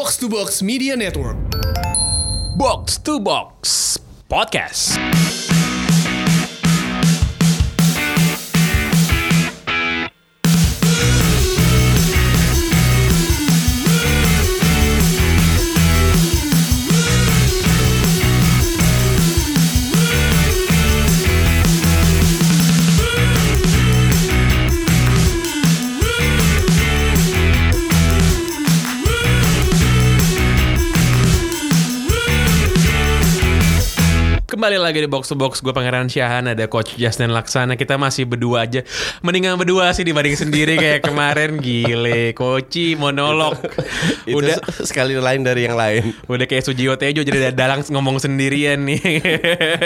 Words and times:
Box 0.00 0.16
to 0.16 0.30
Box 0.30 0.62
Media 0.62 0.96
Network. 0.96 1.36
Box 2.56 2.96
to 2.96 3.20
Box 3.20 3.98
Podcast. 4.30 5.39
Kembali 34.70 34.86
lagi 34.86 35.02
di 35.02 35.10
Box 35.10 35.26
to 35.26 35.34
Box. 35.34 35.66
Gue 35.66 35.74
Pangeran 35.74 36.06
Syahan 36.06 36.46
Ada 36.46 36.70
Coach 36.70 36.94
Justin 36.94 37.34
Laksana. 37.34 37.74
Kita 37.74 37.98
masih 37.98 38.22
berdua 38.22 38.70
aja. 38.70 38.86
Mendingan 39.18 39.58
berdua 39.58 39.90
sih 39.90 40.06
dibanding 40.06 40.38
sendiri 40.38 40.78
Kayak 40.78 41.10
kemarin. 41.10 41.58
Gile 41.58 42.30
Koci 42.38 42.94
monolog. 42.94 43.58
Itu 44.30 44.38
Udah. 44.38 44.62
se- 44.70 44.86
sekali 44.86 45.18
lain 45.18 45.42
dari 45.42 45.66
yang 45.66 45.74
lain. 45.74 46.14
Udah 46.30 46.46
kayak 46.46 46.62
Sujiwo 46.62 46.94
Tejo 46.94 47.26
Jadi 47.26 47.50
dalang 47.50 47.82
ngomong 47.82 48.22
sendirian 48.22 48.86
nih. 48.86 49.02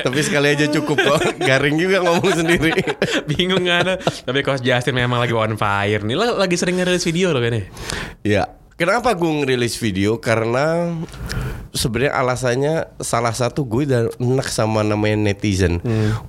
Tapi 0.04 0.20
sekali 0.20 0.52
aja 0.52 0.68
cukup 0.68 1.00
kok. 1.00 1.40
Garing 1.40 1.80
juga 1.80 2.04
ngomong 2.04 2.44
sendiri. 2.44 2.76
Bingung 3.24 3.64
kan 3.64 3.96
Tapi 3.96 4.44
Coach 4.44 4.60
Justin 4.60 5.00
memang 5.00 5.16
lagi 5.16 5.32
on 5.32 5.56
fire 5.56 6.04
nih. 6.04 6.12
Lagi 6.12 6.60
sering 6.60 6.76
ngerilis 6.76 7.08
video 7.08 7.32
lo 7.32 7.40
kan 7.40 7.56
ya. 8.20 8.44
Kenapa 8.74 9.14
gue 9.14 9.30
ngerilis 9.30 9.78
video? 9.78 10.18
Karena 10.18 10.90
sebenarnya 11.70 12.12
alasannya 12.18 12.74
salah 12.98 13.30
satu 13.30 13.62
gue 13.62 13.86
udah 13.86 14.10
enak 14.18 14.50
sama 14.50 14.82
namanya 14.82 15.30
netizen. 15.30 15.78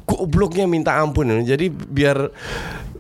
Gobloknya 0.06 0.70
minta 0.70 0.94
ampun. 1.02 1.42
Jadi 1.42 1.74
biar 1.74 2.30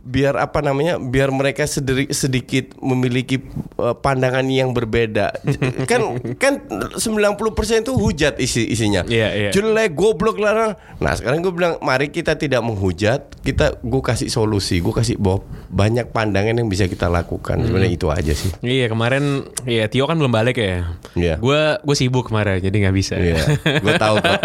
biar 0.05 0.37
apa 0.37 0.65
namanya? 0.65 0.97
Biar 0.97 1.29
mereka 1.29 1.65
sediri- 1.65 2.09
sedikit 2.09 2.73
memiliki 2.81 3.41
uh, 3.77 3.93
pandangan 3.93 4.45
yang 4.49 4.73
berbeda. 4.73 5.33
kan 5.89 6.21
kan 6.41 6.65
90% 6.97 7.85
itu 7.85 7.93
hujat 7.93 8.37
isi 8.37 8.65
isinya. 8.65 9.05
Iya, 9.05 9.29
iya. 9.33 9.49
Jelek, 9.53 9.93
goblok 9.93 10.41
lah. 10.41 10.77
Nah, 11.01 11.13
sekarang 11.13 11.41
gue 11.41 11.53
bilang 11.53 11.81
mari 11.81 12.09
kita 12.09 12.33
tidak 12.33 12.61
menghujat, 12.61 13.33
kita 13.41 13.81
gue 13.81 14.01
kasih 14.01 14.29
solusi, 14.29 14.81
gue 14.81 14.93
kasih 14.93 15.17
bahwa 15.21 15.41
banyak 15.75 16.15
pandangan 16.15 16.55
yang 16.55 16.71
bisa 16.71 16.87
kita 16.87 17.11
lakukan. 17.11 17.59
Sebenarnya 17.67 17.91
itu 17.91 18.07
aja 18.07 18.31
sih. 18.31 18.47
Iya 18.63 18.87
kemarin 18.87 19.43
Iya 19.67 19.91
Tio 19.91 20.07
kan 20.07 20.15
belum 20.15 20.31
balik 20.31 20.55
ya 20.55 20.95
Iya. 21.19 21.35
Gue 21.35 21.75
gue 21.83 21.95
sibuk 21.99 22.31
kemarin 22.31 22.63
Jadi 22.63 22.79
nggak 22.79 22.95
bisa 22.95 23.19
Iya, 23.19 23.43
gue 23.83 23.93
tahu 23.99 24.15
kok. 24.23 24.39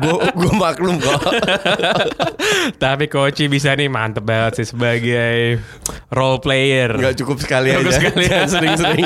Gue 0.00 0.16
gue 0.40 0.52
maklum 0.56 0.96
kok. 0.96 1.20
Tapi 2.82 3.12
Koci 3.12 3.52
bisa 3.52 3.76
nih 3.76 3.92
mantep 3.92 4.24
banget 4.24 4.64
sih 4.64 4.72
sebagai 4.72 5.60
role 6.08 6.40
player. 6.40 6.96
Nggak 6.96 7.16
cukup 7.20 7.44
sekali 7.44 7.76
Cukup 7.76 7.92
aja. 7.92 7.98
sekali. 8.00 8.22
Jangan 8.24 8.48
sering-sering. 8.56 9.04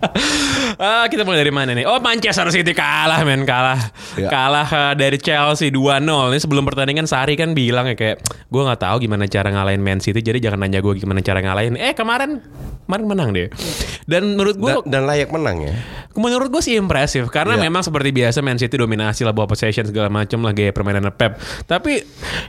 ah, 0.86 1.04
kita 1.10 1.26
mulai 1.26 1.42
dari 1.42 1.50
mana 1.50 1.74
nih? 1.74 1.82
Oh 1.82 1.98
Manchester 1.98 2.46
City 2.54 2.70
kalah 2.70 3.26
men 3.26 3.42
kalah. 3.42 3.90
Ya. 4.14 4.30
Kalah 4.30 4.68
uh, 4.70 4.94
dari 4.94 5.18
Chelsea 5.18 5.74
2-0. 5.74 6.06
Ini 6.06 6.38
sebelum 6.38 6.62
pertandingan 6.62 7.10
Sari 7.10 7.34
kan 7.34 7.58
bilang 7.58 7.90
ya 7.90 7.98
kayak 7.98 8.22
gue 8.46 8.62
nggak 8.62 8.80
tahu 8.80 8.96
gimana 9.02 9.26
cara 9.26 9.50
ngalahin 9.50 9.82
Man 9.82 9.98
City 9.98 10.22
jadi 10.22 10.38
jangan 10.38 10.62
nanya 10.62 10.75
gue 10.78 10.92
gimana 10.96 11.20
cara 11.20 11.38
ngalahin. 11.38 11.74
Eh 11.74 11.92
kemarin 11.92 12.40
kemarin 12.84 13.04
menang 13.04 13.30
deh. 13.30 13.48
Dan 14.04 14.34
menurut 14.34 14.54
gue 14.54 14.72
Dan, 14.86 14.86
dan 14.86 15.02
layak 15.04 15.28
menang 15.28 15.58
ya. 15.60 15.74
Menurut 16.14 16.48
gue 16.48 16.62
sih 16.62 16.74
impresif 16.74 17.28
karena 17.28 17.54
Iya. 17.54 17.62
memang 17.62 17.82
seperti 17.82 18.08
biasa 18.08 18.40
Man 18.40 18.56
City 18.56 18.74
dominasi 18.74 19.20
lah 19.20 19.30
bawa 19.30 19.44
possession 19.44 19.84
segala 19.84 20.08
macam 20.08 20.40
lah 20.40 20.50
gaya 20.50 20.70
permainan 20.70 21.04
Pep. 21.12 21.36
Tapi 21.62 22.00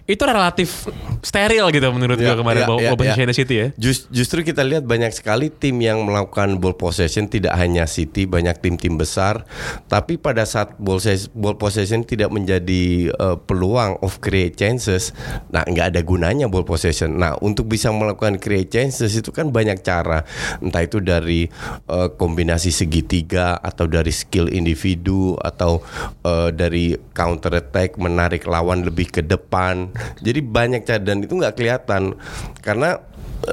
itu 0.05 0.23
relatif 0.23 0.87
steril 1.19 1.67
gitu 1.69 1.83
menurut 1.89 2.15
gue 2.15 2.23
Iya, 2.23 2.37
kemarin 2.37 2.63
iya, 2.63 2.69
bawa, 2.69 2.79
iya, 2.79 2.89
bawa 2.89 2.97
possession. 2.97 3.27
City 3.29 3.55
ya. 3.57 3.67
Jus- 3.75 4.07
justru 4.07 4.39
kita 4.41 4.63
lihat 4.63 4.87
banyak 4.87 5.11
sekali 5.11 5.49
tim 5.49 5.75
yang 5.77 5.99
melakukan 6.01 6.55
ball 6.57 6.73
possession 6.73 7.27
tidak 7.27 7.53
hanya 7.53 7.83
City, 7.85 8.23
banyak 8.23 8.55
tim-tim 8.57 8.95
besar. 8.95 9.43
Tapi 9.85 10.15
pada 10.15 10.47
saat 10.47 10.77
ball, 10.77 10.97
ses- 10.97 11.27
ball 11.27 11.53
possession 11.53 12.01
tidak 12.01 12.31
menjadi 12.31 13.11
uh, 13.13 13.35
peluang 13.37 13.99
of 13.99 14.17
create 14.17 14.55
chances, 14.55 15.11
nah 15.47 15.61
nggak 15.61 15.91
ada 15.91 16.01
gunanya 16.01 16.47
ball 16.47 16.63
possession. 16.63 17.15
Nah 17.15 17.35
untuk 17.37 17.65
bisa 17.65 17.89
melakukan 17.89 18.16
create 18.41 18.73
chances 18.73 19.13
itu 19.13 19.29
kan 19.29 19.53
banyak 19.53 19.79
cara, 19.85 20.25
entah 20.59 20.81
itu 20.81 20.97
dari 20.99 21.47
uh, 21.87 22.09
kombinasi 22.11 22.73
segitiga 22.73 23.55
atau 23.61 23.85
dari 23.85 24.09
skill 24.09 24.49
individu 24.49 25.37
atau 25.39 25.79
uh, 26.25 26.49
dari 26.49 26.97
counter 27.13 27.61
attack 27.61 27.95
menarik 28.01 28.49
lawan 28.49 28.83
lebih 28.83 29.13
ke 29.13 29.21
depan. 29.21 29.93
Jadi 30.19 30.39
banyak 30.41 30.81
cara 30.83 30.99
dan 30.99 31.23
itu 31.23 31.37
nggak 31.37 31.55
kelihatan 31.55 32.17
karena 32.65 32.99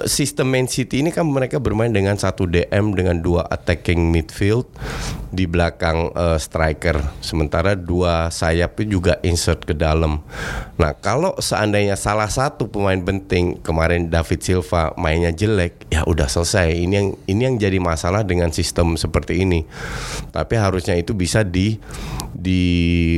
sistem 0.05 0.51
Man 0.51 0.67
City 0.67 1.01
ini 1.01 1.15
kan 1.15 1.29
mereka 1.29 1.63
bermain 1.63 1.93
dengan 1.93 2.19
satu 2.19 2.51
DM 2.51 2.93
dengan 2.97 3.23
dua 3.23 3.47
attacking 3.47 4.11
midfield 4.11 4.67
di 5.31 5.47
belakang 5.47 6.11
eh, 6.15 6.39
striker 6.39 6.99
sementara 7.23 7.79
dua 7.79 8.31
sayap 8.31 8.79
itu 8.83 8.99
juga 8.99 9.23
insert 9.23 9.63
ke 9.63 9.75
dalam. 9.75 10.23
Nah 10.79 10.93
kalau 10.99 11.39
seandainya 11.39 11.95
salah 11.95 12.27
satu 12.27 12.67
pemain 12.67 12.99
penting 12.99 13.63
kemarin 13.63 14.11
David 14.11 14.41
Silva 14.43 14.95
mainnya 14.99 15.31
jelek 15.31 15.87
ya 15.91 16.03
udah 16.07 16.27
selesai 16.27 16.75
ini 16.75 16.95
yang 16.95 17.09
ini 17.31 17.41
yang 17.47 17.57
jadi 17.59 17.79
masalah 17.79 18.27
dengan 18.27 18.51
sistem 18.51 18.99
seperti 18.99 19.47
ini. 19.47 19.63
Tapi 20.35 20.55
harusnya 20.59 20.99
itu 20.99 21.15
bisa 21.15 21.47
di 21.47 21.79
di 22.35 22.63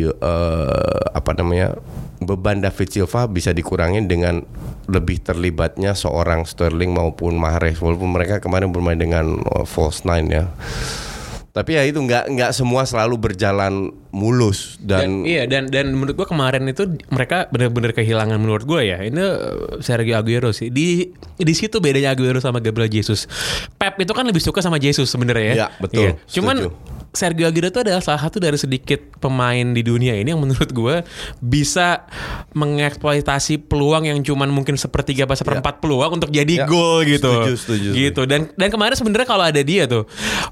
eh, 0.04 1.00
apa 1.16 1.30
namanya 1.32 1.76
beban 2.22 2.64
David 2.64 2.88
Silva 2.88 3.28
bisa 3.28 3.52
dikurangin 3.52 4.08
dengan 4.08 4.40
lebih 4.88 5.20
terlibatnya 5.20 5.92
seorang 5.92 6.46
Sterling 6.48 6.94
maupun 6.94 7.36
Mahrez 7.36 7.76
walaupun 7.82 8.14
mereka 8.14 8.40
kemarin 8.40 8.70
bermain 8.72 8.96
dengan 8.96 9.42
uh, 9.42 9.66
false 9.68 10.06
nine 10.06 10.28
ya. 10.30 10.44
Tapi 11.56 11.72
ya 11.72 11.88
itu 11.88 11.96
nggak 11.96 12.36
nggak 12.36 12.50
semua 12.52 12.84
selalu 12.84 13.16
berjalan 13.16 13.88
mulus 14.12 14.76
Dan, 14.76 15.24
dan, 15.24 15.28
iya 15.28 15.48
dan 15.48 15.72
dan 15.72 15.88
menurut 15.96 16.12
gua 16.12 16.28
kemarin 16.28 16.68
itu 16.68 16.84
mereka 17.08 17.48
benar-benar 17.48 17.96
kehilangan 17.96 18.36
menurut 18.36 18.68
gua 18.68 18.84
ya. 18.84 19.00
Ini 19.00 19.16
uh, 19.16 19.80
Sergio 19.80 20.20
Aguero 20.20 20.52
sih. 20.52 20.68
Di 20.68 21.16
di 21.40 21.54
situ 21.56 21.80
bedanya 21.80 22.12
Aguero 22.12 22.44
sama 22.44 22.60
Gabriel 22.60 22.92
Jesus. 22.92 23.24
Pep 23.80 23.96
itu 23.96 24.12
kan 24.12 24.28
lebih 24.28 24.44
suka 24.44 24.60
sama 24.60 24.76
Jesus 24.76 25.08
sebenarnya 25.08 25.44
ya. 25.48 25.54
Iya, 25.56 25.68
betul. 25.80 26.08
Cuman 26.28 26.56
Setuju. 26.60 26.95
Sergio 27.16 27.48
Aguero 27.48 27.66
itu 27.66 27.80
adalah 27.80 27.98
salah 27.98 28.20
satu 28.20 28.36
dari 28.36 28.54
sedikit 28.54 29.00
pemain 29.16 29.64
di 29.66 29.80
dunia 29.80 30.12
ini 30.12 30.28
yang 30.28 30.38
menurut 30.38 30.68
gua 30.70 31.00
bisa 31.38 32.04
mengeksploitasi 32.52 33.62
peluang 33.62 34.04
yang 34.04 34.18
cuman 34.20 34.48
mungkin 34.48 34.74
sepertiga 34.74 35.24
apa 35.24 35.32
seperempat 35.34 35.78
peluang 35.78 36.12
untuk 36.14 36.28
jadi 36.28 36.48
Ya, 36.56 36.64
gol 36.64 37.04
gitu. 37.04 37.28
setuju, 37.28 37.52
setuju, 37.54 37.88
Gitu. 37.92 38.22
Dan 38.24 38.52
dan 38.52 38.68
kemarin 38.68 38.92
sebenarnya 38.92 39.24
kalau 39.24 39.44
ada 39.44 39.60
dia 39.60 39.84
tuh, 39.84 40.04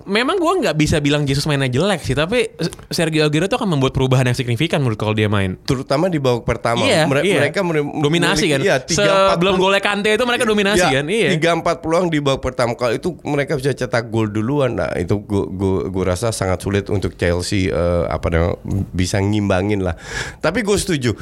memang 0.04 0.36
gua 0.36 0.56
nggak 0.58 0.74
bisa 0.74 0.96
bilang 0.98 1.24
Jesus 1.24 1.44
mainnya 1.44 1.66
jelek 1.66 2.00
sih, 2.00 2.12
tapi 2.12 2.52
Sergio 2.88 3.24
Aguero 3.24 3.44
tuh 3.44 3.56
akan 3.56 3.68
membuat 3.70 3.92
perubahan 3.92 4.24
yang 4.24 4.34
signifikan 4.34 4.80
menurut 4.80 4.96
kalau 4.96 5.12
dia 5.12 5.26
main. 5.26 5.56
terutama 5.64 6.06
di 6.06 6.16
babak 6.16 6.44
pertama 6.44 6.80
Iya, 6.80 7.04
Mere- 7.04 7.24
iya. 7.24 7.38
mereka 7.40 7.60
mere- 7.60 7.82
dominasi 7.84 8.46
kan. 8.46 8.60
Iya, 8.60 8.76
Sebelum 8.84 9.56
golnya 9.56 9.80
Kante 9.80 10.08
itu 10.10 10.24
mereka 10.24 10.44
dominasi 10.44 10.84
Ya, 10.84 11.00
kan. 11.00 11.04
Iya. 11.06 11.28
Tiga 11.34 11.50
empat 11.52 11.80
peluang 11.80 12.06
di 12.08 12.20
babak 12.20 12.40
pertama 12.42 12.72
kalau 12.74 12.92
itu 12.92 13.16
mereka 13.22 13.54
bisa 13.54 13.72
cetak 13.72 14.08
gol 14.08 14.28
duluan. 14.28 14.76
Nah 14.76 14.92
itu 14.94 15.18
gue 15.18 15.44
gue 15.48 15.74
gue 15.88 16.04
rasa 16.04 16.30
sangat 16.30 16.53
sulit 16.58 16.86
untuk 16.88 17.14
Chelsea 17.14 17.66
eh, 17.66 18.04
apa 18.06 18.26
namanya 18.28 18.54
bisa 18.90 19.18
ngimbangin 19.18 19.80
lah. 19.80 19.94
Tapi 20.38 20.60
gue 20.60 20.76
setuju. 20.76 21.12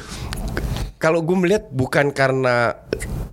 Kalau 0.97 1.19
gue 1.19 1.35
melihat 1.35 1.67
bukan 1.67 2.15
karena 2.15 2.79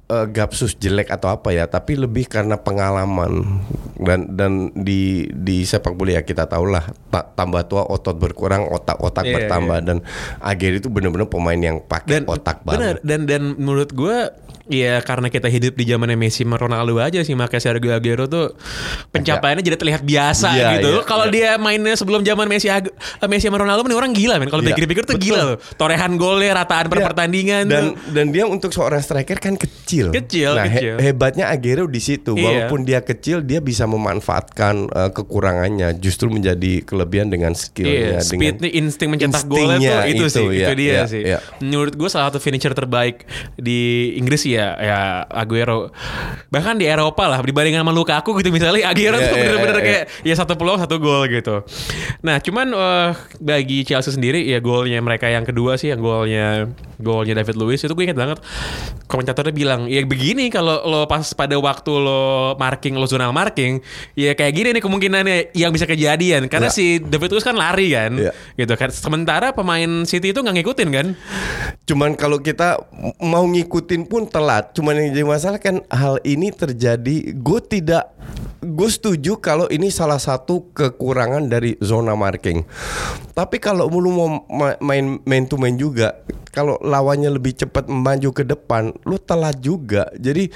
eh, 0.06 0.26
Gapsus 0.26 0.74
jelek 0.74 1.06
atau 1.08 1.30
apa 1.30 1.54
ya, 1.54 1.70
tapi 1.70 1.94
lebih 1.94 2.26
karena 2.26 2.58
pengalaman 2.58 3.62
dan 4.00 4.32
dan 4.32 4.52
di 4.72 5.28
di 5.28 5.62
sepak 5.62 5.92
bola 5.92 6.16
ya 6.16 6.22
kita 6.24 6.48
tahu 6.48 6.72
lah 6.72 6.88
ta- 7.12 7.30
tambah 7.30 7.68
tua 7.68 7.84
otot 7.84 8.16
berkurang 8.16 8.64
otak-otak 8.64 9.28
Iya, 9.28 9.34
bertambah 9.36 9.78
dan 9.84 9.96
Aguero 10.40 10.80
itu 10.80 10.88
benar-benar 10.88 11.28
pemain 11.28 11.60
yang 11.60 11.84
pakai 11.84 12.24
otak 12.24 12.64
bener, 12.64 12.96
banget. 12.96 13.04
dan 13.04 13.20
dan 13.28 13.42
menurut 13.54 13.92
gue 13.92 14.16
ya 14.70 15.02
karena 15.02 15.26
kita 15.26 15.46
hidup 15.46 15.74
di 15.74 15.84
zamannya 15.84 16.14
Messi 16.14 16.40
sama 16.40 16.54
Ronaldo 16.54 16.94
aja 16.96 17.20
sih 17.20 17.34
makanya 17.34 17.58
Sergio 17.60 17.90
Aguero 17.90 18.24
tuh 18.24 18.54
pencapaiannya 19.08 19.60
jadi 19.60 19.76
terlihat 19.76 20.02
biasa 20.02 20.48
Iya, 20.50 20.68
gitu. 20.78 20.90
iya, 20.92 21.02
Kalau 21.02 21.26
iya. 21.26 21.32
dia 21.32 21.50
mainnya 21.56 21.92
sebelum 21.92 22.22
zaman 22.22 22.46
Messi 22.46 22.66
Ag- 22.66 22.90
eh, 22.92 23.28
Messi 23.28 23.46
sama 23.46 23.58
Ronaldo 23.58 23.82
ini 23.82 23.92
orang 23.92 24.12
gila 24.12 24.38
men. 24.38 24.46
Kalau 24.46 24.62
Iya, 24.62 24.70
pikir-pikir 24.72 25.02
tuh 25.04 25.16
betul. 25.16 25.26
gila 25.26 25.40
loh. 25.44 25.56
Torehan 25.74 26.14
golnya, 26.14 26.54
rataan 26.56 26.86
per 26.86 26.98
Iya. 26.98 27.06
pertandingan 27.06 27.62
dan 27.66 27.84
tuh. 27.90 28.14
dan 28.14 28.26
dia 28.30 28.44
untuk 28.46 28.70
seorang 28.70 29.00
striker 29.00 29.36
kan 29.36 29.54
kecil. 29.54 30.10
Kecil, 30.10 30.54
Nah, 30.54 30.64
he- 30.64 30.72
kecil. 30.72 30.94
hebatnya 31.00 31.48
Aguero 31.48 31.84
di 31.84 31.98
situ. 31.98 32.32
Iya. 32.32 32.44
Walaupun 32.64 32.84
dia 32.84 33.00
kecil, 33.00 33.42
dia 33.42 33.58
bisa 33.60 33.84
memanfaatkan 33.84 34.86
uh, 34.88 35.10
kekurangannya, 35.10 35.96
justru 35.96 36.28
menjadi 36.28 36.82
kelebihan 36.82 37.26
dengan 37.26 37.50
Iya, 37.50 37.60
skillnya. 37.60 38.20
speed 38.20 38.38
dengan 38.54 38.62
nih 38.62 38.72
insting 38.76 39.08
mencetak 39.10 39.44
golnya 39.44 39.78
tuh 39.98 40.06
itu, 40.06 40.14
itu, 40.16 40.24
sih, 40.28 40.46
iya, 40.46 40.62
itu 40.62 40.72
dia 40.76 40.92
iya, 40.92 41.02
sih. 41.04 41.22
iya. 41.24 41.38
Menurut 41.58 41.92
gue 41.92 42.06
salah 42.06 42.28
satu 42.28 42.38
finisher 42.38 42.70
terbaik 42.70 43.24
di 43.56 43.80
Inggris 44.14 44.44
ya 44.44 44.59
ya 44.60 44.68
ya 44.76 44.98
Aguero. 45.26 45.88
Bahkan 46.52 46.76
di 46.76 46.84
Eropa 46.84 47.24
lah 47.24 47.40
dibandingkan 47.40 47.80
sama 47.80 47.96
Lukaku 47.96 48.36
gitu 48.44 48.52
misalnya 48.52 48.92
Aguero 48.92 49.16
Iya, 49.16 49.28
tuh 49.32 49.36
iya, 49.36 49.44
bener-bener 49.48 49.76
iya, 49.76 49.86
kayak 49.88 50.02
ya 50.20 50.34
satu 50.36 50.52
peluang 50.60 50.76
satu 50.76 51.00
gol 51.00 51.24
gitu. 51.26 51.64
Nah, 52.20 52.36
cuman 52.38 52.66
eh, 52.70 53.10
bagi 53.40 53.88
Chelsea 53.88 54.12
sendiri 54.12 54.44
ya 54.44 54.60
golnya 54.60 55.00
mereka 55.00 55.26
yang 55.26 55.48
kedua 55.48 55.80
sih 55.80 55.88
yang 55.88 56.04
golnya 56.04 56.68
golnya 57.00 57.40
David 57.40 57.56
Luiz 57.56 57.80
itu 57.80 57.90
gue 57.90 58.04
inget 58.04 58.18
banget 58.18 58.38
komentatornya 59.08 59.54
bilang 59.56 59.80
ya 59.88 60.04
begini 60.04 60.52
kalau 60.52 60.84
lo 60.84 61.00
pas 61.08 61.24
pada 61.32 61.56
waktu 61.56 61.90
lo 61.90 62.54
marking 62.60 62.94
lo 62.94 63.08
zonal 63.08 63.32
marking 63.32 63.80
ya 64.12 64.36
kayak 64.36 64.52
gini 64.52 64.68
nih 64.76 64.82
kemungkinannya 64.84 65.56
yang 65.56 65.72
bisa 65.72 65.88
kejadian 65.88 66.46
karena 66.46 66.68
Ya. 66.68 66.76
si 66.76 67.00
David 67.00 67.32
Luiz 67.32 67.42
kan 67.42 67.56
lari 67.56 67.88
kan 67.90 68.12
Ya. 68.20 68.32
gitu 68.54 68.76
kan 68.76 68.92
sementara 68.92 69.56
pemain 69.56 70.04
City 70.04 70.30
itu 70.30 70.44
nggak 70.44 70.60
ngikutin 70.60 70.88
kan 70.92 71.06
Cuman 71.88 72.14
kalau 72.14 72.38
kita 72.38 72.78
mau 73.18 73.42
ngikutin 73.42 74.06
pun 74.06 74.22
telat. 74.30 74.49
Cuman 74.74 74.98
yang 74.98 75.14
jadi 75.14 75.26
masalah 75.26 75.60
kan 75.62 75.82
hal 75.88 76.18
ini 76.26 76.50
terjadi. 76.50 77.32
Gue 77.38 77.60
tidak, 77.62 78.10
gue 78.58 78.88
setuju 78.90 79.38
kalau 79.38 79.70
ini 79.70 79.88
salah 79.88 80.18
satu 80.18 80.70
kekurangan 80.74 81.46
dari 81.46 81.78
zona 81.78 82.18
marking. 82.18 82.66
Tapi 83.32 83.56
kalau 83.62 83.86
lu 83.86 84.10
mau 84.10 84.28
ma- 84.50 84.78
main 84.82 85.22
main 85.22 85.44
to 85.46 85.54
main 85.54 85.78
juga, 85.78 86.18
kalau 86.50 86.74
lawannya 86.82 87.30
lebih 87.30 87.54
cepat 87.54 87.86
maju 87.86 88.30
ke 88.34 88.42
depan, 88.42 88.90
lu 89.06 89.16
telat 89.22 89.56
juga. 89.62 90.10
Jadi 90.18 90.50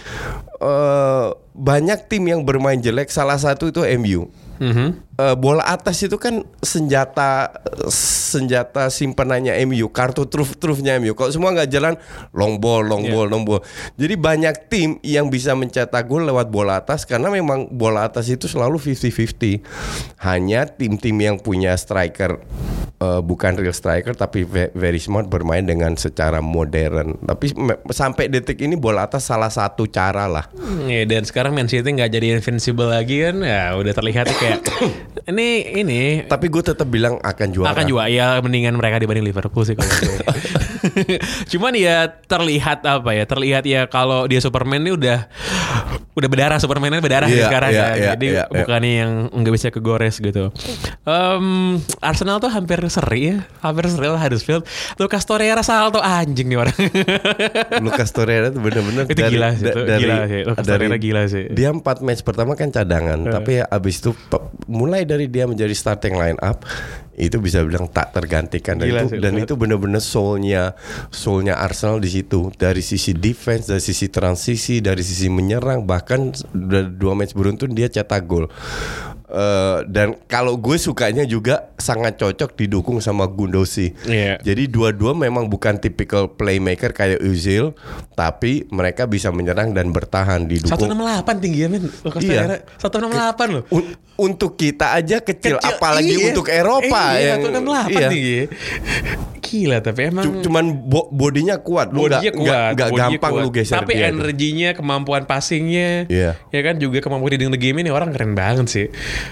eh, 0.59 1.27
banyak 1.55 2.11
tim 2.11 2.27
yang 2.27 2.43
bermain 2.43 2.83
jelek. 2.83 3.15
Salah 3.15 3.39
satu 3.39 3.71
itu 3.71 3.87
MU. 4.03 4.27
Mhm. 4.59 4.89
Eh, 5.15 5.37
bola 5.39 5.63
atas 5.63 6.03
itu 6.03 6.19
kan 6.19 6.43
senjata 6.59 7.55
senjata 8.35 8.91
simpenannya 8.91 9.55
MU, 9.63 9.87
kartu 9.91 10.27
truf-trufnya 10.27 10.99
MU. 10.99 11.15
Kalau 11.15 11.31
semua 11.31 11.55
nggak 11.55 11.71
jalan, 11.71 11.95
long 12.35 12.59
ball, 12.59 12.83
long 12.83 13.07
ball, 13.07 13.27
long 13.31 13.47
ball. 13.47 13.63
Jadi 13.95 14.15
banyak 14.19 14.55
tim 14.67 14.99
yang 15.07 15.31
bisa 15.31 15.55
mencetak 15.55 16.11
gol 16.11 16.27
lewat 16.27 16.51
bola 16.51 16.83
atas 16.83 17.07
karena 17.07 17.31
memang 17.31 17.71
bola 17.71 18.07
atas 18.07 18.27
itu 18.27 18.51
selalu 18.51 18.83
50-50. 18.83 19.63
Hanya 20.19 20.67
tim-tim 20.67 21.15
yang 21.15 21.39
punya 21.39 21.79
striker 21.79 22.43
eh, 23.05 23.21
bukan 23.21 23.61
real 23.61 23.77
striker 23.77 24.17
tapi 24.17 24.49
ve- 24.49 24.73
very 24.73 24.97
smart 24.97 25.29
bermain 25.29 25.61
dengan 25.61 25.93
secara 25.95 26.41
modern. 26.41 27.21
Tapi 27.21 27.53
sampai 27.93 28.33
detik 28.33 28.65
ini 28.65 28.75
bola 28.75 29.05
atas 29.05 29.29
salah 29.29 29.53
satu 29.53 29.85
cara 29.85 30.25
lah. 30.25 30.49
Ya, 30.89 31.05
dan 31.05 31.29
sekarang 31.29 31.53
Man 31.53 31.69
City 31.69 31.85
nggak 31.85 32.09
jadi 32.09 32.41
invincible 32.41 32.89
lagi 32.89 33.21
kan 33.21 33.45
ya 33.45 33.77
udah 33.77 33.93
terlihat 33.93 34.27
kayak 34.33 34.65
ini 35.31 35.49
ini 35.77 36.01
Tapi 36.25 36.49
gue 36.49 36.63
tetap 36.65 36.89
bilang 36.89 37.21
akan 37.21 37.49
juara. 37.53 37.77
akan 37.77 37.85
juga 37.85 38.09
ya 38.09 38.41
mendingan 38.41 38.75
mereka 38.75 38.97
dibanding 38.97 39.29
Liverpool 39.29 39.69
sih 39.69 39.77
kalau. 39.77 39.93
Cuman 41.53 41.73
ya 41.77 42.09
terlihat 42.25 42.85
apa 42.85 43.11
ya 43.13 43.25
terlihat 43.29 43.65
ya 43.65 43.87
kalau 43.89 44.25
dia 44.25 44.41
Superman 44.41 44.81
ini 44.85 44.97
udah 44.97 45.29
udah 46.15 46.29
berdarah 46.31 46.59
Superman-nya 46.63 47.03
berdarah 47.03 47.27
ya 47.27 47.51
sekarang 47.51 47.71
iya, 47.75 47.83
kan. 47.83 47.95
iya, 47.99 48.07
Jadi 48.15 48.27
iya, 48.31 48.45
iya. 48.47 48.55
bukannya 48.55 48.93
yang 49.03 49.11
nggak 49.35 49.55
bisa 49.55 49.69
kegores 49.75 50.23
gitu. 50.23 50.55
Em, 51.03 51.47
Arsenal 51.99 52.39
tuh 52.39 52.51
hampir 52.55 52.79
seri 52.95 53.35
ya, 53.35 53.39
hampir 53.59 53.91
seri 53.91 54.07
lah 54.07 54.23
Huddersfield. 54.23 54.63
Lucas 55.03 55.27
Torreira 55.27 55.67
salto 55.67 55.99
anjing 55.99 56.47
nih 56.47 56.59
orang. 56.63 56.79
Lucas 57.85 58.15
Torreira 58.15 58.55
itu 58.55 58.63
bener-bener 58.63 59.11
Itu 59.11 59.19
gila 59.19 59.49
sih, 59.59 59.67
itu 59.67 59.81
gila 59.83 60.17
sih. 60.31 60.43
Lucas 60.47 60.65
Torreira 60.65 60.99
gila 61.03 61.23
sih. 61.27 61.45
Dia 61.51 61.75
empat 61.75 61.99
match 62.07 62.23
pertama 62.23 62.55
kan 62.55 62.71
cadangan, 62.71 63.27
tapi 63.27 63.59
abis 63.59 63.99
itu 63.99 64.15
mulai 64.71 65.03
dari 65.03 65.27
dia 65.27 65.51
menjadi 65.51 65.75
starting 65.75 66.15
line 66.15 66.39
up 66.39 66.63
itu 67.15 67.39
bisa 67.39 67.63
bilang 67.63 67.87
tak 67.87 68.11
tergantikan 68.11 68.77
dan 68.77 68.87
Gila 68.91 69.01
itu 69.01 69.09
sih, 69.15 69.21
dan 69.23 69.33
bener. 69.35 69.45
itu 69.47 69.55
bener-bener 69.55 70.03
soulnya 70.03 70.75
soulnya 71.09 71.57
Arsenal 71.57 71.99
di 71.99 72.11
situ 72.11 72.51
dari 72.55 72.83
sisi 72.83 73.15
defense 73.15 73.71
dari 73.71 73.83
sisi 73.83 74.07
transisi 74.09 74.79
dari 74.79 75.01
sisi 75.01 75.31
menyerang 75.31 75.83
bahkan 75.83 76.35
dua, 76.95 77.15
match 77.15 77.33
beruntun 77.33 77.73
dia 77.73 77.87
cetak 77.87 78.23
gol 78.25 78.47
Eh, 79.25 79.79
dan 79.89 80.15
kalau 80.29 80.55
gue 80.55 80.77
sukanya 80.77 81.27
juga 81.27 81.73
sangat 81.75 82.21
cocok 82.21 82.55
didukung 82.55 83.03
sama 83.03 83.27
Gundosi 83.27 83.91
Iya. 84.05 84.39
jadi 84.39 84.69
dua-dua 84.69 85.11
memang 85.11 85.51
bukan 85.51 85.75
tipikal 85.75 86.31
playmaker 86.31 86.95
kayak 86.95 87.19
Özil, 87.19 87.73
tapi 88.13 88.69
mereka 88.69 89.09
bisa 89.09 89.33
menyerang 89.33 89.73
dan 89.73 89.91
bertahan 89.91 90.47
didukung. 90.47 90.87
168 90.87 91.43
tinggi 91.43 91.67
ya 91.67 91.69
men. 91.73 91.89
Iya. 92.21 92.63
Torreira 92.79 93.27
168 93.35 93.49
loh. 93.51 93.63
Un- 93.73 93.97
untuk 94.17 94.55
kita 94.55 94.95
aja 94.95 95.19
kecil, 95.19 95.59
Kecil, 95.59 95.75
apalagi 95.75 96.15
iya. 96.15 96.27
untuk 96.31 96.47
Eropa 96.47 97.05
iya, 97.15 97.35
yang 97.35 97.51
168 97.51 97.91
iya. 97.91 98.09
tinggi. 98.09 98.41
Gila 99.45 99.79
tapi 99.79 100.01
emang 100.09 100.25
Cu- 100.25 100.41
Cuman 100.41 100.65
bo- 100.83 101.11
bodinya 101.11 101.59
kuat, 101.59 101.91
lu 101.91 102.07
bodinya 102.07 102.31
nggak- 102.31 102.35
kuat, 102.35 102.73
nggak 102.75 102.89
bodinya 102.91 103.11
gampang 103.13 103.33
kuat. 103.33 103.43
lu 103.43 103.49
geser 103.51 103.77
Tapi 103.77 103.93
dia. 103.93 104.07
energinya, 104.09 104.69
kemampuan 104.73 105.23
passingnya, 105.25 106.07
Iya. 106.07 106.39
ya 106.41 106.61
kan 106.63 106.75
juga 106.79 106.99
kemampuan 106.99 107.29
reading 107.29 107.51
the 107.51 107.59
game 107.59 107.77
ini 107.77 107.91
orang 107.91 108.11
keren 108.11 108.33
banget 108.33 108.67
sih. 108.67 108.87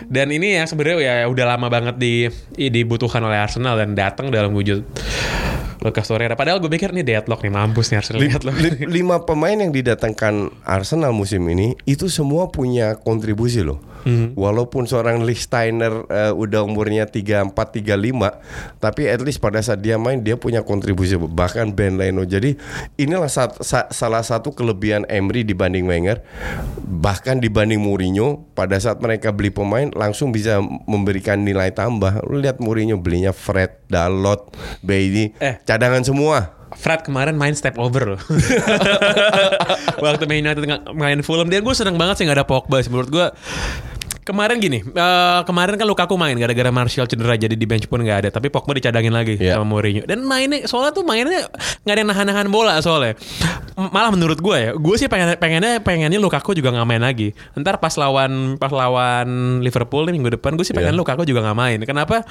Dan 0.05 0.31
ini 0.31 0.59
yang 0.59 0.67
sebenarnya 0.67 0.99
ya 0.99 1.15
udah 1.27 1.47
lama 1.49 1.67
banget 1.67 1.97
di 1.97 2.27
dibutuhkan 2.61 3.19
oleh 3.21 3.39
Arsenal 3.39 3.75
dan 3.75 3.95
datang 3.95 4.29
dalam 4.29 4.51
wujud 4.51 4.83
Lucas 5.83 6.07
Torreira. 6.07 6.35
Padahal 6.35 6.59
gue 6.59 6.71
pikir 6.71 6.91
nih 6.91 7.05
deadlock 7.05 7.43
nih 7.43 7.51
mampus 7.51 7.91
nih 7.91 7.99
Arsenal 7.99 8.21
deadlock. 8.23 8.55
Li- 8.57 8.87
lima 9.03 9.23
pemain 9.23 9.55
yang 9.55 9.71
didatangkan 9.71 10.63
Arsenal 10.63 11.11
musim 11.11 11.43
ini 11.45 11.75
itu 11.85 12.07
semua 12.07 12.49
punya 12.49 12.95
kontribusi 12.95 13.61
loh. 13.61 13.83
Mhm. 14.03 14.35
Walaupun 14.35 14.83
seorang 14.85 15.23
Lichtsteiner 15.23 16.07
eh, 16.07 16.33
udah 16.33 16.63
umurnya 16.63 17.07
34 17.07 17.55
35, 17.55 18.43
tapi 18.79 19.07
at 19.07 19.23
least 19.23 19.39
pada 19.39 19.63
saat 19.63 19.79
dia 19.79 19.95
main 19.95 20.19
dia 20.19 20.35
punya 20.35 20.63
kontribusi 20.63 21.15
bahkan 21.15 21.71
Ben 21.71 21.95
Leno. 21.95 22.23
Jadi 22.23 22.59
inilah 22.97 23.31
sat- 23.31 23.63
sa- 23.63 23.87
salah 23.89 24.23
satu 24.23 24.51
kelebihan 24.51 25.07
Emery 25.07 25.43
dibanding 25.43 25.87
Wenger 25.87 26.19
bahkan 26.83 27.39
dibanding 27.39 27.79
Mourinho 27.79 28.47
pada 28.53 28.75
saat 28.77 28.99
mereka 28.99 29.31
beli 29.31 29.51
pemain 29.51 29.89
langsung 29.93 30.31
bisa 30.31 30.59
memberikan 30.85 31.41
nilai 31.41 31.71
tambah. 31.71 32.23
Lu 32.27 32.39
lihat 32.39 32.59
Mourinho 32.59 32.99
belinya 32.99 33.31
Fred, 33.31 33.82
Dalot, 33.93 34.49
Bailey, 34.81 35.37
Eh. 35.37 35.61
cadangan 35.63 36.01
semua. 36.01 36.57
Fred 36.73 37.05
kemarin 37.05 37.37
main 37.37 37.53
step 37.53 37.77
over 37.77 38.17
loh. 38.17 38.21
Waktu 40.05 40.25
main 40.25 40.41
United 40.41 40.65
main 40.91 41.21
Fulham 41.21 41.47
dia 41.47 41.61
gue 41.61 41.75
seneng 41.77 42.01
banget 42.01 42.17
sih 42.17 42.25
nggak 42.25 42.41
ada 42.41 42.49
Pogba 42.49 42.81
sih 42.81 42.89
menurut 42.89 43.13
gue. 43.13 43.27
Kemarin 44.23 44.63
gini, 44.63 44.79
eh, 44.79 45.41
kemarin 45.43 45.75
kan 45.75 45.83
Lukaku 45.83 46.15
main 46.15 46.39
gara-gara 46.39 46.71
Martial 46.71 47.11
cedera 47.11 47.35
jadi 47.35 47.59
di 47.59 47.67
bench 47.67 47.91
pun 47.91 47.99
nggak 47.99 48.19
ada, 48.23 48.29
tapi 48.31 48.55
Pogba 48.55 48.71
dicadangin 48.73 49.11
lagi 49.11 49.35
Iya. 49.35 49.59
sama 49.59 49.67
Mourinho. 49.67 50.07
Dan 50.07 50.23
mainnya 50.23 50.63
soalnya 50.65 50.95
tuh 50.95 51.03
mainnya 51.03 51.51
nggak 51.83 51.91
ada 51.91 51.99
yang 51.99 52.11
nahan-nahan 52.15 52.47
bola 52.47 52.79
soalnya. 52.79 53.19
Malah 53.75 54.15
menurut 54.15 54.39
gue 54.39 54.55
ya, 54.55 54.71
gue 54.73 54.95
sih 54.95 55.11
pengen 55.11 55.35
pengennya 55.35 55.83
pengennya 55.83 56.23
Lukaku 56.23 56.55
juga 56.55 56.71
nggak 56.71 56.87
main 56.87 57.03
lagi. 57.03 57.35
Ntar 57.59 57.83
pas 57.83 57.91
lawan 57.99 58.55
pas 58.57 58.71
lawan 58.71 59.27
Liverpool 59.59 60.07
nih 60.07 60.15
minggu 60.15 60.39
depan, 60.39 60.55
gue 60.55 60.63
sih 60.63 60.71
pengen 60.71 60.95
Iya. 60.95 61.01
Lukaku 61.03 61.27
juga 61.27 61.43
nggak 61.43 61.59
main. 61.59 61.79
Kenapa? 61.83 62.23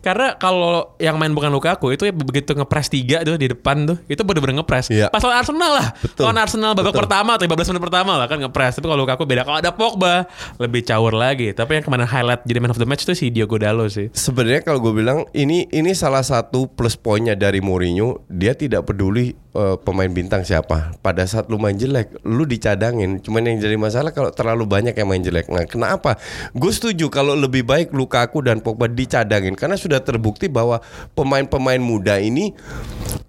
Karena 0.00 0.40
kalau 0.40 0.96
yang 0.96 1.20
main 1.20 1.36
bukan 1.36 1.52
Lukaku 1.52 1.92
itu 1.92 2.08
ya 2.08 2.16
begitu 2.16 2.56
ngepres 2.56 2.88
tiga 2.88 3.20
tuh 3.20 3.36
di 3.36 3.52
depan 3.52 3.84
tuh, 3.84 4.00
itu 4.08 4.24
bener-bener 4.24 4.64
ngepres. 4.64 4.88
Iya. 4.88 5.12
Pas 5.12 5.20
lawan 5.20 5.36
Arsenal 5.36 5.70
lah. 5.74 5.88
Betul. 6.00 6.22
Lawan 6.24 6.38
Arsenal 6.40 6.72
babak 6.72 6.96
Betul. 6.96 7.00
pertama 7.04 7.30
atau 7.36 7.44
15 7.44 7.68
menit 7.76 7.82
pertama 7.84 8.12
lah 8.16 8.24
kan 8.24 8.40
ngepres. 8.40 8.72
Tapi 8.80 8.86
kalau 8.88 9.04
Lukaku 9.04 9.28
beda. 9.28 9.44
Kalau 9.44 9.58
ada 9.60 9.68
Pogba 9.68 10.24
lebih 10.56 10.80
caur 10.80 11.12
lagi. 11.26 11.50
Tapi 11.50 11.80
yang 11.80 11.84
ke 11.84 11.90
mana 11.90 12.06
highlight 12.06 12.46
jadi 12.46 12.58
man 12.62 12.70
of 12.70 12.78
the 12.78 12.86
match 12.86 13.02
itu 13.02 13.18
si 13.18 13.26
Diogo 13.34 13.58
Dalot 13.58 13.90
sih. 13.90 14.06
Sebenarnya 14.14 14.62
kalau 14.62 14.78
gue 14.78 14.94
bilang 14.94 15.26
ini 15.34 15.66
ini 15.74 15.90
salah 15.92 16.22
satu 16.22 16.70
plus 16.70 16.94
poinnya 16.94 17.34
dari 17.34 17.58
Mourinho, 17.58 18.22
dia 18.30 18.54
tidak 18.54 18.86
peduli 18.86 19.34
eh, 19.34 19.76
pemain 19.82 20.08
bintang 20.08 20.46
siapa. 20.46 20.94
Pada 21.02 21.26
saat 21.26 21.50
lu 21.50 21.58
main 21.58 21.74
jelek, 21.74 22.22
lu 22.22 22.46
dicadangin. 22.46 23.18
Cuman 23.18 23.50
yang 23.50 23.58
jadi 23.58 23.74
masalah 23.74 24.14
kalau 24.14 24.30
terlalu 24.30 24.64
banyak 24.68 24.94
yang 24.94 25.08
main 25.10 25.22
jelek. 25.24 25.50
Nah, 25.50 25.66
kenapa? 25.66 26.20
Gue 26.54 26.70
setuju 26.70 27.10
kalau 27.10 27.34
lebih 27.34 27.66
baik 27.66 27.90
Lukaku 27.90 28.46
dan 28.46 28.62
Pogba 28.62 28.86
dicadangin 28.86 29.58
karena 29.58 29.74
sudah 29.74 29.98
terbukti 29.98 30.46
bahwa 30.46 30.78
pemain-pemain 31.16 31.80
muda 31.82 32.20
ini 32.20 32.54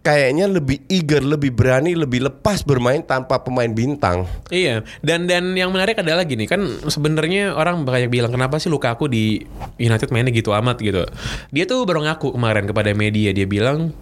kayaknya 0.07 0.47
lebih 0.47 0.83
eager, 0.87 1.19
lebih 1.19 1.51
berani, 1.51 1.91
lebih 1.91 2.23
lepas 2.27 2.63
bermain 2.63 3.03
tanpa 3.03 3.43
pemain 3.43 3.67
bintang. 3.67 4.23
Iya, 4.47 4.87
dan 5.03 5.27
dan 5.27 5.51
yang 5.55 5.71
menarik 5.71 5.99
adalah 5.99 6.23
gini 6.23 6.47
kan 6.47 6.63
sebenarnya 6.87 7.51
orang 7.55 7.83
banyak 7.87 8.11
bilang 8.11 8.31
kenapa 8.35 8.59
sih 8.59 8.67
Lukaku 8.67 9.07
di 9.07 9.39
United 9.79 10.11
mainnya 10.11 10.35
gitu 10.35 10.51
amat 10.51 10.83
gitu. 10.83 11.07
Dia 11.55 11.63
tuh 11.63 11.87
baru 11.87 12.03
ngaku 12.03 12.35
kemarin 12.35 12.67
kepada 12.67 12.91
media 12.91 13.31
dia 13.31 13.47
bilang 13.47 13.95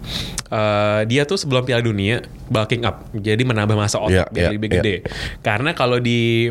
eh, 0.49 1.01
dia 1.05 1.23
tuh 1.29 1.37
sebelum 1.37 1.61
Piala 1.61 1.85
Dunia 1.85 2.25
bulking 2.49 2.83
up, 2.85 3.05
jadi 3.13 3.41
menambah 3.45 3.77
masa 3.77 4.01
otot 4.01 4.13
Iya, 4.13 4.25
biar 4.33 4.45
iya, 4.49 4.55
lebih 4.57 4.69
gede. 4.73 4.95
Karena 5.45 5.77
kalau 5.77 6.01
di 6.01 6.49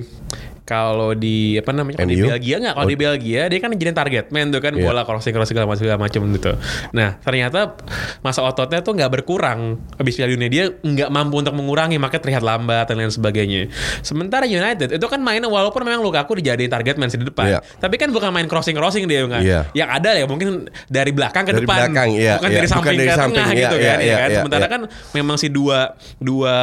kalau 0.64 1.12
di 1.12 1.61
apa 1.61 1.76
namanya 1.76 2.00
kalau 2.00 2.09
di? 2.09 2.25
Belgia 2.25 2.56
nggak 2.56 2.75
kalau 2.75 2.88
di 2.88 2.97
Belgia 2.97 3.42
dia 3.52 3.59
kan 3.61 3.68
jadi 3.76 3.92
target 3.92 4.33
man 4.33 4.49
tuh 4.49 4.64
kan 4.64 4.73
Iya. 4.73 4.88
bola 4.88 5.04
crossing 5.04 5.37
crossing 5.37 5.52
segala 5.52 5.68
macam 5.68 5.85
segala 5.85 6.00
macam 6.00 6.21
gitu 6.33 6.52
nah 6.97 7.21
ternyata 7.21 7.76
masa 8.25 8.40
ototnya 8.40 8.80
tuh 8.80 8.97
nggak 8.97 9.12
berkurang 9.12 9.76
habis 10.00 10.16
Piala 10.16 10.33
Dunia 10.33 10.49
dia 10.49 10.64
nggak 10.73 11.12
mampu 11.12 11.44
untuk 11.44 11.52
mengurangi 11.52 12.00
makanya 12.00 12.23
terlihat 12.25 12.42
lambat 12.42 12.88
dan 12.88 12.97
lain 12.97 13.12
sebagainya 13.12 13.68
sementara 14.00 14.49
United 14.49 14.97
itu 14.97 15.06
kan 15.06 15.21
mainnya 15.21 15.52
walaupun 15.52 15.85
memang 15.85 16.00
Lukaku 16.00 16.40
dijadiin 16.40 16.73
target 16.73 16.97
man 16.97 17.12
di 17.12 17.21
depan 17.21 17.44
Iya. 17.44 17.61
tapi 17.76 18.00
kan 18.00 18.09
bukan 18.09 18.33
main 18.33 18.49
crossing 18.49 18.73
crossing 18.73 19.04
dia 19.04 19.28
kan 19.28 19.44
Iya. 19.44 19.68
yang 19.76 19.92
ada 19.92 20.16
ya 20.16 20.25
mungkin 20.25 20.64
dari 20.88 21.12
belakang 21.12 21.44
ke 21.44 21.52
Dari 21.52 21.68
depan 21.68 21.76
belakang, 21.92 22.09
iya, 22.16 22.40
bukan 22.40 22.49
iya. 22.49 22.56
dari 22.56 22.66
Bukan 22.66 22.80
samping 22.80 22.97
dari 22.97 23.04
ke 23.04 23.14
samping, 23.14 23.37
tengah 23.37 23.52
iya, 23.52 23.61
gitu 23.61 23.76
iya, 23.76 23.85
kan, 23.85 23.99
ya 24.00 24.04
iya, 24.09 24.16
kan? 24.16 24.28
iya, 24.33 24.37
sementara 24.40 24.64
iya. 24.64 24.73
kan 24.73 24.80
memang 25.12 25.37
si 25.37 25.47
dua 25.52 25.78
dua 26.16 26.54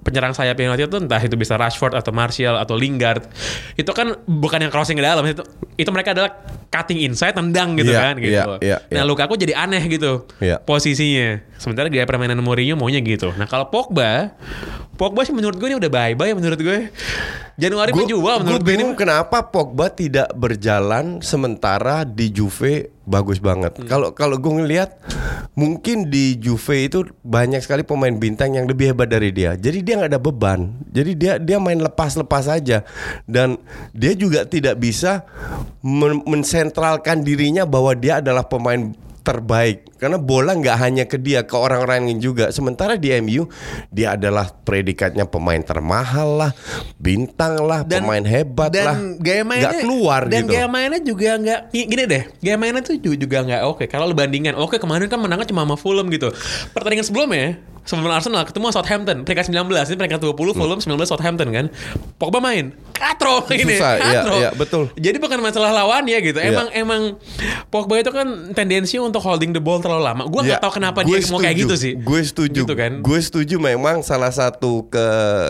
penyerang 0.00 0.32
sayap 0.32 0.56
United 0.56 0.88
itu 0.88 0.98
entah 0.98 1.20
itu 1.20 1.36
bisa 1.36 1.54
Rashford 1.54 1.92
atau 1.92 2.08
Martial 2.10 2.56
atau 2.56 2.72
Lingard 2.72 3.28
itu 3.76 3.90
kan 3.92 4.16
bukan 4.24 4.64
yang 4.64 4.72
crossing 4.72 4.96
ke 4.96 5.04
dalam 5.04 5.20
itu 5.24 5.44
itu 5.76 5.90
mereka 5.92 6.16
adalah 6.16 6.30
cutting 6.68 7.04
inside 7.04 7.36
tendang 7.36 7.76
gitu 7.76 7.92
Iya, 7.92 8.00
kan 8.00 8.14
gitu. 8.16 8.32
iya, 8.32 8.44
iya, 8.64 8.76
nah 8.96 9.04
iya. 9.04 9.08
Lukaku 9.08 9.36
jadi 9.36 9.52
aneh 9.56 9.84
gitu 9.86 10.24
Iya. 10.40 10.56
posisinya 10.62 11.44
sementara 11.60 11.92
gaya 11.92 12.08
permainan 12.08 12.40
Mourinho 12.40 12.74
maunya 12.74 13.00
gitu 13.00 13.28
nah 13.36 13.44
kalau 13.44 13.68
Pogba 13.68 14.32
Pogba 14.96 15.24
sih 15.24 15.32
menurut 15.32 15.56
gue 15.56 15.68
ini 15.68 15.76
udah 15.76 15.90
bye 15.90 16.12
bye 16.12 16.32
menurut 16.32 16.60
gue 16.60 16.88
Januari 17.56 17.92
Gue 17.92 18.08
menjual 18.08 18.40
menurut 18.40 18.60
gue 18.60 18.72
ini 18.72 18.80
bingung 18.80 18.96
kenapa 18.96 19.44
Pogba 19.44 19.92
tidak 19.92 20.32
berjalan 20.32 21.20
sementara 21.20 22.04
di 22.04 22.32
Juve 22.32 22.88
bagus 23.10 23.42
banget. 23.42 23.74
Hmm. 23.74 23.90
Kalau 23.90 24.08
kalau 24.14 24.38
gue 24.38 24.62
ngelihat 24.62 24.94
mungkin 25.58 26.06
di 26.06 26.38
Juve 26.38 26.86
itu 26.86 27.02
banyak 27.26 27.58
sekali 27.58 27.82
pemain 27.82 28.14
bintang 28.14 28.54
yang 28.54 28.70
lebih 28.70 28.94
hebat 28.94 29.10
dari 29.10 29.34
dia. 29.34 29.58
Jadi 29.58 29.82
dia 29.82 29.98
nggak 29.98 30.14
ada 30.14 30.22
beban. 30.22 30.70
Jadi 30.94 31.12
dia 31.18 31.32
dia 31.42 31.58
main 31.58 31.82
lepas-lepas 31.82 32.46
aja 32.46 32.86
dan 33.26 33.58
dia 33.90 34.14
juga 34.14 34.46
tidak 34.46 34.78
bisa 34.78 35.26
men- 35.82 36.22
mensentralkan 36.22 37.26
dirinya 37.26 37.66
bahwa 37.66 37.92
dia 37.98 38.22
adalah 38.22 38.46
pemain 38.46 38.94
terbaik. 39.20 39.86
Karena 40.00 40.16
bola 40.16 40.56
nggak 40.56 40.76
hanya 40.80 41.04
ke 41.04 41.20
dia 41.20 41.44
ke 41.44 41.52
orang-orang 41.54 42.08
lain 42.10 42.18
juga. 42.18 42.48
Sementara 42.50 42.96
di 42.96 43.12
MU 43.20 43.46
dia 43.92 44.16
adalah 44.16 44.48
predikatnya 44.50 45.28
pemain 45.28 45.60
termahal 45.60 46.40
lah 46.40 46.52
bintang 46.96 47.60
lah 47.60 47.84
pemain 47.84 48.24
hebat 48.24 48.72
dan 48.72 48.86
lah. 48.86 48.96
gaya 49.20 49.42
mainnya 49.44 49.70
nggak 49.70 49.82
keluar 49.84 50.20
dan 50.28 50.44
gitu. 50.44 50.52
gaya 50.56 50.66
mainnya 50.68 51.00
juga 51.00 51.30
nggak 51.36 51.60
gini 51.72 52.04
deh 52.06 52.22
gaya 52.40 52.56
mainnya 52.56 52.82
tuh 52.84 52.96
ju- 52.96 53.16
juga 53.16 53.44
nggak 53.44 53.62
oke. 53.68 53.84
Kalau 53.86 54.08
lu 54.08 54.16
bandingkan 54.16 54.56
oke 54.56 54.80
kemarin 54.80 55.06
kan 55.06 55.20
menangnya 55.20 55.48
cuma 55.48 55.62
sama 55.64 55.76
Fulham 55.76 56.08
gitu. 56.08 56.32
Pertandingan 56.72 57.06
sebelumnya 57.06 57.60
sebelum 57.90 58.06
Arsenal 58.08 58.46
ketemu 58.46 58.70
Southampton 58.70 59.16
peringkat 59.20 59.50
19 59.50 59.66
ini 59.66 59.98
peringkat 59.98 60.20
20 60.22 60.30
Fulham 60.54 60.78
19 60.78 60.94
Southampton 61.04 61.48
kan 61.50 61.66
Pogba 62.14 62.38
main 62.38 62.70
katro 62.92 63.42
ini 63.50 63.74
Susah, 63.74 63.96
iya, 63.96 64.04
katro. 64.14 64.34
iya, 64.36 64.50
betul. 64.52 64.82
jadi 64.94 65.16
bukan 65.16 65.40
masalah 65.40 65.74
lawannya 65.74 66.18
gitu 66.20 66.38
Iya. 66.38 66.52
emang 66.52 66.68
emang 66.70 67.02
Pogba 67.66 67.98
itu 67.98 68.08
kan 68.08 68.26
tendensi 68.52 68.94
untuk 68.96 69.18
holding 69.18 69.50
the 69.50 69.58
ball 69.58 69.78
terlalu 69.78 70.04
lama 70.04 70.22
gue 70.24 70.40
nggak 70.40 70.52
Ya, 70.52 70.62
tahu 70.62 70.72
kenapa 70.72 71.02
dia 71.02 71.18
mau 71.26 71.38
kayak 71.38 71.50
setuju. 71.52 71.64
gitu 71.64 71.74
sih 71.74 71.92
Gue 71.96 72.20
setuju. 72.20 72.60
gitu 72.62 72.74
kan 72.74 72.92
Gue 73.00 73.18
setuju 73.18 73.56
memang 73.58 74.00
salah 74.00 74.30
satu 74.30 74.86
ke 74.86 75.06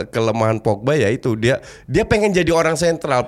kelemahan 0.08 0.56
Pogba 0.58 0.94
ya 0.94 1.08
itu 1.08 1.34
dia 1.34 1.58
dia 1.84 2.02
pengen 2.02 2.30
jadi 2.30 2.48
orang 2.50 2.72
sentral, 2.72 3.26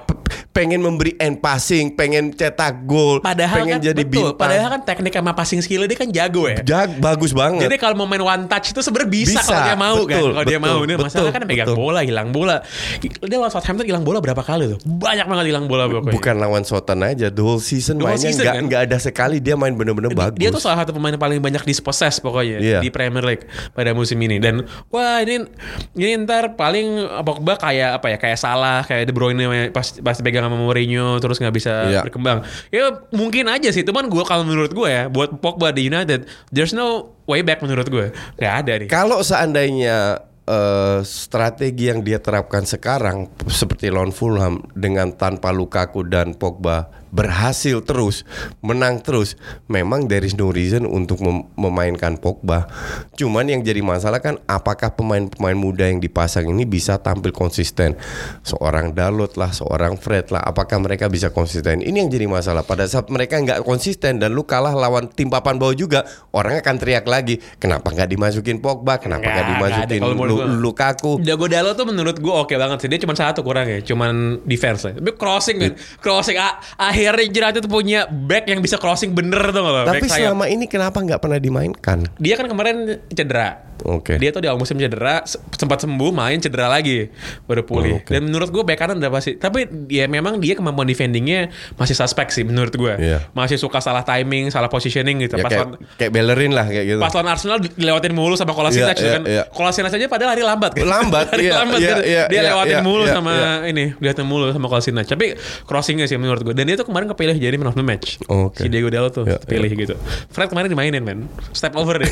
pengen 0.51 0.79
memberi 0.79 1.17
end 1.17 1.39
passing, 1.39 1.91
pengen 1.91 2.31
cetak 2.31 2.85
gol, 2.85 3.19
Padahal 3.19 3.59
pengen 3.59 3.77
kan 3.77 3.85
jadi 3.85 3.99
betul, 3.99 4.31
bintang. 4.31 4.39
padahal 4.39 4.69
kan 4.71 4.81
teknik 4.85 5.13
sama 5.13 5.33
passing 5.33 5.59
skill 5.59 5.83
dia 5.83 5.95
kan 5.95 6.09
jago 6.09 6.47
ya. 6.47 6.63
Jag, 6.63 6.97
bagus 6.99 7.33
banget. 7.33 7.67
Jadi 7.67 7.77
kalau 7.77 7.97
mau 7.97 8.07
main 8.07 8.21
one 8.21 8.45
touch 8.47 8.71
itu 8.71 8.79
sebenarnya 8.79 9.02
bisa, 9.05 9.39
Bisa, 9.39 9.43
kalau 9.45 9.63
dia 9.63 9.77
mau 9.77 9.97
kan. 9.97 10.07
betul, 10.09 10.31
Kalau 10.31 10.45
dia 10.45 10.59
betul, 10.59 10.69
mau 10.69 10.79
ini 10.79 10.93
betul, 10.93 11.05
masalah 11.05 11.31
kan 11.31 11.43
pegang 11.45 11.67
betul. 11.67 11.79
bola, 11.79 12.01
hilang 12.01 12.29
bola. 12.29 12.57
Dia 13.01 13.37
lawan 13.37 13.51
Southampton 13.51 13.85
hilang 13.85 14.03
bola 14.03 14.19
berapa 14.19 14.41
kali 14.41 14.65
tuh? 14.69 14.79
Banyak 14.83 15.27
banget 15.27 15.45
hilang 15.49 15.67
bola 15.67 15.85
pokoknya. 15.87 16.13
Bukan 16.13 16.35
lawan 16.37 16.63
Soton 16.63 17.01
aja, 17.01 17.27
the 17.29 17.41
whole 17.41 17.59
season 17.59 17.97
The 17.97 18.05
whole 18.05 18.15
mainnya 18.15 18.29
season, 18.29 18.43
nggak 18.43 18.55
kan? 18.55 18.65
nggak 18.67 18.83
ada 18.85 18.97
sekali 18.99 19.37
dia 19.39 19.55
main 19.55 19.73
bener-bener 19.73 20.11
bagus. 20.11 20.37
Dia 20.37 20.49
tuh 20.49 20.59
salah 20.59 20.81
satu 20.81 20.93
pemain 20.93 21.15
paling 21.15 21.39
banyak 21.39 21.63
dispossess 21.63 22.19
pokoknya 22.19 22.59
Iya. 22.59 22.79
di 22.79 22.89
Premier 22.89 23.23
League 23.23 23.45
pada 23.71 23.93
musim 23.93 24.19
ini 24.19 24.37
dan 24.37 24.63
wah 24.89 25.19
ini 25.19 25.47
ini 25.95 26.15
ntar 26.21 26.53
paling 26.53 26.87
Pogba 27.23 27.57
kayak 27.57 27.99
apa 27.99 28.07
ya 28.09 28.19
kayak 28.19 28.37
salah 28.37 28.83
kayak 28.83 29.05
De 29.05 29.13
Bruyne 29.13 29.45
pas 29.69 29.87
pas 29.95 30.17
pegang 30.17 30.43
sama 30.43 30.55
Mourinho 30.55 31.17
terus 31.19 31.37
nggak 31.37 31.53
bisa 31.53 31.73
Iya. 31.85 32.01
berkembang 32.03 32.43
ya 32.69 32.91
mungkin 33.11 33.47
aja 33.47 33.69
sih 33.69 33.83
cuman 33.83 34.07
gue 34.07 34.23
kalau 34.23 34.43
menurut 34.43 34.71
gue 34.71 34.87
ya 34.87 35.07
buat 35.07 35.37
Pogba 35.37 35.71
di 35.71 35.85
United 35.85 36.25
there's 36.49 36.71
no 36.71 37.13
way 37.27 37.41
back 37.43 37.61
menurut 37.63 37.87
gue. 37.89 38.07
Nggak 38.39 38.55
ada 38.65 38.73
nih. 38.83 38.89
Kalau 38.91 39.19
seandainya 39.23 40.23
eh, 40.47 40.99
strategi 41.03 41.91
yang 41.91 42.01
dia 42.03 42.19
terapkan 42.19 42.67
sekarang 42.67 43.31
seperti 43.51 43.91
lawan 43.91 44.15
Fulham 44.15 44.63
dengan 44.73 45.15
tanpa 45.15 45.51
Lukaku 45.55 46.07
dan 46.07 46.35
Pogba 46.35 47.02
berhasil 47.13 47.85
terus, 47.85 48.25
menang 48.65 49.05
terus, 49.05 49.37
memang 49.69 50.09
there 50.09 50.25
is 50.25 50.33
no 50.33 50.49
reason 50.49 50.83
untuk 50.83 51.21
mem- 51.21 51.45
memainkan 51.55 52.17
Pogba. 52.17 52.65
Cuman 53.13 53.45
yang 53.47 53.61
jadi 53.61 53.85
masalah 53.85 54.19
kan 54.19 54.41
apakah 54.49 54.97
pemain-pemain 54.97 55.53
muda 55.53 55.85
yang 55.85 56.01
dipasang 56.01 56.49
ini 56.49 56.65
bisa 56.65 56.97
tampil 56.97 57.31
konsisten? 57.31 58.01
Seorang 58.41 58.97
Dalot 58.97 59.37
lah, 59.37 59.53
seorang 59.53 60.01
Fred 60.01 60.33
lah, 60.33 60.41
apakah 60.41 60.81
mereka 60.81 61.07
bisa 61.07 61.29
konsisten? 61.29 61.85
Ini 61.85 61.93
yang 61.95 62.09
jadi 62.09 62.25
masalah. 62.25 62.65
Pada 62.65 62.89
saat 62.89 63.13
mereka 63.13 63.37
nggak 63.37 63.61
konsisten 63.61 64.17
dan 64.17 64.33
lu 64.33 64.43
kalah 64.43 64.73
lawan 64.73 65.05
tim 65.07 65.29
papan 65.29 65.61
bawah 65.61 65.77
juga, 65.77 66.09
orang 66.33 66.65
akan 66.65 66.77
teriak 66.81 67.05
lagi, 67.05 67.37
kenapa 67.61 67.93
nggak 67.93 68.09
dimasukin 68.09 68.57
Pogba? 68.57 68.97
Kenapa 68.97 69.29
nggak 69.29 69.47
dimasukin 69.53 70.01
ada. 70.01 70.17
Lu- 70.17 70.65
Lukaku? 70.65 71.21
Jago 71.21 71.45
Dalo 71.45 71.77
tuh 71.77 71.85
menurut 71.85 72.17
gue 72.17 72.33
oke 72.33 72.57
banget 72.57 72.81
sih. 72.81 72.89
Dia 72.89 73.01
cuma 73.05 73.13
satu 73.13 73.45
kurang 73.45 73.69
ya, 73.69 73.85
cuman 73.85 74.41
defense 74.49 74.89
lah. 74.89 74.97
Tapi 74.97 75.13
crossing 75.13 75.57
kan, 75.61 75.73
crossing 76.01 76.41
a- 76.41 76.57
akhirnya 77.05 77.27
United 77.29 77.61
tuh 77.61 77.73
punya 77.73 78.01
back 78.07 78.45
yang 78.47 78.59
bisa 78.59 78.77
crossing 78.77 79.11
bener 79.11 79.41
tuh 79.49 79.61
loh. 79.61 79.83
Tapi 79.83 80.05
sayap. 80.05 80.33
selama 80.33 80.45
ini 80.47 80.65
kenapa 80.65 80.99
nggak 80.99 81.19
pernah 81.19 81.37
dimainkan? 81.37 82.07
Dia 82.17 82.35
kan 82.35 82.47
kemarin 82.47 82.77
cedera. 83.09 83.71
Oke. 83.83 84.15
Dia 84.15 84.31
tuh 84.31 84.39
di 84.39 84.47
awal 84.47 84.57
musim 84.57 84.79
cedera, 84.79 85.27
se- 85.27 85.43
sempat 85.53 85.83
sembuh, 85.83 86.15
main 86.15 86.39
cedera 86.39 86.71
lagi, 86.71 87.11
baru 87.45 87.63
pulih. 87.63 87.99
Oh, 87.99 88.01
oke. 88.01 88.11
Dan 88.11 88.23
menurut 88.25 88.47
gue 88.49 88.63
back 88.63 88.79
kanan 88.79 88.97
udah 88.97 89.11
pasti. 89.11 89.35
Tapi 89.35 89.59
ya 89.91 90.07
memang 90.07 90.39
dia 90.39 90.55
kemampuan 90.55 90.87
defendingnya 90.87 91.51
masih 91.75 91.91
suspek 91.93 92.31
sih 92.31 92.47
menurut 92.47 92.71
gue. 92.71 92.95
Iya. 92.95 93.27
Masih 93.33 93.59
suka 93.59 93.83
salah 93.83 94.07
timing, 94.07 94.49
salah 94.49 94.71
positioning 94.71 95.19
gitu. 95.21 95.35
Ya, 95.35 95.43
Pas 95.43 95.51
kayak, 95.51 95.63
lawan- 95.67 95.79
kayak 95.99 96.11
Bellerin 96.15 96.53
lah 96.53 96.63
kayak 96.65 96.85
gitu. 96.87 97.01
Pas 97.03 97.11
lawan 97.11 97.29
Arsenal 97.29 97.59
dilewatin 97.59 98.13
mulu 98.13 98.39
sama 98.39 98.55
Kolasinac 98.55 98.95
Iya, 98.95 99.03
iya, 99.03 99.11
kan. 99.11 99.23
iya. 99.27 99.43
Kolasinac 99.51 99.91
aja 99.91 100.07
padahal 100.07 100.31
lari 100.31 100.43
lambat 100.47 100.73
kan. 100.73 100.87
Lambat, 100.87 101.27
Lari 101.35 101.43
iya, 101.43 101.53
lambat 101.57 101.79
iya, 101.83 101.91
kan. 101.91 101.99
iya, 102.07 102.23
Dia 102.31 102.39
iya, 102.39 102.43
lewatin 102.55 102.77
iya, 102.79 102.87
mulu 102.87 103.03
iya, 103.03 103.13
sama 103.13 103.33
iya. 103.35 103.51
ini, 103.67 103.85
liatin 103.99 104.27
mulu 104.31 104.47
sama 104.55 104.67
Kolasinac. 104.71 105.11
Tapi 105.11 105.27
crossingnya 105.67 106.07
sih 106.07 106.15
menurut 106.15 106.47
gue. 106.47 106.55
Dan 106.55 106.71
dia 106.71 106.79
tuh 106.79 106.87
kemarin 106.93 107.09
kepilih 107.09 107.35
jadi 107.35 107.57
man 107.57 107.67
of 107.67 107.75
the 107.75 107.83
match. 107.83 108.21
Oh, 108.29 108.47
oke. 108.47 108.61
Si 108.61 108.69
Diego 108.69 108.87
Dalot 108.87 109.11
tuh 109.11 109.25
Iya, 109.25 109.41
pilih 109.41 109.73
gitu. 109.73 109.97
Fred 110.29 110.47
kemarin 110.47 110.69
dimainin 110.69 111.01
men. 111.01 111.27
Step 111.51 111.73
over 111.75 111.97
deh. 111.97 112.11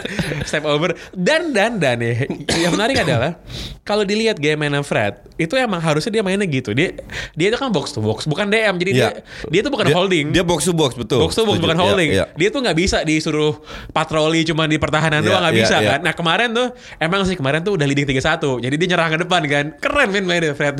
Step 0.48 0.64
over. 0.64 0.96
Dan 1.12 1.52
dan 1.52 1.76
dan 1.76 2.00
ya. 2.00 2.24
Yang 2.50 2.72
menarik 2.72 2.96
adalah 2.98 3.36
kalau 3.82 4.02
dilihat 4.02 4.36
game 4.36 4.56
mainnya 4.56 4.80
Fred, 4.80 5.20
itu 5.36 5.52
emang 5.54 5.78
harusnya 5.78 6.08
dia 6.10 6.22
mainnya 6.22 6.44
gitu. 6.44 6.72
Dia 6.72 6.96
dia 7.32 7.46
itu 7.48 7.56
kan 7.56 7.68
box 7.68 7.92
to 7.92 8.00
box, 8.00 8.24
bukan 8.24 8.48
DM. 8.48 8.74
Jadi 8.76 8.90
Iya. 8.92 9.08
dia 9.10 9.10
dia 9.50 9.60
tuh 9.60 9.70
bukan 9.70 9.86
Dia- 9.86 9.96
holding. 9.96 10.26
Dia 10.30 10.42
box 10.42 10.64
to 10.64 10.72
box 10.72 10.94
betul. 10.94 11.20
Box 11.20 11.34
to 11.34 11.42
box 11.42 11.58
Setuju. 11.58 11.66
bukan 11.66 11.76
Iya, 11.76 11.84
holding. 11.84 12.10
iya. 12.10 12.24
Dia 12.32 12.48
tuh 12.48 12.60
nggak 12.60 12.76
bisa 12.78 12.98
disuruh 13.02 13.60
patroli 13.90 14.42
cuma 14.42 14.64
di 14.64 14.78
pertahanan 14.78 15.20
Iya, 15.20 15.28
doang 15.28 15.42
nggak 15.42 15.54
iya, 15.54 15.62
bisa 15.62 15.76
iya. 15.76 15.88
kan. 15.92 16.00
Nah 16.00 16.14
kemarin 16.14 16.48
tuh 16.50 16.68
emang 16.96 17.20
sih 17.22 17.34
kemarin 17.34 17.60
tuh 17.60 17.74
udah 17.74 17.84
leading 17.84 18.06
3-1. 18.06 18.60
Jadi 18.60 18.74
dia 18.76 18.88
nyerang 18.88 19.10
ke 19.10 19.18
depan 19.20 19.42
kan. 19.44 19.64
Keren 19.76 20.08
men 20.08 20.24
mainnya 20.24 20.54
Fred. 20.54 20.78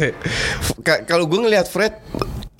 Ka- 0.80 1.02
Kalau 1.04 1.26
gue 1.26 1.38
ngelihat 1.38 1.66
Fred 1.66 1.98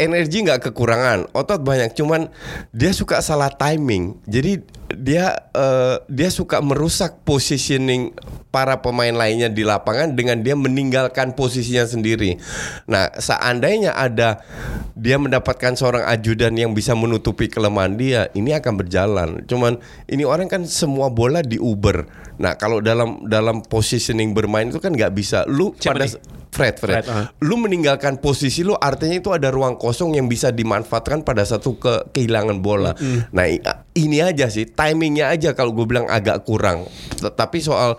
energi 0.02 0.42
nggak 0.42 0.71
kekurangan, 0.71 1.30
otot 1.32 1.62
banyak, 1.62 1.94
cuman 1.94 2.28
dia 2.75 2.90
suka 2.90 3.23
salah 3.23 3.49
timing. 3.49 4.18
Jadi 4.26 4.62
dia 4.92 5.49
eh, 5.56 5.97
dia 6.11 6.28
suka 6.28 6.61
merusak 6.61 7.25
positioning 7.25 8.12
para 8.52 8.85
pemain 8.85 9.16
lainnya 9.16 9.49
di 9.49 9.64
lapangan 9.64 10.12
dengan 10.12 10.44
dia 10.44 10.52
meninggalkan 10.52 11.32
posisinya 11.32 11.88
sendiri. 11.88 12.37
Nah, 12.85 13.09
seandainya 13.16 13.97
ada 13.97 14.44
dia 14.92 15.16
mendapatkan 15.16 15.73
seorang 15.73 16.04
ajudan 16.12 16.52
yang 16.52 16.76
bisa 16.76 16.92
menutupi 16.92 17.49
kelemahan 17.49 17.97
dia, 17.97 18.28
ini 18.37 18.52
akan 18.52 18.75
berjalan. 18.76 19.28
Cuman 19.49 19.80
ini 20.12 20.28
orang 20.28 20.52
kan 20.52 20.68
semua 20.68 21.09
bola 21.09 21.40
di 21.40 21.56
Uber. 21.56 22.04
Nah, 22.37 22.61
kalau 22.61 22.85
dalam 22.85 23.25
dalam 23.25 23.64
positioning 23.64 24.37
bermain 24.37 24.68
itu 24.68 24.78
kan 24.78 24.92
nggak 24.92 25.16
bisa. 25.16 25.49
Lu 25.49 25.73
Siapa 25.80 25.97
pada 25.97 26.06
nih? 26.12 26.42
Fred, 26.52 26.76
Fred. 26.76 27.00
Fred, 27.00 27.06
ah. 27.09 27.26
Lu 27.40 27.56
meninggalkan 27.56 28.16
posisi 28.16 28.61
lu 28.61 28.75
artinya 28.75 29.16
itu 29.16 29.32
ada 29.32 29.49
ruang 29.49 29.75
kosong 29.75 30.12
yang 30.12 30.28
bisa 30.28 30.49
dimanfaatkan 30.49 31.21
pada 31.21 31.42
satu 31.42 31.75
ke 31.75 32.12
kehilangan 32.12 32.61
bola. 32.61 32.92
Nah, 33.30 33.44
i- 33.47 33.64
ini 33.94 34.21
aja 34.21 34.47
sih 34.47 34.64
timingnya 34.66 35.28
aja 35.28 35.52
kalau 35.52 35.73
gue 35.73 35.82
bilang 35.82 36.04
agak 36.06 36.44
kurang. 36.44 36.85
Tetapi 37.14 37.56
soal 37.59 37.97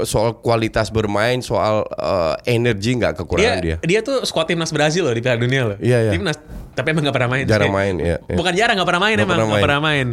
soal 0.00 0.38
kualitas 0.38 0.88
bermain, 0.88 1.38
soal 1.40 1.82
eh, 1.90 2.34
energi 2.48 2.94
nggak 2.94 3.12
Dia, 3.12 3.18
kekurangan 3.18 3.58
dia 3.58 3.76
dia. 3.82 3.98
tuh 4.00 4.22
squad 4.22 4.46
timnas 4.46 4.70
Brazil 4.70 5.02
loh 5.02 5.12
di 5.12 5.18
Piala 5.18 5.36
Dunia 5.36 5.62
loh. 5.66 5.78
Iya, 5.78 5.98
iya. 6.00 6.12
Timnas 6.12 6.38
tapi 6.72 6.94
emang 6.94 7.02
gak 7.02 7.16
pernah 7.18 7.26
main. 7.28 7.42
Jarang 7.42 7.74
main, 7.74 7.94
iya, 7.98 8.22
iya. 8.22 8.36
Bukan 8.38 8.54
jarang 8.54 8.78
gak 8.78 8.86
pernah 8.86 9.02
main 9.02 9.18
Nggak 9.18 9.26
emang 9.26 9.34
pernah 9.34 9.50
main. 9.50 9.62
pernah 9.66 9.80
main. 9.82 10.06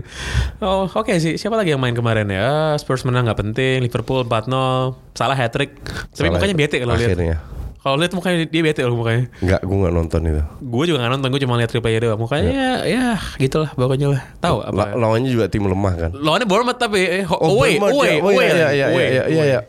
Oh 0.57 0.89
oke 0.89 1.13
sih. 1.15 1.37
Siapa 1.37 1.53
lagi 1.53 1.69
yang 1.69 1.77
main 1.77 1.93
kemarin 1.93 2.25
ya? 2.25 2.73
Spurs 2.75 3.05
menang 3.05 3.29
nggak 3.29 3.37
penting. 3.39 3.77
Liverpool 3.79 4.25
4-0. 4.25 4.97
Salah 5.13 5.37
hat 5.37 5.53
trick. 5.53 5.77
Tapi 5.77 6.25
Salah 6.25 6.33
mukanya 6.33 6.55
bete 6.57 6.81
kalau 6.81 6.97
lihat. 6.97 7.13
akhirnya. 7.13 7.37
Kalau 7.85 8.01
lihat 8.01 8.11
mukanya 8.11 8.43
dia 8.43 8.61
bete 8.65 8.81
loh 8.81 8.97
mukanya. 8.97 9.29
Nggak, 9.37 9.61
gue 9.61 9.77
nggak 9.77 9.93
nonton 9.93 10.19
itu. 10.25 10.41
Gue 10.57 10.83
juga 10.89 11.05
gak 11.05 11.11
nonton, 11.13 11.27
gue 11.29 11.41
cuma 11.45 11.53
lihat 11.53 11.69
replaynya 11.69 11.99
doang. 12.01 12.17
Mukanya 12.17 12.49
ya, 12.49 12.71
ya 12.81 13.05
gitulah 13.37 13.69
pokoknya 13.71 14.09
lah. 14.09 14.21
Tahu 14.41 14.57
apa? 14.59 14.73
La- 14.73 14.93
lawannya 14.97 15.29
juga 15.29 15.45
tim 15.45 15.61
lemah 15.61 15.93
kan. 15.93 16.09
Lawannya 16.09 16.49
Bournemouth 16.49 16.75
tapi 16.75 16.97
eh, 16.97 17.23
Oh, 17.29 17.53
away, 17.53 17.77
Bournemouth, 17.77 17.93
away, 17.93 18.09
ya. 18.09 18.17
Oh, 18.17 18.25
away, 18.25 18.35
iya, 18.41 18.49
iya, 18.49 18.69
iya, 18.73 18.85
away, 18.89 19.05
iya, 19.05 19.13
iya, 19.13 19.23
away. 19.29 19.47
iya. 19.47 19.59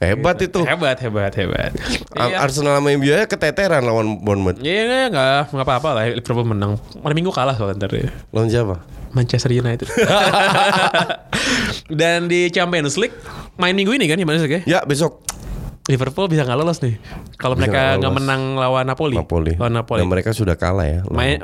Hebat 0.00 0.36
itu. 0.40 0.60
Hebat, 0.64 0.96
hebat, 0.98 1.32
hebat. 1.36 1.70
Ar- 2.16 2.32
Iya. 2.32 2.36
Arsenal 2.40 2.80
sama 2.80 2.88
MU 2.88 3.04
aja 3.04 3.28
keteteran 3.28 3.84
lawan 3.84 4.16
Bournemouth. 4.16 4.56
Iya 4.58 5.12
nggak 5.12 5.52
nggak 5.52 5.66
apa-apa 5.68 5.88
lah 5.92 6.02
Liverpool 6.08 6.48
menang. 6.48 6.80
Hari 7.04 7.12
Minggu 7.12 7.30
kalah 7.30 7.52
soalnya 7.52 7.84
ntar 7.84 7.92
ya. 7.92 8.08
Lawan 8.32 8.48
siapa? 8.48 8.80
Manchester 9.12 9.50
United. 9.50 9.88
Dan 12.00 12.28
di 12.28 12.48
Champions 12.48 12.96
League 12.96 13.16
main 13.56 13.72
minggu 13.72 13.90
ini 13.90 14.04
kan 14.04 14.16
Champions 14.16 14.40
League 14.40 14.64
ya? 14.64 14.64
Ya 14.64 14.78
besok. 14.82 15.20
Liverpool 15.88 16.28
bisa 16.28 16.44
nggak 16.44 16.58
lolos 16.58 16.78
nih 16.78 17.00
kalau 17.34 17.56
mereka 17.56 17.96
nggak 17.96 18.04
lolos. 18.04 18.16
menang 18.20 18.42
lawan 18.54 18.84
Napoli. 18.84 19.16
Napoli. 19.16 19.52
Lawan 19.56 19.72
Napoli. 19.74 19.98
Dan 19.98 20.08
mereka 20.08 20.30
sudah 20.30 20.54
kalah 20.54 20.84
ya. 20.84 21.00
Main, 21.08 21.40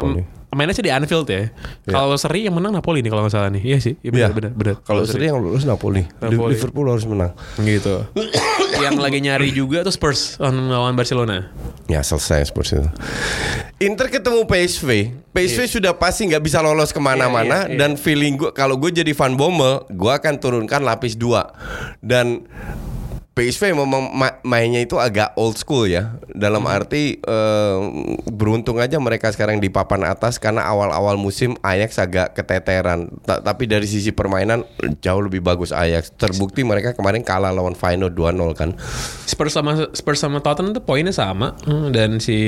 mainnya 0.53 0.71
sih 0.71 0.85
di 0.85 0.93
Anfield 0.93 1.27
ya. 1.27 1.49
Kalau 1.83 2.15
seri 2.15 2.45
yang 2.45 2.55
menang 2.55 2.71
Napoli 2.71 3.01
nih 3.01 3.09
kalau 3.09 3.25
nggak 3.25 3.33
salah 3.33 3.49
nih. 3.49 3.65
Iya 3.65 3.79
sih. 3.81 3.97
Iya 3.99 4.11
benar 4.13 4.21
Iya. 4.23 4.37
benar 4.37 4.51
benar. 4.53 4.75
Kalau 4.81 5.03
seri 5.03 5.27
yang 5.27 5.41
lulus 5.41 5.65
Napoli. 5.65 6.05
Napoli. 6.21 6.55
Liverpool 6.55 6.87
harus 6.87 7.03
menang. 7.03 7.33
gitu. 7.59 8.05
yang 8.77 8.95
lagi 8.97 9.19
nyari 9.19 9.49
juga 9.49 9.81
tuh 9.81 9.91
Spurs 9.91 10.37
lawan 10.39 10.93
Barcelona. 10.93 11.49
Ya 11.87 12.03
selesai 12.03 12.45
Spurs 12.45 12.71
itu. 12.71 12.85
Inter 13.81 14.07
ketemu 14.09 14.45
PSV. 14.45 14.89
PSV 15.31 15.61
sudah 15.69 15.93
pasti 15.93 16.27
nggak 16.27 16.41
bisa 16.41 16.61
lolos 16.61 16.89
ke 16.89 16.99
mana-mana 16.99 17.65
Iya, 17.65 17.67
iya, 17.67 17.73
iya. 17.73 17.79
dan 17.81 17.91
feeling 17.95 18.37
gue 18.37 18.51
kalau 18.51 18.77
gue 18.77 18.93
jadi 18.93 19.11
fan 19.11 19.35
Bommel, 19.35 19.89
gue 19.89 20.13
akan 20.13 20.37
turunkan 20.37 20.81
lapis 20.81 21.15
dua 21.15 21.51
dan 21.99 22.47
PSV 23.35 23.75
memang 23.75 24.15
ma- 24.15 24.39
mainnya 24.43 24.79
itu 24.79 24.95
agak 24.95 25.35
old 25.35 25.55
school 25.55 25.85
ya. 25.85 26.15
Dalam 26.29 26.63
Hmm. 26.63 26.71
arti 26.73 27.19
eh, 27.19 27.79
beruntung 28.25 28.79
aja 28.79 28.95
mereka 28.97 29.27
sekarang 29.29 29.59
di 29.59 29.67
papan 29.67 30.07
atas 30.07 30.39
karena 30.39 30.63
awal-awal 30.63 31.19
musim 31.19 31.59
Ajax 31.59 31.99
agak 31.99 32.31
keteteran. 32.33 33.11
Ta- 33.21 33.43
tapi 33.43 33.67
dari 33.67 33.85
sisi 33.85 34.15
permainan 34.15 34.63
jauh 35.01 35.19
lebih 35.19 35.43
bagus 35.43 35.75
Ajax. 35.75 36.15
Terbukti 36.15 36.63
mereka 36.63 36.95
kemarin 36.95 37.21
kalah 37.21 37.51
lawan 37.51 37.75
Feyenoord 37.75 38.15
2-0 38.15 38.55
kan. 38.55 38.71
Spurs 39.27 39.51
sama 39.51 39.91
Spurs 39.91 40.23
sama 40.23 40.39
Tottenham 40.39 40.71
tuh 40.71 40.81
poinnya 40.81 41.11
sama 41.11 41.59
Hmm, 41.61 41.91
dan 41.91 42.19
si 42.19 42.39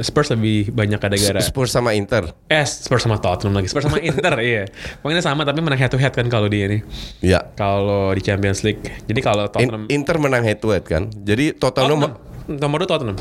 Spurs 0.00 0.30
lebih 0.30 0.70
banyak 0.70 1.00
ada 1.00 1.16
gara. 1.16 1.42
Spurs 1.42 1.74
sama 1.74 1.90
Inter. 1.92 2.30
Eh 2.46 2.62
Spurs 2.62 3.02
sama 3.02 3.18
Tottenham 3.18 3.58
lagi. 3.58 3.66
Spurs 3.66 3.82
sama 3.82 3.98
Inter 4.06 4.38
iya. 4.38 4.70
Poinnya 5.02 5.20
sama 5.20 5.42
tapi 5.42 5.58
menang 5.58 5.74
head 5.76 5.90
to 5.90 5.98
head 5.98 6.14
kan 6.14 6.30
kalau 6.30 6.46
dia 6.46 6.70
nih. 6.70 6.80
Ya. 7.18 7.42
Kalau 7.52 8.14
di 8.14 8.22
Champions 8.22 8.62
League. 8.62 8.78
Jadi 9.02 9.18
kalau 9.18 9.50
In- 9.50 9.50
Tottenham 9.50 9.84
Inter 9.90 10.16
menang 10.20 10.44
head 10.44 10.60
to 10.60 10.70
head 10.70 10.84
kan. 10.84 11.08
Jadi 11.10 11.56
Tottenham 11.56 12.04
Tottenham. 12.04 12.58
Nomor 12.60 12.84
2 12.84 12.90
Tottenham. 12.90 13.16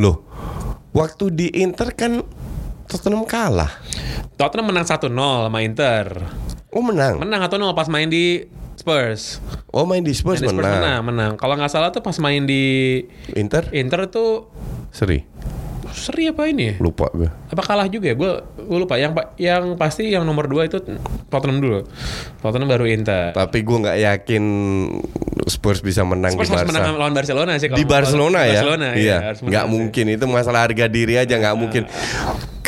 loh. 0.00 0.16
Waktu 0.90 1.24
di 1.30 1.46
Inter 1.60 1.92
kan 1.92 2.24
Tottenham 2.88 3.22
kalah. 3.22 3.70
Tottenham 4.34 4.72
menang 4.72 4.88
1-0 4.88 5.12
sama 5.12 5.58
Inter. 5.60 6.06
Oh 6.72 6.82
menang. 6.82 7.20
Menang 7.20 7.44
1-0 7.46 7.76
pas 7.76 7.86
main 7.86 8.08
di 8.08 8.48
Spurs. 8.74 9.38
Oh 9.70 9.84
main 9.84 10.00
di 10.00 10.16
Spurs, 10.16 10.40
Main 10.40 10.48
di 10.48 10.56
Spurs 10.56 10.64
menang. 10.64 10.80
menang, 10.80 11.00
menang. 11.04 11.32
Kalau 11.36 11.54
nggak 11.54 11.68
salah 11.70 11.92
tuh 11.92 12.00
pas 12.00 12.16
main 12.16 12.42
di 12.42 13.04
Inter 13.36 13.68
Inter 13.76 14.08
tuh 14.08 14.48
seri. 14.90 15.20
Seri 15.92 16.26
apa 16.26 16.44
ini 16.44 16.62
ya? 16.64 16.74
Lupa 16.78 17.10
gue. 17.10 17.26
Apa 17.26 17.60
kalah 17.60 17.86
juga 17.86 18.06
ya? 18.06 18.14
Gue 18.14 18.30
gue 18.56 18.78
lupa. 18.78 18.94
Yang 18.94 19.12
yang 19.36 19.74
pasti 19.74 20.08
yang 20.08 20.22
nomor 20.22 20.44
2 20.44 20.64
itu 20.64 20.78
Tottenham 21.26 21.58
dulu. 21.58 21.80
Tottenham 22.38 22.66
baru 22.66 22.86
Inter. 22.86 23.30
Tapi 23.30 23.60
gue 23.60 23.76
nggak 23.78 23.98
yakin 23.98 24.44
Spurs 25.46 25.80
bisa 25.80 26.02
menang 26.02 26.32
Spurs 26.32 26.46
di 26.46 26.54
harus 26.54 26.64
Barca. 26.64 26.78
menang 26.78 26.94
lawan 26.96 27.12
Barcelona 27.12 27.50
sih. 27.56 27.66
kalau 27.66 27.76
di 27.76 27.84
Barcelona 27.84 28.40
ya. 28.40 28.52
Barcelona, 28.56 28.88
iya. 28.94 29.16
harus 29.24 29.40
menang 29.40 29.50
Nggak. 29.50 29.64
Nah. 29.64 29.70
mungkin 29.70 30.04
itu 30.08 30.24
masalah 30.26 30.60
harga 30.62 30.86
diri 30.86 31.14
aja 31.16 31.34
nggak 31.34 31.56
mungkin. 31.56 31.82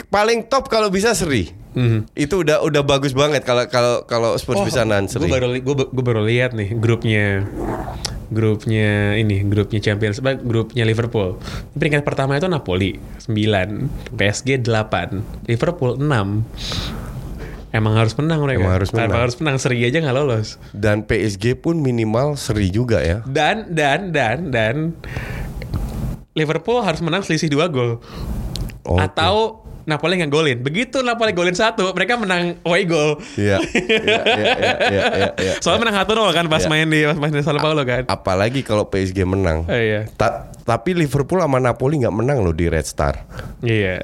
Paling 0.09 0.45
top 0.45 0.67
kalau 0.67 0.89
bisa 0.89 1.13
seri. 1.13 1.49
Mhm. 1.73 2.13
Itu 2.13 2.45
udah 2.45 2.61
udah 2.61 2.83
bagus 2.83 3.13
banget 3.13 3.43
kalau 3.43 3.65
kalau 3.65 4.05
kalau 4.05 4.37
Spurs 4.37 4.61
bisa 4.63 4.83
nahan 4.83 5.07
Gue 5.07 5.15
seri. 5.19 5.31
baru 5.31 5.47
li- 5.49 5.61
gua, 5.61 5.75
gue 5.83 6.05
baru 6.05 6.21
lihat 6.21 6.53
nih 6.53 6.77
grupnya 6.77 7.49
grupnya 8.33 9.15
ini 9.21 9.45
grupnya 9.45 9.79
Champions 9.79 10.19
apa 10.25 10.41
grupnya 10.41 10.89
Liverpool. 10.89 11.37
Peringkat 11.77 12.03
pertama 12.03 12.41
itu 12.41 12.49
Napoli 12.49 12.97
9, 13.29 14.17
PSG 14.17 14.65
8, 14.65 15.47
Liverpool 15.47 16.01
6. 16.01 16.09
Emang 17.73 17.97
harus 17.97 18.13
menang 18.21 18.45
mereka. 18.45 18.61
Emang 18.61 18.75
harus 18.77 18.91
menang. 18.93 19.09
Emang 19.09 19.23
harus 19.25 19.37
menang 19.41 19.57
seri 19.57 19.81
aja 19.85 19.97
nggak 20.05 20.17
lolos. 20.17 20.61
Dan 20.77 21.09
PSG 21.09 21.57
pun 21.57 21.81
minimal 21.81 22.37
seri 22.37 22.69
juga 22.69 23.01
ya. 23.01 23.25
Dan 23.25 23.73
dan 23.73 24.13
dan 24.13 24.53
dan 24.53 24.93
Liverpool 26.37 26.85
harus 26.85 27.01
menang 27.01 27.25
selisih 27.25 27.49
2 27.49 27.73
gol. 27.73 28.01
Oke. 28.85 29.01
Atau 29.01 29.62
Napoli 29.85 30.15
nggak 30.17 30.29
golin. 30.29 30.59
Begitu 30.61 31.01
Napoli 31.01 31.33
golin 31.33 31.53
satu, 31.53 31.91
mereka 31.91 32.15
menang 32.15 32.61
away 32.63 32.85
goal. 32.85 33.19
Iya. 33.35 33.59
Iya, 33.73 34.23
iya, 34.23 34.23
iya, 34.29 34.53
iya, 34.89 35.03
iya, 35.13 35.29
iya. 35.37 35.53
Soalnya 35.59 35.89
menang 35.89 35.97
1-0 36.05 36.37
kan 36.37 36.45
pas 36.47 36.63
Iya. 36.63 36.69
main 36.69 36.87
di 36.87 37.01
pas 37.03 37.17
main 37.17 37.33
di 37.33 37.41
Sao 37.41 37.57
Paulo 37.57 37.83
kan. 37.83 38.03
Apalagi 38.07 38.61
kalau 38.61 38.87
PSG 38.87 39.25
menang. 39.25 39.65
Oh, 39.65 39.73
iya. 39.73 40.07
Ta- 40.15 40.52
tapi 40.63 40.95
Liverpool 40.95 41.39
sama 41.39 41.59
Napoli 41.59 41.99
nggak 41.99 42.15
menang 42.15 42.39
loh 42.41 42.53
di 42.53 42.67
Red 42.67 42.87
Star. 42.87 43.27
Iya. 43.61 43.99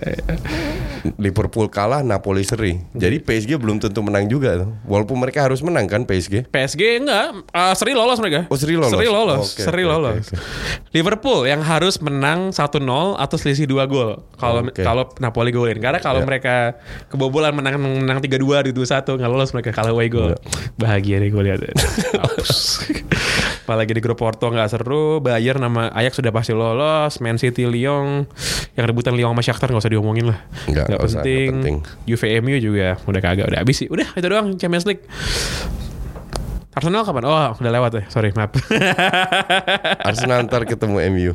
Liverpool 1.16 1.70
kalah, 1.70 2.02
Napoli 2.02 2.42
seri. 2.42 2.74
Jadi 2.90 3.22
PSG 3.22 3.54
belum 3.54 3.78
tentu 3.78 4.02
menang 4.02 4.26
juga. 4.26 4.66
Walaupun 4.84 5.14
mereka 5.14 5.46
harus 5.46 5.62
menang 5.62 5.86
kan 5.86 6.02
PSG. 6.02 6.50
PSG 6.50 6.98
enggak, 6.98 7.26
uh, 7.48 7.74
seri 7.74 7.94
lolos 7.94 8.18
mereka. 8.18 8.50
Oh, 8.50 8.58
seri 8.58 8.74
lolos? 8.74 8.90
Seri 8.90 9.08
lolos, 9.08 9.44
Oke, 9.54 9.62
seri 9.62 9.82
oke, 9.82 9.90
lolos. 9.90 10.24
oke, 10.26 10.36
Liverpool 10.90 11.46
yang 11.46 11.62
harus 11.62 12.02
menang 12.02 12.50
1-0 12.50 12.82
atau 13.14 13.36
selisih 13.38 13.70
2 13.70 13.86
gol. 13.86 14.18
Kalau 14.34 14.66
Oke. 14.66 14.82
kalau 14.82 15.06
Napoli 15.22 15.54
golin. 15.54 15.78
Karena 15.78 16.02
kalau 16.02 16.20
Ya. 16.22 16.26
mereka 16.26 16.74
kebobolan 17.06 17.54
menang 17.54 17.78
menang 17.78 18.18
3-2 18.18 18.66
di 18.66 18.72
2-1 18.74 19.14
nggak 19.14 19.30
lolos 19.30 19.54
mereka 19.54 19.70
kalah 19.70 19.94
away 19.94 20.10
goal. 20.10 20.34
Bahagia 20.74 21.22
deh 21.22 21.30
gue 21.30 21.42
lihat. 21.46 21.62
Apalagi 23.64 23.92
di 23.92 24.00
grup 24.00 24.16
Porto 24.16 24.48
nggak 24.48 24.68
seru, 24.72 25.20
Bayern 25.20 25.60
nama 25.60 25.92
Ajax 25.92 26.16
sudah 26.18 26.32
pasti 26.32 26.47
lolos, 26.52 27.18
Man 27.18 27.36
City, 27.36 27.64
Lyon 27.64 28.28
yang 28.72 28.84
rebutan 28.86 29.12
Lyon 29.12 29.32
sama 29.32 29.42
Shakhtar 29.42 29.68
nggak 29.68 29.82
usah 29.82 29.92
diomongin 29.92 30.30
lah. 30.30 30.38
Nggak, 30.64 30.86
Nggak 30.86 31.00
penting. 31.02 31.48
penting. 31.52 31.76
Juve 32.04 32.26
MU 32.38 32.56
juga 32.56 32.96
udah 33.02 33.20
kagak 33.20 33.46
udah 33.48 33.58
habis 33.60 33.76
sih. 33.76 33.88
Udah 33.88 34.06
itu 34.12 34.26
doang 34.26 34.54
Champions 34.54 34.86
League. 34.86 35.02
Arsenal 36.70 37.02
kapan? 37.02 37.24
Oh 37.26 37.50
udah 37.58 37.72
lewat 37.74 37.90
ya. 37.92 38.02
Sorry 38.06 38.30
maaf. 38.30 38.54
Arsenal 40.08 40.46
ntar 40.46 40.62
ketemu 40.62 41.02
MU. 41.10 41.32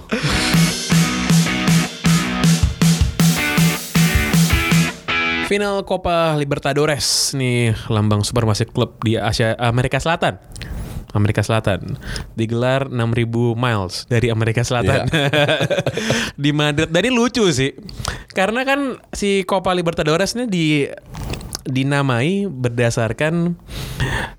Final 5.43 5.83
Copa 5.85 6.33
Libertadores 6.33 7.35
nih 7.37 7.75
lambang 7.85 8.25
supermasif 8.25 8.71
klub 8.73 8.97
di 9.05 9.19
Asia 9.19 9.53
Amerika 9.59 9.99
Selatan. 9.99 10.39
Amerika 11.13 11.45
Selatan 11.45 11.95
digelar 12.33 12.89
6000 12.89 13.53
miles 13.53 14.05
dari 14.09 14.33
Amerika 14.33 14.65
Selatan 14.65 15.05
di 16.43 16.51
Madrid. 16.51 16.89
Jadi 16.89 17.09
lucu 17.13 17.45
sih. 17.53 17.71
Karena 18.33 18.65
kan 18.65 18.97
si 19.13 19.45
Copa 19.45 19.71
Libertadores 19.71 20.33
ini 20.33 20.45
di 20.49 20.65
dinamai 21.63 22.43
berdasarkan 22.43 23.55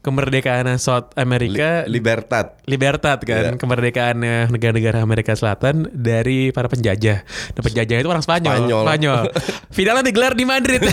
kemerdekaan 0.05 0.77
South 0.77 1.17
Amerika 1.17 1.89
Libertad. 1.89 2.61
Libertad 2.69 3.17
kan 3.25 3.57
Iya. 3.57 3.57
kemerdekaan 3.57 4.19
eh, 4.21 4.45
negara-negara 4.53 5.01
Amerika 5.01 5.33
Selatan 5.33 5.89
dari 5.89 6.53
para 6.53 6.69
penjajah. 6.69 7.25
Dan 7.25 7.63
penjajah 7.65 7.97
itu 7.97 8.09
orang 8.13 8.21
Spanyol. 8.21 8.69
Spanyol. 8.69 9.33
Finalnya 9.77 10.05
digelar 10.05 10.37
di 10.37 10.45
Madrid. 10.45 10.85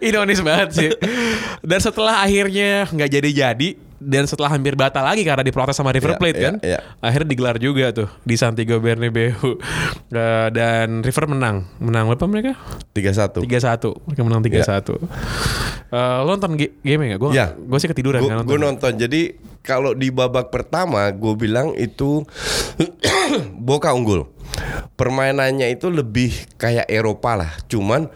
Ironis 0.00 0.40
banget 0.40 0.68
sih. 0.72 0.90
Dan 1.60 1.78
setelah 1.78 2.22
akhirnya 2.22 2.86
nggak 2.86 3.10
jadi-jadi 3.10 3.68
dan 3.96 4.28
setelah 4.28 4.52
hampir 4.52 4.76
batal 4.76 5.00
lagi 5.00 5.24
karena 5.24 5.40
diprotes 5.40 5.72
sama 5.72 5.88
River 5.88 6.14
Iya, 6.14 6.20
Plate 6.20 6.36
iya, 6.36 6.44
kan, 6.44 6.54
iya. 6.60 6.78
akhirnya 7.00 7.28
digelar 7.32 7.56
juga 7.56 7.88
tuh 7.96 8.08
di 8.22 8.36
Santiago 8.36 8.76
Bernabeu. 8.76 9.56
Eh, 10.06 10.48
dan 10.52 11.00
River 11.00 11.24
menang. 11.26 11.64
Menang 11.80 12.12
berapa 12.12 12.28
mereka? 12.28 12.52
3-1. 12.92 13.40
3-1. 13.42 13.96
Mereka 14.06 14.22
menang 14.22 14.42
3-1. 14.44 14.52
Iya. 14.52 15.08
Eh, 15.86 16.18
lo 16.22 16.30
nonton 16.30 16.52
game 16.60 17.02
ya? 17.08 17.16
Gue 17.16 17.30
Ya. 17.32 17.46
gue 17.54 17.78
sih 17.80 17.88
ketiduran 17.88 18.20
Gue 18.20 18.30
kan 18.30 18.44
gue 18.44 18.58
nonton. 18.60 18.92
Jadi 18.94 19.20
kalau 19.64 19.96
di 19.96 20.12
babak 20.12 20.52
pertama 20.52 21.08
gue 21.08 21.32
bilang 21.34 21.72
itu 21.74 22.20
Boca 23.66 23.90
unggul. 23.90 24.28
Permainannya 24.94 25.68
itu 25.68 25.88
lebih 25.88 26.32
kayak 26.56 26.84
Eropa 26.86 27.36
lah. 27.36 27.50
Cuman 27.66 28.08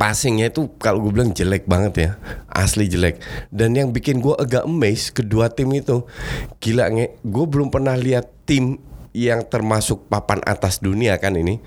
passingnya 0.00 0.48
itu 0.48 0.72
kalau 0.80 1.04
gue 1.04 1.12
bilang 1.12 1.36
jelek 1.36 1.68
banget 1.68 1.92
ya. 2.00 2.10
Asli 2.48 2.88
jelek. 2.88 3.20
Dan 3.52 3.76
yang 3.76 3.92
bikin 3.92 4.24
gue 4.24 4.32
agak 4.32 4.64
amazed 4.64 5.12
kedua 5.12 5.52
tim 5.52 5.68
itu 5.76 6.08
gila 6.64 6.88
nge 6.88 7.20
gue 7.20 7.44
belum 7.44 7.68
pernah 7.68 7.92
lihat 8.00 8.32
tim 8.48 8.80
yang 9.12 9.44
termasuk 9.44 10.08
papan 10.08 10.40
atas 10.48 10.80
dunia 10.80 11.18
kan 11.20 11.36
ini 11.36 11.60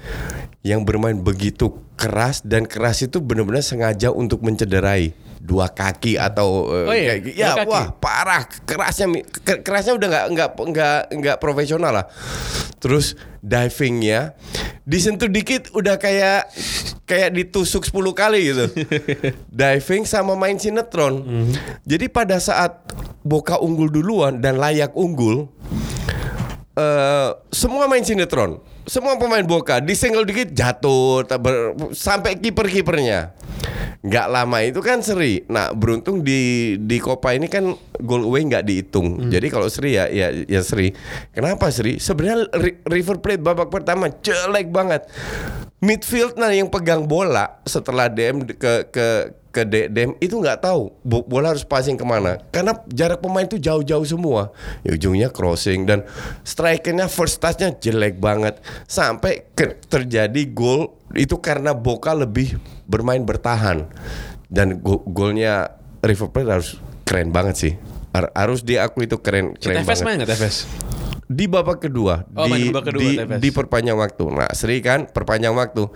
yang 0.64 0.88
bermain 0.88 1.20
begitu 1.20 1.76
keras 2.00 2.40
dan 2.42 2.64
keras 2.64 3.04
itu 3.04 3.20
benar-benar 3.20 3.62
sengaja 3.62 4.16
untuk 4.16 4.40
mencederai 4.42 5.12
dua 5.44 5.68
kaki 5.68 6.16
atau 6.16 6.72
eh, 6.72 6.88
Oh 6.88 6.96
iya, 6.96 7.08
kayak 7.12 7.20
gitu. 7.28 7.36
ya 7.36 7.52
kaki. 7.60 7.68
wah 7.68 7.88
parah. 8.00 8.48
Kerasnya 8.64 9.08
kerasnya 9.60 9.94
udah 10.00 10.08
nggak 10.08 10.26
nggak 10.32 10.50
nggak 10.72 11.00
nggak 11.20 11.38
profesional 11.44 11.92
lah. 11.92 12.06
Terus 12.80 13.20
divingnya 13.44 14.40
disentuh 14.88 15.28
dikit 15.28 15.72
udah 15.76 16.00
kayak 16.00 16.48
kayak 17.04 17.36
ditusuk 17.36 17.84
10 17.84 17.92
kali 18.16 18.40
gitu. 18.48 18.66
Diving 19.52 20.08
sama 20.08 20.40
main 20.40 20.56
sinetron. 20.56 21.24
Jadi 21.84 22.08
pada 22.08 22.40
saat 22.40 22.80
Boka 23.24 23.60
unggul 23.60 23.88
duluan 23.88 24.40
dan 24.40 24.60
layak 24.60 24.96
unggul 24.96 25.48
eh, 26.74 27.30
semua 27.50 27.86
main 27.86 28.02
sinetron. 28.02 28.60
Semua 28.84 29.16
pemain 29.16 29.48
Boca 29.48 29.80
disenggol 29.80 30.28
dikit 30.28 30.52
jatuh 30.52 31.24
ber- 31.40 31.72
sampai 31.96 32.36
kiper-kipernya. 32.36 33.32
Nggak 34.04 34.28
lama 34.28 34.60
itu 34.60 34.84
kan 34.84 35.00
Seri. 35.00 35.40
Nah, 35.48 35.72
beruntung 35.72 36.20
di 36.20 36.76
di 36.76 37.00
Copa 37.00 37.32
ini 37.32 37.48
kan 37.48 37.72
gol 38.04 38.28
away 38.28 38.44
nggak 38.44 38.68
dihitung. 38.68 39.32
Jadi 39.32 39.48
kalau 39.48 39.72
Seri 39.72 39.96
ya 39.96 40.12
ya 40.12 40.36
ya 40.36 40.60
Seri. 40.60 40.92
Kenapa 41.32 41.72
Seri? 41.72 41.96
Sebenarnya 41.96 42.52
Ri- 42.52 42.84
River 42.84 43.24
Plate 43.24 43.40
babak 43.40 43.72
pertama 43.72 44.12
jelek 44.20 44.68
banget. 44.68 45.08
Midfield 45.80 46.36
nah 46.36 46.52
yang 46.52 46.68
pegang 46.68 47.08
bola 47.08 47.64
setelah 47.64 48.12
DM 48.12 48.44
ke 48.52 48.92
ke 48.92 49.08
ke 49.54 49.62
DM 49.64 50.18
itu 50.18 50.34
nggak 50.34 50.66
tahu 50.66 50.90
bo- 51.00 51.22
bola 51.22 51.54
harus 51.54 51.62
passing 51.62 51.94
ke 51.94 52.02
mana. 52.02 52.42
Karena 52.50 52.74
jarak 52.90 53.22
pemain 53.22 53.46
itu 53.46 53.56
jauh-jauh 53.56 54.02
semua. 54.02 54.50
Ya, 54.82 54.98
ujungnya 54.98 55.30
crossing 55.30 55.86
dan 55.86 56.02
strikernya 56.42 57.06
first 57.06 57.38
touchnya 57.38 57.70
jelek 57.72 58.18
banget. 58.18 58.58
Sampai 58.84 59.46
ke- 59.54 59.78
terjadi 59.86 60.42
gol 60.50 60.98
itu 61.14 61.38
karena 61.38 61.78
Boca 61.78 62.12
lebih 62.12 62.58
bermain 62.84 63.22
bertahan. 63.22 63.86
Dan 64.50 64.82
go- 64.82 65.06
golnya 65.06 65.70
River 66.02 66.34
Plate 66.34 66.50
harus 66.50 66.70
keren 67.06 67.30
banget 67.30 67.56
sih. 67.56 67.74
Har- 68.10 68.34
harus 68.34 68.66
diakui 68.66 69.06
itu 69.06 69.22
keren 69.22 69.54
keren 69.54 69.86
Tevez 69.86 70.02
banget. 70.02 70.06
main 70.06 70.16
nggak 70.18 70.32
Tevez? 70.34 70.56
Di 71.26 71.48
babak 71.48 71.80
kedua 71.80 72.28
Oh, 72.36 72.46
di 72.46 72.68
babak 72.70 72.92
kedua, 72.92 73.40
di, 73.40 73.50
perpanjang 73.50 73.96
waktu. 73.96 74.24
Nah, 74.28 74.52
Sri 74.52 74.84
kan 74.84 75.08
perpanjang 75.08 75.56
waktu. 75.56 75.88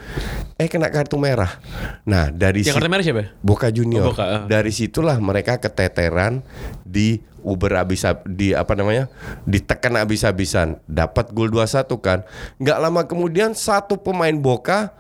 Eh 0.56 0.68
kena 0.68 0.88
kartu 0.88 1.20
merah. 1.20 1.60
Nah, 2.04 2.32
dari 2.32 2.64
Yang 2.64 2.72
si- 2.72 2.76
kartu 2.80 2.90
merah 2.90 3.04
siapa? 3.04 3.24
Boca 3.40 3.68
Junior. 3.68 4.04
Oh, 4.04 4.16
Boca, 4.16 4.24
ah. 4.24 4.42
Dari 4.46 4.72
situlah 4.72 5.20
mereka 5.20 5.60
keteteran 5.60 6.42
di 6.82 7.20
Uber 7.42 7.80
abis 7.80 8.04
di 8.26 8.52
apa 8.52 8.76
namanya? 8.76 9.08
ditekan 9.44 9.96
abis-abisan. 9.98 10.80
Dapat 10.84 11.32
gol 11.32 11.48
2-1 11.48 11.96
kan. 12.00 12.24
Nggak 12.58 12.78
lama 12.80 13.02
kemudian 13.04 13.52
satu 13.52 13.96
pemain 13.96 14.36
Boca 14.36 14.92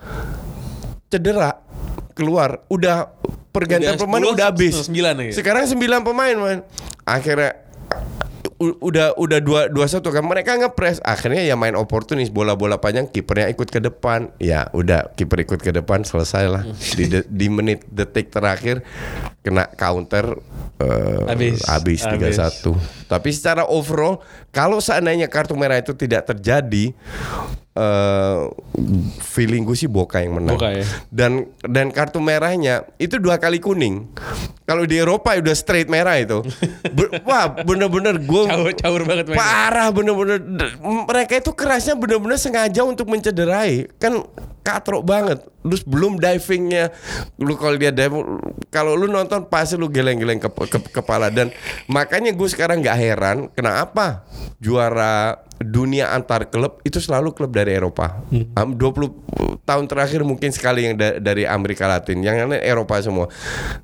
cedera 1.07 1.59
keluar. 2.13 2.63
Udah 2.67 3.11
pergantian 3.51 3.95
Udah 3.95 4.03
pemain 4.03 4.21
10, 4.23 4.35
udah 4.35 4.47
habis. 4.47 4.73
9 4.85 4.95
ya? 5.23 5.31
Sekarang 5.33 5.63
9 5.65 5.77
pemain, 6.03 6.35
man. 6.35 6.59
Akhirnya 7.03 7.66
udah 8.57 9.13
udah 9.15 9.39
dua 9.39 9.61
dua 9.69 9.85
satu 9.85 10.09
kan 10.09 10.25
mereka 10.25 10.57
ngepres. 10.57 10.97
Akhirnya 11.05 11.45
ya 11.45 11.53
main 11.53 11.77
oportunis 11.77 12.33
bola-bola 12.33 12.81
panjang 12.81 13.05
kipernya 13.05 13.53
ikut 13.53 13.69
ke 13.69 13.77
depan. 13.77 14.33
Ya 14.41 14.67
udah 14.73 15.13
kiper 15.13 15.45
ikut 15.45 15.61
ke 15.61 15.69
depan 15.69 16.01
selesai 16.01 16.45
lah. 16.49 16.63
Di 16.97 17.05
de- 17.05 17.27
di 17.29 17.47
menit 17.47 17.85
detik 17.87 18.33
terakhir 18.33 18.81
kena 19.45 19.69
counter 19.69 20.41
eh, 20.81 21.23
Habis. 21.29 21.61
tiga 22.03 22.29
satu. 22.33 22.73
Tapi 23.05 23.29
secara 23.29 23.63
overall 23.65 24.19
kalau 24.57 24.81
seandainya 24.81 25.29
kartu 25.29 25.53
merah 25.53 25.77
itu 25.77 25.93
tidak 25.93 26.25
terjadi 26.25 26.89
eh 27.77 28.39
feeling 29.21 29.61
gue 29.61 29.77
sih 29.77 29.85
Boca 29.85 30.17
yang 30.17 30.41
menang 30.41 30.57
Boca 30.57 30.73
ya. 30.73 30.81
dan 31.13 31.45
dan 31.61 31.93
kartu 31.93 32.17
merahnya 32.17 32.89
itu 32.97 33.21
dua 33.21 33.37
kali 33.37 33.61
kuning. 33.61 34.09
Kalau 34.65 34.81
di 34.83 34.97
Eropa 34.97 35.37
udah 35.37 35.53
straight 35.53 35.85
merah 35.85 36.17
itu. 36.17 36.41
Be- 36.89 37.21
wah 37.21 37.53
bener-bener 37.53 38.17
gue 38.17 38.41
Caur, 38.49 38.73
caur 38.73 39.01
banget 39.05 39.29
mainnya. 39.29 39.39
parah 39.39 39.87
bener-bener. 39.93 40.41
Mereka 40.81 41.37
itu 41.37 41.53
kerasnya 41.53 41.93
bener-bener 41.93 42.41
sengaja 42.41 42.81
untuk 42.81 43.05
mencederai. 43.05 43.85
Kan 44.01 44.25
katrok 44.65 45.05
banget. 45.05 45.45
Terus 45.67 45.83
belum 45.83 46.17
divingnya. 46.17 46.89
Lu 47.37 47.55
kalau 47.55 47.75
dia 47.75 47.91
dive, 47.91 48.15
kalau 48.67 48.95
lu 48.95 49.05
nonton 49.05 49.45
pasti 49.45 49.75
lu 49.75 49.87
geleng-geleng 49.87 50.39
ke, 50.39 50.49
ke- 50.49 50.91
kepala 50.91 51.27
dan 51.27 51.51
makanya 51.85 52.31
gue 52.31 52.47
sekarang 52.47 52.81
nggak 52.81 52.97
heran 52.97 53.37
kenapa 53.51 54.25
juara 54.57 55.37
dunia 55.57 56.13
antar 56.13 56.47
klub 56.47 56.81
itu 56.81 56.97
selalu 56.97 57.33
klub 57.33 57.49
dari 57.49 57.73
Eropa. 57.73 58.21
Am- 58.53 58.73
20 58.73 59.09
tahun 59.67 59.83
terakhir 59.85 60.23
mungkin 60.23 60.47
sekali 60.49 60.87
yang 60.87 60.95
da- 60.95 61.19
dari 61.19 61.43
Amerika 61.43 61.83
Latin, 61.83 62.23
yang 62.23 62.47
lain 62.47 62.63
Eropa 62.63 62.95
semua. 62.97 63.27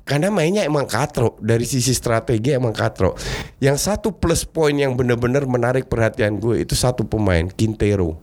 Karena 0.02 0.32
mainnya 0.32 0.64
emang 0.64 0.88
katro 0.88 1.36
dari 1.38 1.68
sisi 1.68 1.92
strategi 1.92 2.50
emang 2.50 2.72
katro. 2.72 3.12
Yang 3.60 3.84
satu 3.84 4.16
plus 4.16 4.48
poin 4.48 4.72
yang 4.72 4.96
bener-bener 4.96 5.44
menarik 5.44 5.86
perhatian 5.86 6.40
gue 6.40 6.64
itu 6.64 6.72
satu 6.72 7.04
pemain 7.04 7.44
Quintero, 7.46 8.16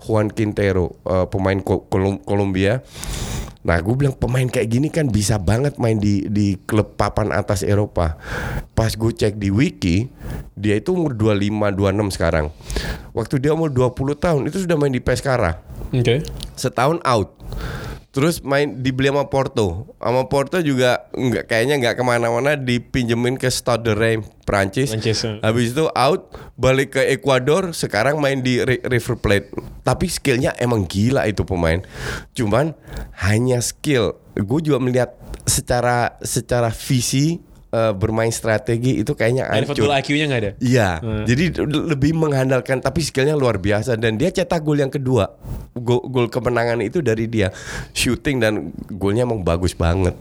Juan 0.00 0.32
Quintero, 0.32 0.96
eh, 1.04 1.26
pemain 1.28 1.60
Ko- 1.60 1.84
Kolum- 1.84 2.24
Kolombia. 2.24 2.80
Nah, 3.64 3.80
gue 3.80 3.94
bilang 3.96 4.12
pemain 4.12 4.44
kayak 4.44 4.68
gini 4.68 4.92
kan 4.92 5.08
bisa 5.08 5.40
banget 5.40 5.80
main 5.80 5.96
di 5.96 6.28
di 6.28 6.60
klub 6.68 7.00
papan 7.00 7.32
atas 7.32 7.64
Eropa. 7.64 8.20
Pas 8.76 8.92
gue 8.92 9.08
cek 9.08 9.40
di 9.40 9.48
wiki, 9.48 10.12
dia 10.52 10.76
itu 10.76 10.92
umur 10.92 11.16
25 11.16 11.72
26 11.72 12.12
sekarang. 12.12 12.52
Waktu 13.16 13.40
dia 13.40 13.56
umur 13.56 13.72
20 13.72 14.20
tahun 14.20 14.42
itu 14.52 14.68
sudah 14.68 14.76
main 14.76 14.92
di 14.92 15.00
Pescara. 15.00 15.64
Oke. 15.96 16.20
Setahun 16.60 17.00
out. 17.08 17.32
Terus 18.14 18.38
main 18.46 18.78
dibeli 18.78 19.10
sama 19.10 19.26
Porto. 19.26 19.90
Sama 19.98 20.30
Porto 20.30 20.62
juga 20.62 21.10
nggak 21.10 21.50
kayaknya 21.50 21.82
nggak 21.82 21.94
ke 21.98 22.02
mana-mana 22.06 22.54
dipinjemin 22.54 23.34
ke 23.34 23.50
Stade 23.50 23.90
de 23.90 23.92
Reims 23.98 24.30
Prancis. 24.46 24.94
Ya. 25.42 25.50
Habis 25.50 25.74
itu 25.74 25.90
out 25.90 26.30
balik 26.54 26.94
ke 26.94 27.02
Ekuador 27.10 27.74
sekarang 27.74 28.22
main 28.22 28.38
di 28.38 28.62
Ri- 28.62 28.86
River 28.86 29.18
Plate. 29.18 29.50
Tapi 29.82 30.06
skillnya 30.06 30.54
emang 30.62 30.86
gila 30.86 31.26
itu 31.26 31.42
pemain. 31.42 31.82
Cuman 32.38 32.78
hanya 33.18 33.58
skill. 33.58 34.14
Gue 34.38 34.62
juga 34.62 34.78
melihat 34.78 35.18
secara 35.42 36.14
secara 36.22 36.70
visi 36.70 37.42
eh, 37.74 37.92
bermain 37.92 38.30
strategi 38.30 38.96
itu 38.96 39.12
kayaknya 39.12 39.50
hancur. 39.50 39.74
football 39.74 39.98
IQ-nya 39.98 40.26
nggak 40.26 40.40
ada? 40.40 40.52
Iya, 40.56 40.88
Hmm. 40.96 41.24
jadi 41.24 41.44
lebih 41.66 42.14
mengandalkan 42.14 42.78
tapi 42.78 43.00
skillnya 43.00 43.34
luar 43.34 43.58
biasa 43.58 43.94
dan 43.94 44.14
dia 44.14 44.30
cetak 44.30 44.62
gol 44.62 44.78
yang 44.78 44.88
kedua. 44.88 45.34
Gol, 45.74 46.06
gol 46.06 46.26
kemenangan 46.28 46.78
itu 46.80 47.02
dari 47.02 47.26
dia. 47.26 47.50
Shooting 47.90 48.38
dan 48.38 48.52
golnya 48.88 49.24
emang 49.24 49.42
bagus 49.42 49.74
banget. 49.74 50.14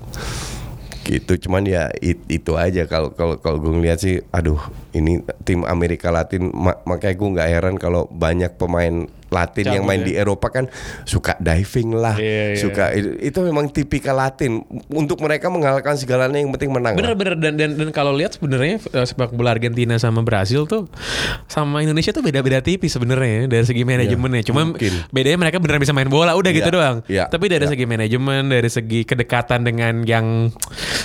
Gitu, 1.04 1.36
cuman 1.38 1.62
ya 1.62 1.92
it- 2.00 2.24
itu 2.28 2.56
aja 2.56 2.88
kalau 2.88 3.12
kalau 3.12 3.36
kalau 3.36 3.60
gue 3.60 3.70
ngeliat 3.70 4.00
sih 4.00 4.24
aduh, 4.30 4.56
ini 4.92 5.20
tim 5.44 5.62
Amerika 5.64 6.08
Latin 6.08 6.48
ma- 6.50 6.80
makanya 6.84 7.14
gue 7.14 7.30
nggak 7.30 7.50
heran 7.50 7.76
kalau 7.76 8.08
banyak 8.08 8.56
pemain 8.56 9.04
Latin 9.34 9.66
yang 9.68 9.82
Cabut 9.82 9.90
main 9.90 10.02
ya. 10.02 10.06
di 10.06 10.14
Eropa 10.16 10.48
kan 10.48 10.66
suka 11.04 11.34
diving 11.38 11.90
lah, 11.92 12.16
Iya, 12.16 12.54
iya. 12.54 12.62
suka 12.62 12.94
itu, 12.94 13.10
itu 13.20 13.40
memang 13.42 13.66
tipikal 13.68 14.14
Latin 14.16 14.62
untuk 14.88 15.18
mereka 15.20 15.50
mengalahkan 15.50 15.98
segalanya 15.98 16.38
yang 16.38 16.52
penting 16.52 16.70
menang. 16.70 16.94
Bener-bener 16.94 17.34
dan 17.36 17.54
dan, 17.56 17.72
dan 17.74 17.90
kalau 17.90 18.14
lihat 18.14 18.38
sebenarnya 18.38 18.78
eh, 18.80 19.06
sepak 19.06 19.34
bola 19.34 19.52
Argentina 19.52 19.98
sama 19.98 20.22
Brasil 20.22 20.64
tuh 20.64 20.86
sama 21.46 21.82
Indonesia 21.82 22.12
tuh 22.12 22.22
beda-beda 22.22 22.60
tipis 22.60 22.94
sebenarnya 22.94 23.26
ya, 23.26 23.44
dari 23.50 23.66
segi 23.66 23.82
manajemennya. 23.82 24.44
Cuma 24.44 24.62
mungkin. 24.66 24.94
bedanya 25.10 25.38
mereka 25.40 25.58
beneran 25.58 25.82
bisa 25.82 25.92
main 25.92 26.08
bola 26.08 26.34
udah 26.34 26.52
gitu 26.52 26.62
Iya, 26.64 26.72
doang. 26.72 26.98
iya, 27.06 27.24
Tapi 27.26 27.46
dari 27.48 27.66
segi 27.66 27.84
manajemen, 27.84 28.48
dari 28.48 28.70
segi 28.70 29.02
kedekatan 29.02 29.64
dengan 29.64 30.04
yang 30.04 30.54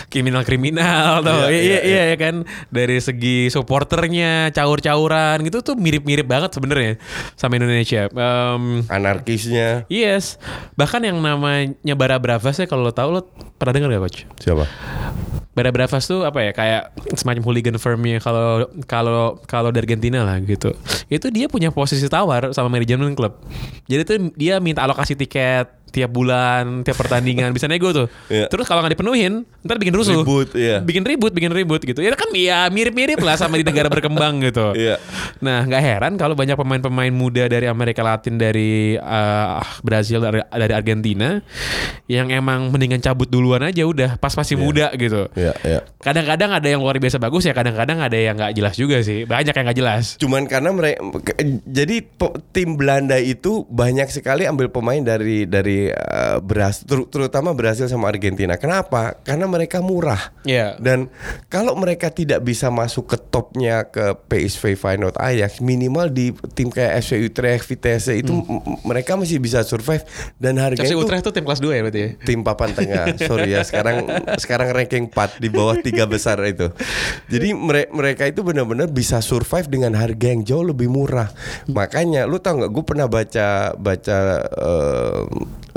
kriminal-kriminal 0.08 1.22
tuh. 1.22 1.48
Iya, 1.48 1.58
Iya, 1.58 1.60
iya, 1.62 1.80
iya, 1.82 2.02
iya 2.10 2.16
kan. 2.16 2.34
Dari 2.68 2.98
segi 2.98 3.48
supporternya, 3.48 4.50
caur-cauran 4.50 5.42
gitu 5.44 5.60
tuh 5.62 5.74
mirip-mirip 5.74 6.24
banget 6.24 6.50
sebenarnya 6.52 6.96
sama 7.34 7.56
Indonesia. 7.56 8.08
Em, 8.18 8.82
Anarkisnya 8.90 9.86
yes. 9.86 10.42
Bahkan 10.74 11.06
yang 11.06 11.22
namanya 11.22 11.94
Bara 11.94 12.18
Bravas 12.18 12.58
ya 12.58 12.66
kalau 12.66 12.82
lo 12.82 12.90
tahu 12.90 13.14
lo 13.14 13.22
pernah 13.54 13.72
dengar 13.78 13.94
gak 13.94 14.02
coach? 14.10 14.18
siapa? 14.42 14.66
Bara 15.54 15.70
Bravas 15.70 16.06
tuh 16.06 16.26
apa 16.26 16.38
ya 16.42 16.50
kayak 16.54 16.82
semacam 17.18 17.42
hooligan 17.46 17.78
firmnya 17.78 18.18
kalau 18.18 18.66
kalau 18.86 19.38
kalau 19.46 19.70
dari 19.70 19.86
Argentina 19.90 20.22
lah 20.26 20.38
gitu. 20.42 20.74
Itu 21.06 21.30
dia 21.30 21.46
punya 21.46 21.70
posisi 21.74 22.06
tawar 22.06 22.54
sama 22.54 22.70
manajemen 22.70 23.14
klub. 23.14 23.38
Jadi 23.86 24.02
tuh 24.06 24.16
dia 24.38 24.58
minta 24.62 24.86
alokasi 24.86 25.18
tiket 25.18 25.77
tiap 25.88 26.10
bulan, 26.12 26.84
tiap 26.84 26.96
pertandingan 26.96 27.50
bisa 27.52 27.66
nego 27.66 27.90
tuh. 27.92 28.08
Iya. 28.28 28.44
Terus 28.52 28.68
kalau 28.68 28.84
nggak 28.84 28.92
dipenuhin, 28.92 29.48
ntar 29.64 29.80
bikin 29.80 29.94
rusuh. 29.96 30.20
Ribut, 30.20 30.52
iya. 30.52 30.84
Bikin 30.84 31.00
ribut, 31.00 31.32
bikin 31.32 31.48
ribut 31.48 31.80
gitu. 31.80 32.04
Ya 32.04 32.12
kan 32.12 32.28
ya 32.36 32.68
mirip-mirip 32.68 33.16
lah 33.24 33.40
sama 33.40 33.56
di 33.56 33.64
negara 33.64 33.88
berkembang 33.88 34.36
gitu. 34.46 34.76
Iya. 34.76 35.00
Nah, 35.40 35.64
nggak 35.64 35.82
heran 35.82 36.12
kalau 36.20 36.36
banyak 36.36 36.54
pemain-pemain 36.54 37.08
muda 37.08 37.48
dari 37.48 37.64
Amerika 37.64 38.04
Latin, 38.04 38.36
dari 38.36 39.00
uh, 39.00 39.64
Brazil, 39.80 40.20
dari, 40.20 40.44
dari 40.44 40.74
Argentina 40.76 41.40
yang 42.04 42.28
emang 42.28 42.68
mendingan 42.68 43.00
cabut 43.00 43.32
duluan 43.32 43.64
aja 43.64 43.88
udah 43.88 44.20
pas 44.20 44.36
masih 44.36 44.60
muda 44.60 44.92
gitu. 44.92 45.32
Iya, 45.32 45.52
iya. 45.64 45.80
Kadang-kadang 46.04 46.60
ada 46.60 46.68
yang 46.68 46.84
luar 46.84 47.00
biasa 47.00 47.16
bagus 47.16 47.48
ya, 47.48 47.56
kadang-kadang 47.56 47.98
ada 48.04 48.18
yang 48.18 48.36
nggak 48.36 48.52
jelas 48.52 48.74
juga 48.76 49.00
sih. 49.00 49.24
Banyak 49.24 49.56
yang 49.56 49.64
nggak 49.64 49.78
jelas. 49.78 50.04
Cuman 50.20 50.44
karena 50.44 50.68
mereka 50.74 51.00
jadi 51.64 52.04
tim 52.52 52.76
Belanda 52.76 53.16
itu 53.16 53.64
banyak 53.70 54.10
sekali 54.10 54.44
ambil 54.44 54.68
pemain 54.68 55.00
dari 55.00 55.46
dari 55.46 55.77
dari 55.78 55.90
uh, 55.90 56.38
beras 56.40 56.82
ter- 56.82 57.06
terutama 57.08 57.54
Brasil 57.54 57.86
sama 57.86 58.08
Argentina. 58.08 58.58
Kenapa? 58.58 59.14
Karena 59.22 59.46
mereka 59.46 59.78
murah. 59.78 60.34
Iya. 60.42 60.74
Dan 60.78 61.06
kalau 61.46 61.74
mereka 61.74 62.10
tidak 62.10 62.42
bisa 62.42 62.68
masuk 62.68 63.06
ke 63.06 63.16
topnya 63.20 63.84
ke 63.84 64.16
PSV 64.26 64.74
Feyenoord 64.74 65.16
Ajax, 65.16 65.60
minimal 65.60 66.08
di 66.08 66.26
tim 66.52 66.68
kayak 66.68 66.98
FC 66.98 67.22
Utrecht, 67.22 67.64
Vitesse 67.64 68.12
itu 68.14 68.32
m- 68.32 68.44
m- 68.58 68.80
mereka 68.82 69.14
masih 69.14 69.38
bisa 69.38 69.62
survive 69.62 70.02
dan 70.36 70.58
harganya 70.58 70.84
FC 70.84 70.94
itu 70.94 71.00
Utrecht 71.00 71.22
tuh 71.22 71.32
tim 71.32 71.44
kelas 71.44 71.60
2 71.60 71.70
ya 71.70 71.80
berarti 71.80 72.00
ya? 72.00 72.10
tim 72.24 72.40
papan 72.42 72.70
tengah. 72.72 73.04
Sorry 73.28 73.50
ya, 73.52 73.62
sekarang 73.62 74.08
sekarang 74.36 74.68
ranking 74.72 75.06
4 75.08 75.38
di 75.38 75.48
bawah 75.48 75.76
tiga 75.78 76.04
besar 76.04 76.40
itu. 76.44 76.70
Jadi 77.28 77.52
mere- 77.52 77.90
mereka 77.90 78.24
itu 78.24 78.40
benar-benar 78.40 78.88
bisa 78.88 79.20
survive 79.20 79.68
dengan 79.68 79.94
harga 79.94 80.26
yang 80.26 80.42
jauh 80.42 80.64
lebih 80.64 80.88
murah. 80.88 81.30
Makanya 81.68 82.24
lu 82.24 82.38
tau 82.38 82.56
nggak? 82.56 82.70
Gue 82.70 82.84
pernah 82.84 83.06
baca 83.06 83.48
baca 83.74 84.18
eh, 84.48 85.22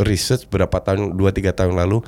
research 0.03 0.47
berapa 0.49 0.77
tahun 0.81 1.13
2-3 1.15 1.53
tahun 1.53 1.73
lalu 1.77 2.03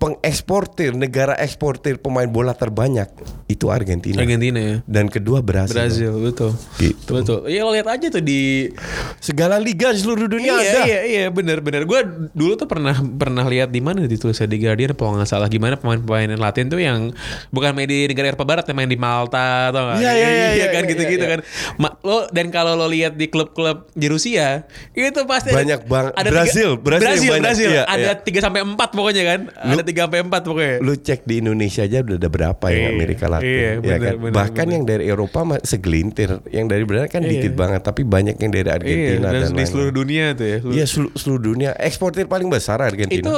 pengeksportir 0.00 0.96
negara 0.96 1.36
eksportir 1.36 2.00
pemain 2.00 2.24
bola 2.24 2.56
terbanyak 2.56 3.12
itu 3.52 3.68
Argentina. 3.68 4.24
Argentina 4.24 4.56
ya. 4.56 4.76
Dan 4.88 5.12
kedua 5.12 5.44
Brasil. 5.44 5.76
Brazil 5.76 6.12
betul. 6.16 6.56
Gitu. 6.80 7.10
Betul. 7.12 7.44
Iya 7.52 7.68
lo 7.68 7.76
lihat 7.76 7.88
aja 7.92 8.06
tuh 8.08 8.24
di 8.24 8.72
Segala 9.20 9.60
liga 9.60 9.92
seluruh 9.92 10.24
dunia 10.24 10.56
iya, 10.56 10.64
ada. 10.64 10.80
Iya 10.88 11.00
iya 11.04 11.24
benar 11.28 11.60
benar. 11.60 11.84
Gue 11.84 12.00
dulu 12.32 12.56
tuh 12.56 12.64
pernah 12.64 12.96
pernah 12.96 13.44
lihat 13.44 13.68
di 13.68 13.84
mana 13.84 14.08
ditulis 14.08 14.40
di 14.40 14.56
Guardian 14.56 14.96
kalau 14.96 15.20
nggak 15.20 15.28
salah 15.28 15.52
gimana 15.52 15.76
pemain-pemain 15.76 16.32
Latin 16.40 16.72
tuh 16.72 16.80
yang 16.80 17.12
bukan 17.52 17.76
main 17.76 17.84
di 17.84 18.08
negara 18.08 18.32
Eropa 18.32 18.48
Barat 18.48 18.64
yang 18.72 18.80
main 18.80 18.88
di 18.88 18.96
Malta 18.96 19.68
atau 19.68 19.92
enggak? 19.92 20.00
Iya, 20.00 20.12
iya, 20.16 20.28
iya, 20.32 20.48
iya, 20.56 20.66
kan 20.72 20.82
iya, 20.88 20.90
gitu-gitu 20.96 21.24
iya. 21.28 21.32
kan. 21.36 21.40
Ma- 21.76 21.96
lo 22.00 22.24
dan 22.32 22.48
kalau 22.48 22.72
lo 22.72 22.88
lihat 22.88 23.20
di 23.20 23.28
klub-klub 23.28 23.92
di 23.92 24.08
Rusia 24.08 24.64
itu 24.96 25.20
pasti 25.28 25.52
Banyak 25.52 25.84
bang- 25.84 26.16
ada 26.16 26.28
Brazil, 26.32 26.80
tiga, 26.80 26.96
Brazil 26.96 27.29
Brazil, 27.30 27.38
banyak. 27.38 27.46
Brazil. 27.46 27.70
Iya, 27.70 27.82
ada 27.86 28.10
iya. 28.10 28.26
3 28.26 28.40
sampai 28.42 28.60
4 28.66 28.90
pokoknya 28.90 29.22
kan. 29.24 29.40
ada 29.54 29.82
3 29.82 30.00
sampai 30.02 30.18
4 30.20 30.42
pokoknya. 30.42 30.76
Lu 30.80 30.92
cek 30.92 31.20
di 31.22 31.34
Indonesia 31.38 31.82
aja 31.82 31.98
udah 32.00 32.16
ada 32.16 32.28
berapa 32.28 32.64
yang 32.66 32.82
Iya, 32.82 32.90
Amerika 32.90 33.26
Latin, 33.26 33.46
iya, 33.46 33.70
ya 33.70 33.80
bener, 33.80 33.98
kan? 34.00 34.14
bener, 34.18 34.34
Bahkan 34.34 34.54
bener. 34.60 34.74
yang 34.74 34.84
dari 34.84 35.04
Eropa 35.06 35.38
mah 35.42 35.60
segelintir, 35.60 36.30
yang 36.48 36.66
dari 36.66 36.82
Belanda 36.82 37.06
kan 37.06 37.22
Iya. 37.22 37.30
dikit 37.30 37.52
banget, 37.54 37.80
tapi 37.80 38.02
banyak 38.02 38.36
yang 38.36 38.50
dari 38.50 38.66
Iya, 38.66 38.74
Argentina 38.74 39.26
dan, 39.28 39.40
dan, 39.46 39.52
di 39.54 39.64
seluruh 39.64 39.92
dunia 39.94 40.24
tuh 40.32 40.46
ya. 40.46 40.58
Iya 40.60 40.84
seluruh, 40.84 41.12
seluruh 41.14 41.42
dunia 41.46 41.70
eksportir 41.76 42.26
paling 42.26 42.48
besar 42.48 42.80
Argentina. 42.80 43.22
itu 43.22 43.34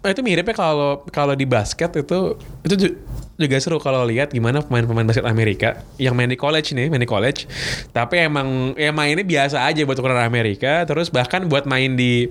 itu 0.00 0.20
miripnya 0.24 0.56
kalau 0.56 1.04
kalau 1.08 1.36
di 1.36 1.44
basket 1.44 1.92
itu 1.94 2.32
itu 2.64 2.74
juga 3.40 3.56
seru 3.56 3.76
kalau 3.76 4.04
lihat 4.04 4.28
gimana 4.28 4.60
pemain-pemain 4.60 5.02
basket 5.02 5.24
Amerika 5.24 5.68
yang 5.96 6.12
main 6.12 6.28
di 6.28 6.36
college 6.36 6.70
nih 6.70 6.86
main 6.86 6.98
di 6.98 7.08
college 7.08 7.48
tapi 7.90 8.20
emang 8.20 8.76
ya 8.76 8.90
mainnya 8.90 9.20
biasa 9.20 9.64
aja 9.64 9.82
buat 9.82 9.96
ukuran 9.96 10.20
Amerika 10.20 10.84
terus 10.84 11.08
bahkan 11.08 11.44
buat 11.44 11.64
main 11.64 11.94
di 11.94 12.28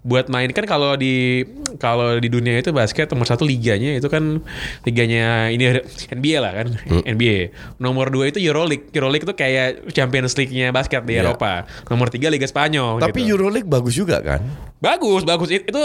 buat 0.00 0.26
main 0.26 0.48
kan 0.50 0.64
kalau 0.64 0.94
di 0.94 1.44
kalau 1.76 2.16
di 2.16 2.26
dunia 2.26 2.56
itu 2.56 2.70
basket 2.70 3.06
nomor 3.06 3.24
satu 3.24 3.44
liganya 3.44 3.94
itu 3.94 4.06
kan 4.06 4.40
liganya 4.82 5.48
ini 5.48 5.76
NBA 6.08 6.38
lah 6.38 6.52
kan 6.54 6.68
Hmm. 6.86 7.02
NBA 7.04 7.50
nomor 7.76 8.08
dua 8.08 8.28
itu 8.28 8.38
Euroleague 8.38 8.88
Euroleague 8.90 9.22
itu 9.22 9.34
kayak 9.34 9.90
Champions 9.90 10.32
League-nya 10.34 10.70
basket 10.70 11.02
di 11.02 11.14
Iya. 11.14 11.26
Eropa 11.26 11.64
nomor 11.86 12.08
tiga 12.08 12.28
Liga 12.28 12.44
Spanyol 12.44 12.98
tapi 12.98 13.22
gitu. 13.22 13.34
Euroleague 13.34 13.66
bagus 13.66 13.92
juga 13.92 14.18
kan? 14.18 14.40
Bagus, 14.76 15.22
bagus. 15.22 15.48
It- 15.50 15.66
Itu 15.66 15.82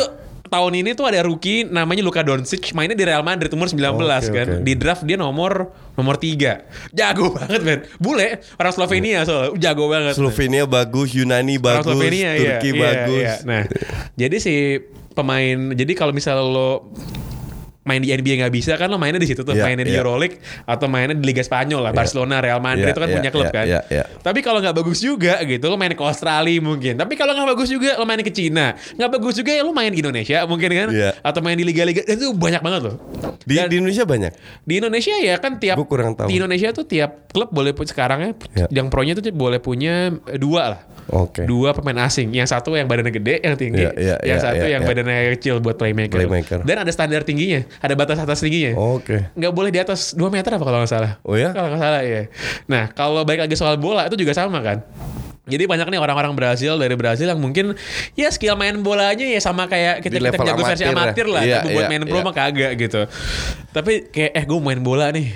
tahun 0.51 0.83
ini 0.83 0.91
tuh 0.91 1.07
ada 1.07 1.23
rookie 1.23 1.63
namanya 1.63 2.03
Luka 2.03 2.19
Doncic 2.19 2.75
mainnya 2.75 2.91
di 2.91 3.07
Real 3.07 3.23
Madrid 3.23 3.47
umur 3.55 3.71
19 3.71 3.95
Oke, 3.95 4.03
kan. 4.35 4.47
oke. 4.59 4.67
Di 4.67 4.73
draft 4.75 5.07
dia 5.07 5.15
nomor 5.15 5.71
nomor 5.95 6.19
3. 6.19 6.91
Jago 6.91 7.31
banget, 7.31 7.61
men. 7.63 7.79
Bule, 7.95 8.43
orang 8.59 8.73
Slovenia 8.75 9.23
soalnya. 9.23 9.55
Jago 9.55 9.87
banget. 9.87 10.13
Slovenia 10.19 10.67
bagus, 10.67 11.15
Yunani 11.15 11.55
Orang 11.55 11.79
bagus, 11.79 11.87
Slovenia, 11.95 12.29
iya, 12.35 12.59
Turki 12.59 12.69
iya, 12.75 12.81
bagus. 12.83 13.23
iya. 13.23 13.35
Nah, 13.47 13.63
jadi 14.19 14.35
si 14.43 14.55
pemain 15.15 15.71
jadi 15.71 15.91
kalau 15.95 16.11
misalnya 16.11 16.43
lo 16.43 16.91
main 17.91 17.99
di 17.99 18.09
NBA 18.09 18.39
nggak 18.39 18.53
bisa 18.53 18.73
kan 18.73 18.87
lo 18.87 18.95
mainnya 18.95 19.19
di 19.19 19.27
situ 19.27 19.41
tuh 19.41 19.51
Iya, 19.51 19.63
mainnya 19.63 19.83
di 19.83 19.91
iya. 19.91 19.99
Euroleague 19.99 20.39
atau 20.63 20.87
mainnya 20.87 21.11
di 21.11 21.25
Liga 21.25 21.41
Spanyol 21.41 21.81
lah 21.81 21.91
Barcelona 21.91 22.39
Real 22.39 22.57
Madrid 22.57 22.87
Iya, 22.87 22.93
itu 22.93 22.99
kan 22.99 23.09
iya, 23.09 23.15
punya 23.15 23.29
klub 23.29 23.43
iya, 23.43 23.51
kan 23.51 23.65
iya, 23.67 23.79
iya. 23.91 24.03
tapi 24.19 24.39
kalau 24.39 24.57
nggak 24.57 24.71
bagus 24.73 24.99
juga 24.99 25.43
gitu 25.43 25.65
lo 25.65 25.75
main 25.75 25.91
ke 25.91 25.99
Australia 25.99 26.55
mungkin 26.57 26.95
tapi 26.95 27.13
kalau 27.13 27.33
nggak 27.33 27.49
bagus 27.51 27.67
juga 27.67 27.99
lo 27.99 28.05
main 28.05 28.19
ke 28.19 28.31
Cina 28.31 28.73
nggak 28.95 29.09
bagus 29.11 29.35
juga 29.35 29.51
ya 29.51 29.61
lo 29.61 29.71
main 29.71 29.91
di 29.91 29.99
Indonesia 29.99 30.37
mungkin 30.45 30.69
kan 30.69 30.87
Iya. 30.87 31.11
atau 31.19 31.39
main 31.41 31.53
di 31.53 31.63
liga-liga 31.63 32.01
itu 32.01 32.31
banyak 32.31 32.61
banget 32.61 32.81
loh 32.87 32.95
Di, 33.41 33.57
Dan- 33.57 33.67
di 33.67 33.75
Indonesia 33.77 34.05
banyak. 34.05 34.31
di 34.61 34.73
Indonesia 34.77 35.13
ya 35.17 35.35
kan 35.35 35.57
tiap 35.57 35.75
Gua 35.75 35.89
kurang 35.89 36.13
tahu. 36.13 36.29
di 36.29 36.37
Indonesia 36.37 36.69
tuh 36.71 36.85
tiap 36.85 37.27
klub 37.27 37.51
boleh 37.51 37.75
sekarang 37.81 38.19
ya 38.21 38.31
Ya. 38.53 38.65
yang 38.71 38.87
pronya 38.87 39.11
tuh 39.13 39.27
boleh 39.31 39.59
punya 39.59 40.13
eh, 40.27 40.37
dua 40.37 40.75
lah 40.77 40.81
Oke. 41.09 41.43
dua 41.43 41.73
pemain 41.73 42.05
asing 42.05 42.31
yang 42.31 42.45
satu 42.45 42.71
yang 42.71 42.85
badannya 42.85 43.11
gede 43.11 43.41
yang 43.41 43.55
tinggi 43.55 43.83
Iya, 43.83 43.91
iya, 43.97 44.15
yang 44.23 44.37
iya, 44.37 44.45
satu 44.45 44.63
iya, 44.63 44.73
yang 44.77 44.83
iya. 44.83 44.87
badannya 44.87 45.17
kecil 45.35 45.55
buat 45.59 45.75
playmaker. 45.75 46.13
Playmaker. 46.15 46.59
dan 46.61 46.75
ada 46.79 46.91
standar 46.93 47.21
tingginya 47.21 47.65
ada 47.81 47.93
batas 47.97 48.17
atas 48.21 48.39
tingginya 48.39 48.77
Oke. 48.77 49.33
nggak 49.33 49.53
boleh 49.53 49.73
di 49.73 49.81
atas 49.81 50.13
2 50.13 50.21
meter 50.29 50.53
apa 50.53 50.63
kalau 50.63 50.79
nggak 50.85 50.91
salah 50.91 51.11
Oh 51.25 51.33
ya? 51.33 51.49
kalau 51.51 51.73
nggak 51.73 51.81
salah 51.81 52.01
ya 52.05 52.29
nah 52.69 52.83
kalau 52.93 53.25
balik 53.25 53.49
lagi 53.49 53.57
soal 53.57 53.75
bola 53.81 54.05
itu 54.05 54.15
juga 54.15 54.37
sama 54.37 54.61
kan 54.61 54.85
jadi 55.49 55.65
banyak 55.65 55.89
nih 55.89 55.99
orang-orang 55.99 56.37
Brasil 56.37 56.77
dari 56.77 56.93
Brasil 56.93 57.25
yang 57.25 57.41
mungkin 57.41 57.73
ya 58.13 58.29
skill 58.29 58.53
main 58.55 58.77
bolanya 58.85 59.25
ya 59.25 59.41
sama 59.41 59.65
kayak 59.65 60.05
kita 60.05 60.21
Di 60.21 60.29
kita 60.29 60.37
jago 60.37 60.61
versi 60.63 60.85
amatir 60.85 60.93
lah. 60.93 61.03
amatir 61.03 61.25
lah. 61.27 61.41
Iya, 61.41 61.57
Tapi 61.59 61.67
buat 61.73 61.83
iya, 61.83 61.89
main 61.91 62.03
pro 62.05 62.19
iya. 62.21 62.23
mah 62.29 62.35
kagak 62.37 62.71
gitu. 62.77 63.01
Tapi 63.73 63.93
kayak 64.13 64.31
eh 64.37 64.43
gue 64.45 64.59
main 64.61 64.79
bola 64.79 65.09
nih. 65.09 65.27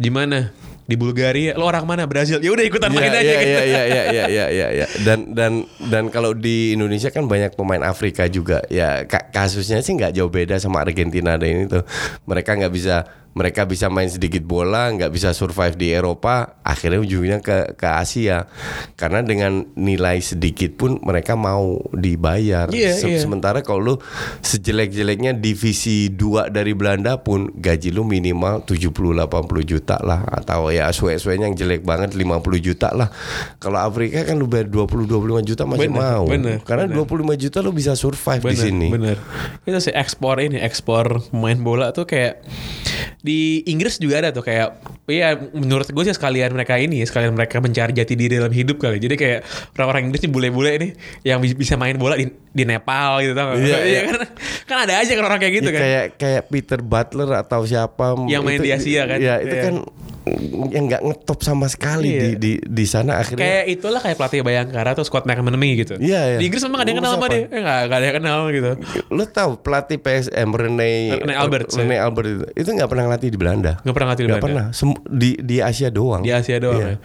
Di 0.00 0.08
mana? 0.10 0.48
Di 0.90 0.98
Bulgaria. 0.98 1.54
Lo 1.54 1.64
orang 1.64 1.86
mana? 1.86 2.02
Brazil. 2.04 2.42
Ya 2.42 2.50
udah 2.50 2.66
ikutan 2.66 2.90
main 2.90 3.06
Iya, 3.06 3.14
aja 3.14 3.22
iya, 3.22 3.38
gitu. 3.38 3.46
iya, 3.46 3.62
iya, 3.62 3.82
iya, 3.86 4.24
iya, 4.26 4.46
iya, 4.50 4.66
iya. 4.74 4.86
Dan 5.06 5.30
dan 5.30 5.52
dan 5.86 6.10
kalau 6.10 6.34
di 6.34 6.74
Indonesia 6.74 7.08
kan 7.08 7.30
banyak 7.30 7.54
pemain 7.54 7.86
Afrika 7.86 8.26
juga. 8.26 8.66
Ya 8.66 9.06
ka- 9.06 9.30
kasusnya 9.30 9.78
sih 9.80 9.94
nggak 9.94 10.10
jauh 10.12 10.26
beda 10.28 10.58
sama 10.58 10.82
Argentina 10.82 11.38
ada 11.38 11.46
ini 11.46 11.70
tuh. 11.70 11.86
Mereka 12.26 12.58
nggak 12.58 12.74
bisa 12.74 13.06
mereka 13.30 13.62
bisa 13.62 13.86
main 13.86 14.10
sedikit 14.10 14.42
bola, 14.42 14.90
nggak 14.90 15.12
bisa 15.14 15.30
survive 15.30 15.78
di 15.78 15.94
Eropa, 15.94 16.58
akhirnya 16.66 16.98
ujungnya 16.98 17.38
ke 17.38 17.78
ke 17.78 17.86
Asia. 17.86 18.50
Karena 18.98 19.22
dengan 19.22 19.70
nilai 19.78 20.18
sedikit 20.18 20.74
pun 20.74 20.98
mereka 21.06 21.38
mau 21.38 21.78
dibayar. 21.94 22.66
Iya, 22.74 22.98
iya. 22.98 23.18
Sementara 23.22 23.62
kalau 23.62 23.80
lu 23.80 23.94
sejelek-jeleknya 24.42 25.38
divisi 25.38 26.10
2 26.10 26.50
dari 26.50 26.74
Belanda 26.74 27.22
pun 27.22 27.54
gaji 27.54 27.94
lu 27.94 28.02
minimal 28.02 28.66
70 28.66 28.90
80 28.90 29.30
juta 29.62 29.96
lah 30.02 30.26
atau 30.26 30.74
ya 30.74 30.90
suwe-suwenya 30.90 31.46
yang 31.50 31.56
jelek 31.56 31.82
banget 31.86 32.18
50 32.18 32.26
juta 32.58 32.90
lah. 32.90 33.08
Kalau 33.62 33.78
Afrika 33.78 34.26
kan 34.26 34.36
lu 34.36 34.50
bayar 34.50 34.66
20 34.66 35.06
25 35.06 35.48
juta 35.48 35.62
masih 35.70 35.86
Bener, 35.86 36.02
mau. 36.02 36.24
bener, 36.26 36.58
Karena 36.66 36.90
bener. 36.90 37.06
25 37.06 37.42
juta 37.46 37.58
lu 37.62 37.70
bisa 37.70 37.92
survive 37.94 38.42
di 38.42 38.48
Bener, 38.52 38.64
sini. 38.66 38.88
bener. 38.90 39.16
Itu 39.62 39.78
sih 39.78 39.94
ekspor 39.94 40.42
ini, 40.42 40.58
ekspor 40.58 41.30
pemain 41.30 41.58
bola 41.60 41.94
tuh 41.94 42.04
kayak 42.10 42.42
di 43.20 43.40
Inggris 43.64 43.96
juga 43.96 44.18
ada 44.18 44.30
tuh 44.30 44.40
kayak, 44.40 44.68
iya 45.06 45.32
menurut 45.36 45.84
gue 45.86 46.02
sih 46.02 46.12
sekalian 46.12 46.50
mereka 46.50 46.74
ini, 46.74 47.00
sekalian 47.02 47.32
mereka 47.32 47.58
mencari 47.58 47.92
jati 47.92 48.12
diri 48.12 48.36
dalam 48.36 48.48
hidup 48.50 48.76
kali. 48.76 48.96
Jadi 48.96 49.14
kayak 49.14 49.40
orang-orang 49.74 50.08
Inggris 50.08 50.20
nih 50.20 50.32
bule-bule 50.32 50.70
ini 50.72 50.88
yang 51.22 51.38
bi- 51.38 51.52
bisa 51.52 51.76
main 51.76 51.94
bola 51.94 52.16
di, 52.16 52.24
di 52.30 52.64
Nepal 52.64 53.20
gitu 53.20 53.32
tau 53.32 53.52
gak? 53.52 53.60
Iya, 53.62 53.78
iya. 53.82 54.00
kan, 54.02 54.16
kan 54.64 54.76
ada 54.82 54.94
aja 54.98 55.12
kan 55.12 55.24
orang 55.26 55.38
kayak 55.38 55.54
gitu 55.54 55.68
Ya, 55.68 55.74
kan. 55.74 55.80
kayak 55.80 56.04
kayak 56.16 56.42
Peter 56.48 56.80
Butler 56.80 57.30
atau 57.36 57.60
siapa 57.62 58.16
Yang 58.24 58.42
main 58.42 58.58
di 58.58 58.70
Asia 58.70 59.02
kan? 59.04 59.18
Ya 59.18 59.34
itu 59.38 59.52
Iya. 59.52 59.64
kan 59.68 59.74
yang 60.68 60.84
nggak 60.86 61.00
ngetop 61.00 61.40
sama 61.40 61.64
sekali 61.66 62.12
Iya. 62.12 62.20
di 62.20 62.30
di 62.36 62.52
di 62.60 62.84
sana 62.84 63.18
akhirnya 63.18 63.40
Kayak 63.40 63.64
itulah 63.70 64.00
kayak 64.00 64.16
pelatih 64.16 64.40
Bayangkara 64.40 64.92
atau 64.92 65.00
Scott 65.00 65.24
McManamy 65.24 65.80
gitu. 65.80 65.96
Iya, 65.96 66.20
iya. 66.26 66.38
Di 66.38 66.44
Inggris 66.44 66.60
memang 66.62 66.80
ada 66.80 66.88
yang 66.88 66.98
kenal 67.00 67.12
sama 67.14 67.26
dia. 67.26 67.40
Eh, 67.42 67.60
nggak, 67.60 67.80
nggak 67.88 67.98
ada 67.98 68.06
yang 68.06 68.16
kenal 68.20 68.38
gitu. 68.50 68.70
Lo 69.08 69.24
tahu 69.24 69.50
pelatih 69.58 69.96
PSM 69.96 70.48
Rene 70.50 70.90
Rene 71.16 71.34
Alberts, 71.34 71.72
Rene 71.74 71.96
ya. 71.96 72.04
Albert 72.04 72.26
itu, 72.28 72.44
itu 72.54 72.68
nggak 72.70 72.86
pernah 72.86 73.04
ngelatih 73.08 73.28
di 73.28 73.38
Belanda. 73.38 73.72
Nggak 73.80 73.94
pernah 73.94 74.06
ngelatih 74.06 74.22
di 74.22 74.28
Nggak 74.28 74.42
Belanda. 74.42 74.64
pernah. 74.68 75.08
Di 75.10 75.30
di 75.40 75.56
Asia 75.58 75.88
doang. 75.88 76.20
Di 76.20 76.30
Asia 76.30 76.56
doang 76.58 76.78
Iya. 76.78 76.88
ya. 76.90 76.96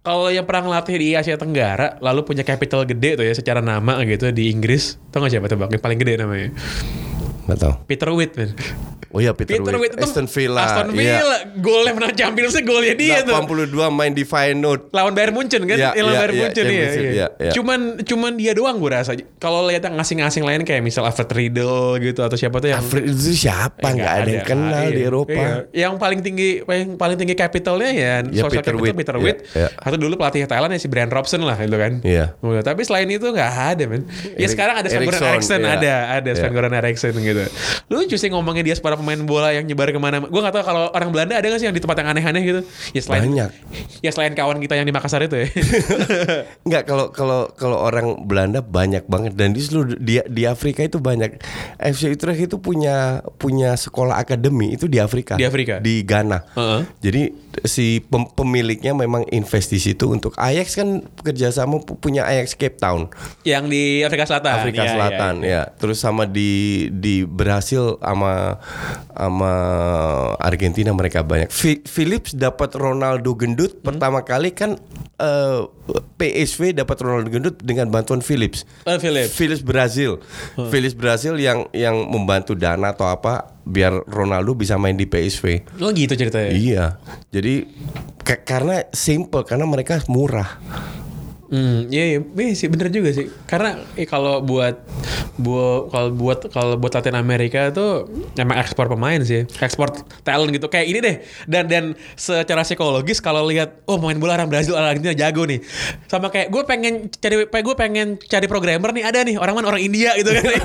Kalau 0.00 0.28
yang 0.28 0.44
pernah 0.44 0.62
ngelatih 0.66 0.96
di 0.96 1.08
Asia 1.12 1.36
Tenggara, 1.36 2.00
lalu 2.00 2.20
punya 2.22 2.42
capital 2.42 2.82
gede 2.82 3.14
tuh 3.14 3.24
ya 3.24 3.32
secara 3.32 3.60
nama 3.60 4.00
gitu 4.02 4.30
di 4.30 4.48
Inggris. 4.48 4.96
Tau 5.12 5.20
gak 5.20 5.30
siapa 5.30 5.46
tebak? 5.46 5.68
Yang 5.68 5.82
paling 5.82 5.98
gede 5.98 6.14
namanya. 6.18 6.48
Nggak 7.52 7.60
tahu. 7.60 7.74
Peter 7.84 8.08
Witt 8.10 8.32
man. 8.34 8.50
Oh 9.12 9.20
iya 9.20 9.36
Peter, 9.36 9.60
Peter 9.60 9.76
Witt 9.76 9.92
Witt. 9.92 10.00
itu 10.00 10.08
Aston 10.08 10.24
Villa. 10.24 10.64
Aston 10.64 10.88
Iya. 10.96 11.20
Villa. 11.20 11.38
Golnya 11.60 11.92
menang 11.92 12.16
Champions 12.16 12.56
League 12.56 12.64
golnya 12.64 12.96
dia 12.96 13.20
tuh. 13.20 13.36
82 13.36 13.68
main 13.92 14.08
di 14.08 14.24
Feyenoord. 14.24 14.88
Lawan 14.88 15.12
Bayern 15.12 15.36
Munchen 15.36 15.60
kan? 15.62 15.76
Iya, 15.76 15.92
Yang 15.92 16.00
lawan 16.00 16.08
iya, 16.08 16.16
Bayern 16.16 16.32
iya, 16.32 16.40
Munchen 16.40 16.64
iya, 16.64 16.72
Champions 16.72 16.94
League, 16.96 17.04
iya. 17.04 17.12
iya, 17.12 17.26
iya. 17.38 17.52
Cuman 17.52 17.80
cuman 18.00 18.32
dia 18.40 18.52
doang 18.56 18.80
gue 18.80 18.88
rasa. 18.88 19.12
Kalau 19.36 19.68
lihat 19.68 19.84
yang 19.84 20.00
ngasing-ngasing 20.00 20.48
lain 20.48 20.64
kayak 20.64 20.80
misal 20.80 21.04
Alfred 21.04 21.28
Riedel 21.28 21.76
gitu 22.00 22.24
atau 22.24 22.40
siapa 22.40 22.56
tuh 22.56 22.72
yang 22.72 22.80
Alfred 22.80 23.04
itu 23.04 23.36
siapa? 23.36 23.84
Eh, 23.84 23.92
Nggak 23.92 24.12
ada 24.16 24.30
yang 24.32 24.46
kenal 24.48 24.80
iya. 24.82 24.96
di 24.96 25.02
Eropa. 25.04 25.32
Iya. 25.36 25.52
Yang 25.76 25.92
paling 26.00 26.20
tinggi 26.24 26.48
yang 26.64 26.90
paling 26.96 27.16
tinggi 27.20 27.34
capitalnya 27.36 27.90
ya, 27.92 28.12
Ya, 28.24 28.40
social 28.40 28.64
Peter 28.64 28.72
capital 28.72 28.80
Witt. 28.80 28.96
Peter 28.96 29.16
Witt. 29.20 29.38
iya. 29.52 29.68
Atau 29.76 30.00
dulu 30.00 30.16
pelatih 30.16 30.48
Thailand 30.48 30.72
ya 30.72 30.80
si 30.80 30.88
Brian 30.88 31.12
Robson 31.12 31.44
lah 31.44 31.60
gitu 31.60 31.76
kan. 31.76 32.00
Iya. 32.00 32.32
Udah, 32.40 32.64
Tapi 32.64 32.80
selain 32.80 33.04
itu 33.06 33.28
nggak 33.28 33.52
ada 33.76 33.84
men. 33.84 34.08
Ya 34.40 34.48
sekarang 34.48 34.80
ada 34.80 34.88
Sven 34.88 35.04
Goran 35.04 35.20
Eriksson, 35.20 35.60
ada 35.60 35.92
ada 36.16 36.30
Sven. 36.32 36.48
Goran 36.48 36.72
Eriksson 36.72 37.12
gitu. 37.12 37.41
Gitu. 37.42 37.50
Lucu 37.90 38.16
sih 38.16 38.28
ngomongin 38.30 38.62
dia 38.62 38.74
para 38.78 38.94
pemain 38.94 39.18
bola 39.22 39.50
yang 39.50 39.66
nyebar 39.66 39.90
ke 39.90 39.98
mana. 39.98 40.22
Gue 40.22 40.40
gak 40.40 40.54
tahu 40.54 40.64
kalau 40.64 40.90
orang 40.90 41.10
Belanda 41.10 41.38
ada 41.38 41.46
gak 41.46 41.58
sih 41.58 41.66
yang 41.66 41.76
di 41.76 41.82
tempat 41.82 41.98
yang 42.02 42.08
aneh-aneh 42.14 42.42
gitu. 42.42 42.60
Ya 42.94 43.00
selain 43.02 43.22
Banyak. 43.28 43.50
Ya 44.00 44.10
selain 44.10 44.32
kawan 44.32 44.58
kita 44.58 44.74
yang 44.74 44.86
di 44.86 44.94
Makassar 44.94 45.22
itu 45.22 45.36
ya. 45.38 45.46
Enggak 46.66 46.82
kalau 46.86 47.06
kalau 47.10 47.40
kalau 47.54 47.78
orang 47.78 48.26
Belanda 48.26 48.60
banyak 48.62 49.06
banget 49.06 49.32
dan 49.34 49.52
di 49.52 49.60
seluruh 49.62 49.98
di, 49.98 50.22
di 50.24 50.42
Afrika 50.44 50.82
itu 50.82 50.98
banyak. 50.98 51.38
FC 51.78 52.14
Utrecht 52.14 52.50
itu 52.50 52.56
punya 52.58 53.22
punya 53.36 53.74
sekolah 53.74 54.18
akademi 54.18 54.74
itu 54.74 54.86
di 54.86 54.98
Afrika. 54.98 55.34
Di 55.38 55.46
Afrika? 55.46 55.78
Di 55.78 56.02
Ghana. 56.02 56.38
Heeh. 56.54 56.80
Jadi 57.02 57.22
si 57.66 58.00
pem- 58.00 58.30
pemiliknya 58.32 58.96
memang 58.96 59.28
invest 59.28 59.70
di 59.70 59.80
situ 59.80 60.08
untuk 60.08 60.32
Ajax 60.36 60.78
kan 60.78 61.04
kerjasama 61.20 61.84
pu- 61.84 61.98
punya 61.98 62.24
Ajax 62.24 62.56
Cape 62.56 62.78
Town. 62.78 63.10
yang 63.42 63.66
di 63.66 64.00
Afrika 64.02 64.24
Selatan. 64.24 64.54
Afrika 64.62 64.82
iya, 64.84 64.92
Selatan 64.92 65.34
iya. 65.42 65.50
ya. 65.50 65.62
Terus 65.76 65.98
sama 65.98 66.24
di 66.24 66.88
di 66.92 67.21
berhasil 67.24 67.96
sama 67.98 68.58
sama 69.08 69.52
Argentina 70.38 70.90
mereka 70.90 71.20
banyak. 71.20 71.48
Fi- 71.48 71.82
Philips 71.82 72.32
dapat 72.32 72.72
Ronaldo 72.72 73.32
gendut 73.32 73.74
Hmm. 73.74 73.84
pertama 73.84 74.22
kali 74.22 74.50
kan 74.50 74.76
eh, 75.16 75.60
PSV 76.16 76.74
dapat 76.74 76.96
Ronaldo 76.98 77.28
gendut 77.28 77.56
dengan 77.58 77.86
bantuan 77.86 78.20
Philips. 78.20 78.66
Oh, 78.82 78.98
Philips. 78.98 79.30
Hmm. 79.30 79.36
Philips 79.36 79.62
Brazil. 79.62 80.10
Philips 80.68 80.94
Brazil 80.94 81.34
yang 81.36 81.70
yang 81.70 82.06
membantu 82.06 82.52
dana 82.52 82.90
atau 82.90 83.06
apa 83.06 83.54
biar 83.62 84.02
Ronaldo 84.04 84.52
bisa 84.52 84.74
main 84.74 84.94
di 84.94 85.06
PSV. 85.06 85.78
Oh 85.78 85.90
gitu 85.90 86.12
ceritanya. 86.12 86.50
Iya. 86.50 86.84
Jadi 87.30 87.70
ka- 88.20 88.42
karena 88.42 88.82
simple 88.90 89.42
karena 89.42 89.64
mereka 89.64 90.02
murah. 90.06 90.58
Hmm, 91.52 91.92
iya, 91.92 92.16
iya, 92.16 92.18
iya 92.24 92.54
sih 92.56 92.64
bener 92.66 92.88
juga 92.88 93.12
sih. 93.12 93.28
Karena 93.44 93.76
eh, 93.92 94.08
kalau 94.08 94.40
buat 94.40 94.72
buat 95.36 95.92
kalau 95.92 96.08
buat 96.08 96.38
kalau 96.48 96.74
buat 96.74 96.92
Latin 96.92 97.12
Amerika 97.12 97.68
tuh 97.68 98.08
emang 98.34 98.56
ekspor 98.56 98.88
pemain 98.88 99.20
sih, 99.20 99.44
ekspor 99.60 99.92
talent 100.22 100.48
gitu. 100.48 100.66
Kayak 100.66 100.86
ini 100.88 100.98
deh. 100.98 101.16
Dan 101.44 101.68
dan 101.68 101.84
secara 102.16 102.64
psikologis 102.64 103.20
kalau 103.20 103.44
lihat 103.44 103.84
oh 103.84 104.00
main 104.00 104.16
bola 104.16 104.32
orang 104.32 104.48
Brazil 104.48 104.74
orang 104.74 104.96
Argentina 104.96 105.12
jago 105.12 105.44
nih. 105.44 105.60
Sama 106.08 106.32
kayak 106.32 106.48
gue 106.48 106.62
pengen 106.64 107.12
cari 107.12 107.36
gue 107.44 107.74
pengen 107.76 108.16
cari 108.16 108.46
programmer 108.48 108.88
nih 108.88 109.04
ada 109.04 109.20
nih 109.20 109.36
orang 109.36 109.52
mana 109.52 109.68
orang 109.68 109.84
India 109.84 110.16
gitu 110.16 110.32
kan. 110.32 110.44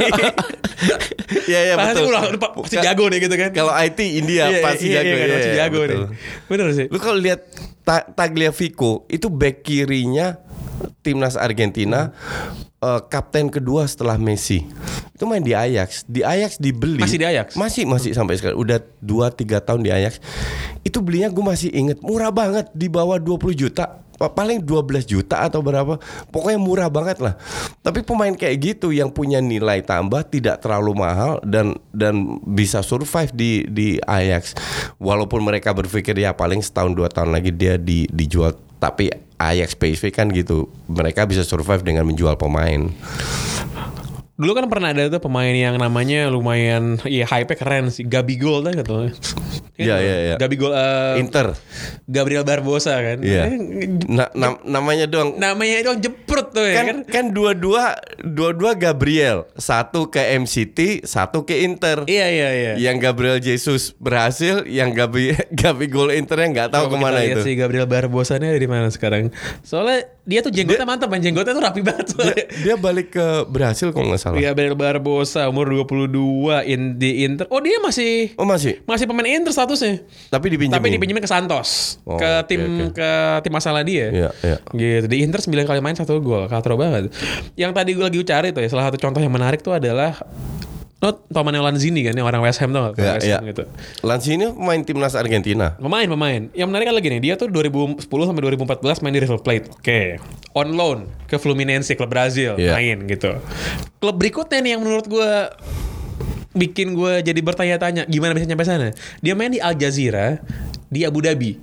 Iya 1.48 1.60
iya 1.64 1.76
pasti 1.76 1.96
betul. 2.00 2.12
udah 2.12 2.22
udah 2.28 2.40
pasti 2.60 2.76
jago 2.78 3.04
nih 3.08 3.20
gitu 3.24 3.36
kan. 3.36 3.50
Kalau 3.52 3.74
IT 3.74 4.00
India 4.00 4.48
Iya, 4.48 4.60
pasti 4.64 4.86
iya, 4.88 5.00
jago. 5.00 5.08
iya, 5.08 5.16
kan, 5.16 5.26
Iya, 5.28 5.36
pasti 5.36 5.50
iya, 5.50 5.58
jago 5.60 5.80
nih. 5.84 5.98
Bener 6.48 6.68
sih. 6.72 6.86
Lu 6.88 6.98
kalau 7.00 7.18
lihat 7.20 7.40
Ta- 7.84 8.04
Tagliafico 8.06 9.08
itu 9.08 9.28
back 9.28 9.64
kirinya 9.64 10.36
timnas 11.02 11.36
Argentina 11.36 12.12
eh, 12.82 13.02
kapten 13.08 13.50
kedua 13.50 13.86
setelah 13.88 14.20
Messi. 14.20 14.66
Itu 15.18 15.26
main 15.26 15.42
di 15.42 15.58
Ajax. 15.58 16.06
Di 16.06 16.22
Ajax 16.22 16.62
dibeli. 16.62 17.02
Masih 17.02 17.18
di 17.18 17.26
Ajax? 17.26 17.58
Masih 17.58 17.84
masih 17.90 18.14
sampai 18.14 18.38
sekarang. 18.38 18.62
Udah 18.62 18.78
2 19.02 19.34
3 19.34 19.66
tahun 19.66 19.82
di 19.82 19.90
Ajax. 19.90 20.22
Itu 20.86 21.02
belinya 21.02 21.34
gue 21.34 21.42
masih 21.42 21.74
inget 21.74 22.00
murah 22.06 22.30
banget 22.30 22.70
di 22.78 22.86
bawah 22.88 23.18
20 23.18 23.58
juta. 23.58 24.06
Pa- 24.18 24.34
Paling 24.34 24.66
12 24.66 25.06
juta 25.06 25.46
atau 25.46 25.62
berapa 25.62 26.02
Pokoknya 26.34 26.58
murah 26.58 26.90
banget 26.90 27.22
lah 27.22 27.38
Tapi 27.86 28.02
pemain 28.02 28.34
kayak 28.34 28.58
gitu 28.58 28.90
Yang 28.90 29.14
punya 29.14 29.38
nilai 29.38 29.86
tambah 29.86 30.26
Tidak 30.26 30.58
terlalu 30.58 30.98
mahal 30.98 31.38
Dan 31.46 31.78
dan 31.94 32.42
bisa 32.42 32.82
survive 32.82 33.30
di 33.38 33.70
di 33.70 34.02
Ajax 34.02 34.58
Walaupun 34.98 35.46
mereka 35.46 35.70
berpikir 35.70 36.18
Ya 36.18 36.34
paling 36.34 36.66
setahun 36.66 36.98
dua 36.98 37.14
tahun 37.14 37.30
lagi 37.30 37.54
Dia 37.54 37.78
di, 37.78 38.10
dijual 38.10 38.58
Tapi 38.82 39.27
Ajax 39.38 39.78
PSV 39.78 40.10
kan 40.14 40.28
gitu. 40.34 40.70
Mereka 40.90 41.30
bisa 41.30 41.46
survive 41.46 41.86
dengan 41.86 42.06
menjual 42.10 42.38
pemain 42.38 42.90
Dulu 44.38 44.54
kan 44.54 44.66
pernah 44.68 44.90
ada 44.90 45.10
tuh 45.10 45.18
pemain 45.18 45.50
yang 45.50 45.76
namanya 45.76 46.30
lumayan 46.30 47.02
ya 47.04 47.26
hype 47.26 47.52
keren 47.52 47.90
sih 47.90 48.06
Gabigol 48.06 48.62
kan 48.62 48.78
gitu. 48.78 49.10
Iya, 49.76 49.98
iya, 49.98 50.16
iya. 50.24 50.36
Gabigol 50.38 50.74
eh, 50.74 51.18
Inter 51.18 51.58
Gabriel 52.06 52.42
Barbosa 52.42 52.98
kan. 52.98 53.18
Iya 53.20 53.46
Eh, 53.48 53.58
Na- 54.06 54.30
nam- 54.32 54.62
Namanya 54.64 55.06
doang 55.06 55.38
Namanya 55.38 55.82
itu 55.82 55.92
jeprut 56.04 56.50
tuh 56.52 56.64
ya 56.64 56.74
kan. 56.76 56.86
kan 56.86 56.98
kan 57.04 57.26
dua-dua 57.30 57.98
dua-dua 58.20 58.74
Gabriel 58.74 59.50
satu 59.54 60.06
ke 60.08 60.22
MCT 60.36 61.02
satu 61.04 61.42
ke 61.42 61.58
Inter 61.60 62.06
Iya 62.06 62.26
iya 62.28 62.50
iya. 62.52 62.74
yang 62.80 62.98
Gabriel 62.98 63.38
Jesus 63.38 63.94
berhasil, 63.96 64.66
yang 64.66 64.94
Gabi 64.94 65.34
Gabi 65.56 65.86
gol 65.88 66.10
Internya 66.10 66.46
nggak 66.48 66.70
tahu 66.72 66.86
Coba 66.88 66.94
ke 66.94 66.98
mana 67.00 67.16
kita 67.16 67.22
lihat 67.24 67.38
itu. 67.38 67.42
si 67.44 67.52
Gabriel 67.54 67.86
Barbosa 67.86 68.38
ini 68.38 68.50
ada 68.50 68.60
di 68.60 68.70
mana 68.70 68.88
sekarang. 68.88 69.34
Soalnya 69.62 70.14
dia 70.28 70.44
tuh 70.44 70.52
jenggotnya 70.52 70.84
mantap, 70.84 71.08
man. 71.08 71.24
jenggotnya 71.24 71.56
tuh 71.56 71.64
rapi 71.64 71.80
banget. 71.80 72.06
soalnya. 72.12 72.46
Dia 72.60 72.76
balik 72.76 73.16
ke 73.16 73.28
Brasil 73.48 73.96
kalau 73.96 74.12
nggak 74.12 74.20
salah. 74.20 74.36
Gabriel 74.38 74.76
Barbosa 74.76 75.48
umur 75.48 75.72
22 75.72 76.12
in, 76.68 77.00
di 77.00 77.24
Inter. 77.24 77.48
Oh 77.48 77.64
dia 77.64 77.80
masih 77.80 78.36
Oh 78.36 78.44
masih, 78.44 78.84
masih 78.84 79.08
pemain 79.08 79.24
Inter 79.26 79.56
statusnya. 79.56 80.04
tapi 80.28 80.52
dipinjemin. 80.52 80.76
Tapi 80.76 80.88
dipinjemin 80.92 81.24
ke 81.24 81.32
Santos, 81.32 81.98
Oh, 82.04 82.20
ke 82.20 82.44
tim 82.46 82.60
oke. 82.92 83.00
ke 83.00 83.10
tim 83.42 83.54
masalah 83.56 83.82
dia. 83.82 84.12
Iya, 84.12 84.30
iya. 84.44 84.58
Gitu. 84.68 85.08
Di 85.08 85.24
Inter 85.24 85.40
9 85.40 85.64
kali 85.64 85.80
main 85.80 85.96
satu 85.96 86.20
gol, 86.20 86.46
katro 86.46 86.76
banget. 86.76 87.08
Yang 87.56 87.72
tadi 87.72 87.90
gue 87.96 88.04
lagi 88.04 88.20
cari 88.22 88.48
tuh 88.52 88.60
ya, 88.60 88.68
salah 88.68 88.92
satu 88.92 89.00
contoh 89.00 89.24
yang 89.24 89.32
menarik 89.32 89.64
tuh 89.64 89.72
adalah 89.72 90.12
Lo 90.98 91.14
mana 91.46 91.62
Lanzini 91.62 92.02
kan, 92.02 92.18
yang 92.18 92.26
orang 92.26 92.42
West 92.42 92.58
Ham 92.58 92.74
tuh 92.74 92.90
Iya, 92.98 93.22
West. 93.22 93.30
Ham 93.30 93.46
gitu. 93.46 93.64
Lanzini 94.02 94.50
pemain 94.50 94.82
timnas 94.82 95.14
Argentina. 95.14 95.78
Pemain, 95.78 96.10
pemain. 96.10 96.50
Yang 96.58 96.68
menarik 96.74 96.86
kan 96.90 96.96
lagi 96.98 97.08
nih, 97.14 97.22
dia 97.22 97.34
tuh 97.38 97.54
2010 97.54 98.02
sampai 98.26 98.42
2014 98.42 99.06
main 99.06 99.14
di 99.14 99.22
River 99.22 99.38
Plate. 99.38 99.66
Oke. 99.78 100.18
On 100.58 100.66
loan 100.74 101.06
ke 101.30 101.38
Fluminense, 101.38 101.94
klub 101.94 102.10
Brazil, 102.10 102.58
Iya. 102.58 102.74
main 102.74 103.06
gitu. 103.06 103.38
Klub 104.02 104.16
berikutnya 104.18 104.58
nih 104.58 104.72
yang 104.74 104.82
menurut 104.82 105.06
gue 105.06 105.30
bikin 106.58 106.98
gue 106.98 107.22
jadi 107.22 107.40
bertanya-tanya 107.46 108.10
gimana 108.10 108.34
bisa 108.34 108.50
nyampe 108.50 108.66
sana. 108.66 108.90
Dia 109.22 109.38
main 109.38 109.54
di 109.54 109.62
Al 109.62 109.78
Jazeera 109.78 110.42
di 110.88 111.04
Abu 111.04 111.20
Dhabi. 111.20 111.60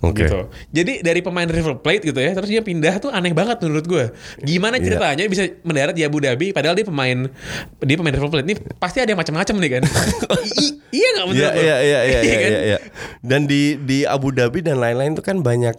Oke. 0.00 0.22
Gitu. 0.22 0.40
Jadi 0.70 0.92
dari 1.00 1.20
pemain 1.20 1.46
River 1.46 1.78
Plate 1.78 2.04
gitu 2.04 2.18
ya, 2.18 2.32
terus 2.32 2.46
dia 2.46 2.60
pindah 2.60 2.98
tuh 2.98 3.08
aneh 3.08 3.30
banget 3.30 3.56
menurut 3.60 3.84
gue. 3.84 4.04
Gimana 4.40 4.76
Iya. 4.76 4.84
ceritanya 4.90 5.24
bisa 5.26 5.42
mendarat 5.60 5.92
di 5.92 6.02
Abu 6.02 6.18
Dhabi 6.18 6.50
padahal 6.50 6.74
dia 6.74 6.84
pemain 6.84 7.30
dia 7.78 7.96
pemain 7.96 8.12
River 8.12 8.30
Plate. 8.30 8.44
Ini 8.44 8.54
pasti 8.74 8.98
ada 8.98 9.08
yang 9.08 9.18
macam-macam 9.18 9.54
nih 9.56 9.70
kan. 9.70 9.82
I- 10.60 10.76
iya 10.92 11.08
nggak 11.12 11.26
menurut 11.26 11.40
Iya 11.40 11.50
lo? 11.50 11.58
iya 11.58 11.76
iya 11.80 12.00
iya 12.04 12.20
iya 12.20 12.36
kan? 12.36 12.50
iya. 12.52 12.78
Dan 13.20 13.40
di 13.44 13.62
di 13.76 13.98
Abu 14.04 14.30
Dhabi 14.30 14.60
dan 14.60 14.76
lain-lain 14.76 15.12
itu 15.12 15.22
kan 15.22 15.38
banyak 15.38 15.74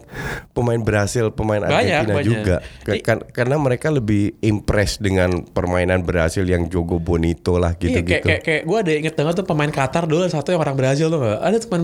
pemain 0.51 0.79
Brasil, 0.79 1.29
pemain 1.29 1.61
Banyak, 1.61 1.75
Argentina 2.01 2.15
banyak. 2.15 2.25
juga. 2.25 2.55
I- 2.87 3.01
kan- 3.01 3.25
karena 3.27 3.55
mereka 3.55 3.87
lebih 3.89 4.33
impress 4.41 4.97
dengan 4.97 5.43
permainan 5.43 6.01
Brasil 6.01 6.43
yang 6.43 6.65
Jogo 6.65 6.97
Bonito 6.97 7.55
lah 7.55 7.73
Iya, 7.73 7.77
kayak, 7.77 7.91
gitu-gitu. 8.01 8.25
kayak, 8.25 8.41
kayak 8.41 8.61
gue 8.63 8.77
ada 8.79 8.91
inget 8.95 9.13
banget 9.13 9.33
tuh 9.35 9.45
pemain 9.45 9.67
Qatar 9.67 10.03
dulu 10.05 10.25
satu 10.25 10.49
yang 10.49 10.61
orang 10.61 10.73
Brazil 10.73 11.07
tuh 11.07 11.19
gak? 11.19 11.39
Ada 11.39 11.57
teman 11.59 11.81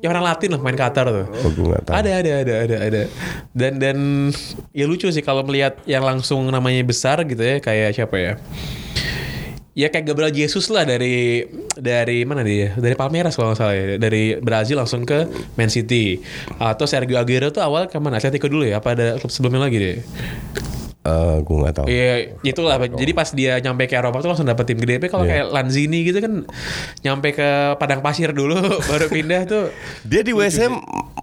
yang 0.00 0.10
orang 0.10 0.24
Latin 0.26 0.39
lah 0.48 0.58
pemain 0.62 0.78
Qatar 0.78 1.06
tuh. 1.10 1.26
Oh, 1.28 1.50
gue 1.52 1.66
nggak 1.68 1.82
tahu. 1.90 1.94
Ada 2.00 2.10
ada 2.24 2.30
ada 2.40 2.54
ada 2.64 2.76
ada. 2.80 3.02
Dan 3.52 3.76
dan 3.76 3.98
ya 4.72 4.88
lucu 4.88 5.10
sih 5.12 5.20
kalau 5.20 5.44
melihat 5.44 5.76
yang 5.84 6.06
langsung 6.06 6.46
namanya 6.48 6.80
besar 6.86 7.20
gitu 7.28 7.42
ya 7.44 7.60
kayak 7.60 7.92
siapa 7.92 8.16
ya? 8.16 8.32
Ya 9.70 9.86
kayak 9.86 10.12
Gabriel 10.12 10.34
Jesus 10.34 10.66
lah 10.68 10.82
dari 10.82 11.46
dari 11.78 12.26
mana 12.26 12.42
dia? 12.42 12.74
Dari 12.74 12.96
Palmeiras 12.98 13.38
kalau 13.38 13.52
nggak 13.52 13.60
salah 13.60 13.74
ya. 13.76 13.96
Dari 14.00 14.36
Brazil 14.40 14.80
langsung 14.80 15.04
ke 15.04 15.28
Man 15.54 15.68
City. 15.68 16.20
Atau 16.58 16.88
Sergio 16.88 17.20
Aguero 17.20 17.52
tuh 17.54 17.62
awal 17.62 17.86
ke 17.86 17.96
mana? 18.02 18.18
Atletico 18.18 18.50
dulu 18.50 18.66
ya? 18.66 18.82
Apa 18.82 18.98
ada 18.98 19.20
klub 19.20 19.30
sebelumnya 19.30 19.68
lagi 19.68 19.78
deh? 19.78 19.98
Eh, 21.00 21.36
gue 21.40 21.56
nggak 21.56 21.74
tahu. 21.74 21.86
Iya, 21.88 22.36
itulah. 22.44 22.76
Jadi 22.76 23.12
pas 23.16 23.32
dia 23.32 23.56
nyampe 23.56 23.88
ke 23.88 23.96
Eropa 23.96 24.20
tuh 24.20 24.28
langsung 24.28 24.44
dapet 24.44 24.68
tim 24.68 24.76
gede. 24.76 25.00
Tapi 25.00 25.08
kalau 25.08 25.24
Iya. 25.24 25.32
kayak 25.32 25.46
Lanzini 25.48 26.04
gitu 26.04 26.20
kan 26.20 26.44
nyampe 27.00 27.32
ke 27.32 27.48
Padang 27.80 28.04
Pasir 28.04 28.36
dulu 28.36 28.60
baru 28.90 29.08
pindah 29.08 29.48
tuh 29.48 29.72
Dia 30.04 30.20
di 30.20 30.36
WSM 30.36 30.76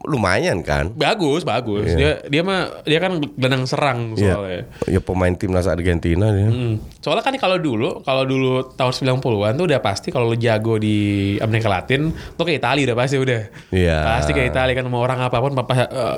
lumayan 0.08 0.64
kan? 0.64 0.90
bagus, 0.98 1.44
bagus. 1.44 1.94
Dia 1.94 2.24
dia 2.26 2.42
mah 2.42 2.82
dia 2.84 2.98
kan 2.98 3.22
gelandang 3.38 3.68
serang 3.68 4.00
soalnya. 4.16 4.66
Ya 4.88 4.98
pemain 4.98 5.36
timnas 5.36 5.68
Argentina 5.68 6.32
dia. 6.32 6.48
Hmm. 6.48 6.80
Soalnya 6.98 7.22
kan 7.22 7.36
kalau 7.36 7.60
dulu, 7.60 8.02
kalau 8.02 8.24
dulu 8.24 8.74
tahun 8.74 9.20
90-an 9.20 9.54
tuh 9.54 9.66
udah 9.68 9.80
pasti 9.80 10.10
kalau 10.10 10.32
lu 10.32 10.38
jago 10.40 10.80
di 10.80 10.98
Amerika 11.38 11.68
Latin, 11.68 12.10
lu 12.10 12.42
ke 12.42 12.56
Italia 12.56 12.88
udah 12.88 12.98
pasti 12.98 13.20
udah. 13.20 13.42
Iya. 13.70 13.98
Pasti 14.02 14.32
ke 14.32 14.42
Italia 14.42 14.74
kan 14.74 14.88
mau 14.88 15.04
orang 15.04 15.20
apa 15.20 15.38
pun 15.38 15.54
pas, 15.54 15.78
eh, 15.78 16.18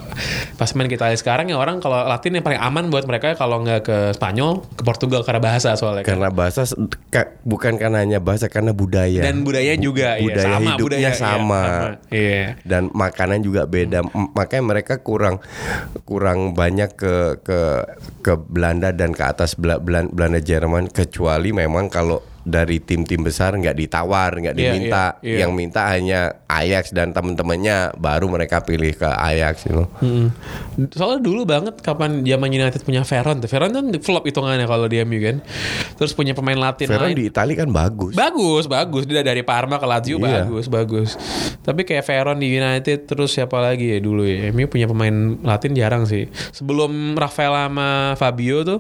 pas 0.54 0.70
main 0.74 0.88
ke 0.88 0.96
Italia 0.96 1.18
sekarang 1.18 1.50
ya 1.50 1.58
orang 1.58 1.82
kalau 1.82 2.06
Latin 2.06 2.38
yang 2.38 2.46
paling 2.46 2.62
aman 2.62 2.88
buat 2.88 3.04
mereka 3.04 3.34
kalau 3.34 3.49
nggak 3.58 3.82
ke 3.82 3.98
Spanyol, 4.14 4.62
ke 4.78 4.84
Portugal 4.86 5.26
karena 5.26 5.42
bahasa 5.42 5.74
soalnya 5.74 6.06
kan. 6.06 6.14
Karena 6.14 6.30
bahasa 6.30 6.62
ka- 7.10 7.34
bukan 7.42 7.82
karena 7.82 8.06
hanya 8.06 8.20
bahasa 8.22 8.46
karena 8.46 8.70
budaya. 8.70 9.26
Dan 9.26 9.42
budaya 9.42 9.74
juga 9.74 10.22
Bu- 10.22 10.30
iya, 10.30 10.36
budaya 10.38 10.46
sama 10.46 10.60
hidupnya 10.62 10.84
budaya 10.86 11.02
iya, 11.02 11.12
sama. 11.18 11.64
Iya. 12.14 12.44
Dan 12.62 12.84
makanan 12.94 13.40
juga 13.42 13.66
beda. 13.66 14.06
Makanya 14.38 14.64
mereka 14.64 14.94
kurang 15.02 15.42
kurang 16.06 16.54
banyak 16.54 16.94
ke 16.94 17.16
ke 17.42 17.60
ke 18.22 18.34
Belanda 18.38 18.94
dan 18.94 19.16
ke 19.16 19.24
atas 19.26 19.58
Bela- 19.58 19.82
Belan- 19.82 20.14
Belanda 20.14 20.38
Jerman 20.38 20.92
kecuali 20.92 21.50
memang 21.50 21.90
kalau 21.90 22.22
dari 22.50 22.78
tim-tim 22.78 23.22
besar 23.22 23.54
nggak 23.54 23.74
ditawar, 23.74 24.34
nggak 24.36 24.54
Iya, 24.54 24.62
diminta. 24.66 25.06
iya, 25.22 25.30
iya. 25.30 25.38
Yang 25.42 25.52
minta 25.54 25.82
hanya 25.88 26.20
Ajax 26.46 26.92
dan 26.92 27.14
teman-temannya, 27.14 27.94
baru 27.96 28.26
mereka 28.28 28.60
pilih 28.60 28.92
ke 28.92 29.06
Ajax 29.06 29.64
gitu. 29.64 29.86
Mm-mm. 30.02 30.34
Soalnya 30.90 31.22
dulu 31.22 31.46
banget 31.46 31.78
kapan 31.80 32.22
zaman 32.22 32.50
United 32.50 32.82
punya 32.82 33.02
Veron 33.02 33.38
tuh. 33.38 33.48
Veron 33.48 33.70
kan 33.70 33.86
flop 34.00 34.26
hitungannya 34.26 34.66
kalau 34.66 34.86
di 34.86 34.98
MU 35.02 35.20
kan. 35.20 35.38
Terus 35.96 36.12
punya 36.12 36.34
pemain 36.34 36.58
Latin 36.58 36.88
Veron 36.88 37.12
lain. 37.12 37.16
di 37.16 37.26
Italia 37.26 37.56
kan 37.56 37.70
bagus. 37.70 38.14
Bagus, 38.14 38.66
bagus. 38.66 39.04
Dia 39.06 39.22
dari 39.22 39.42
Parma 39.42 39.78
ke 39.78 39.86
Lazio 39.86 40.18
Iya. 40.18 40.44
bagus, 40.44 40.66
bagus. 40.66 41.10
Tapi 41.60 41.84
kayak 41.84 42.02
Veron 42.04 42.38
di 42.38 42.50
United 42.50 43.06
terus 43.06 43.30
siapa 43.30 43.58
lagi 43.58 43.94
ya 43.94 44.00
dulu 44.00 44.26
ya. 44.26 44.50
MU 44.50 44.66
punya 44.66 44.86
pemain 44.86 45.14
Latin 45.40 45.72
jarang 45.72 46.04
sih. 46.04 46.26
Sebelum 46.50 47.14
Rafael 47.14 47.52
sama 47.52 47.90
Fabio 48.16 48.64
tuh 48.64 48.80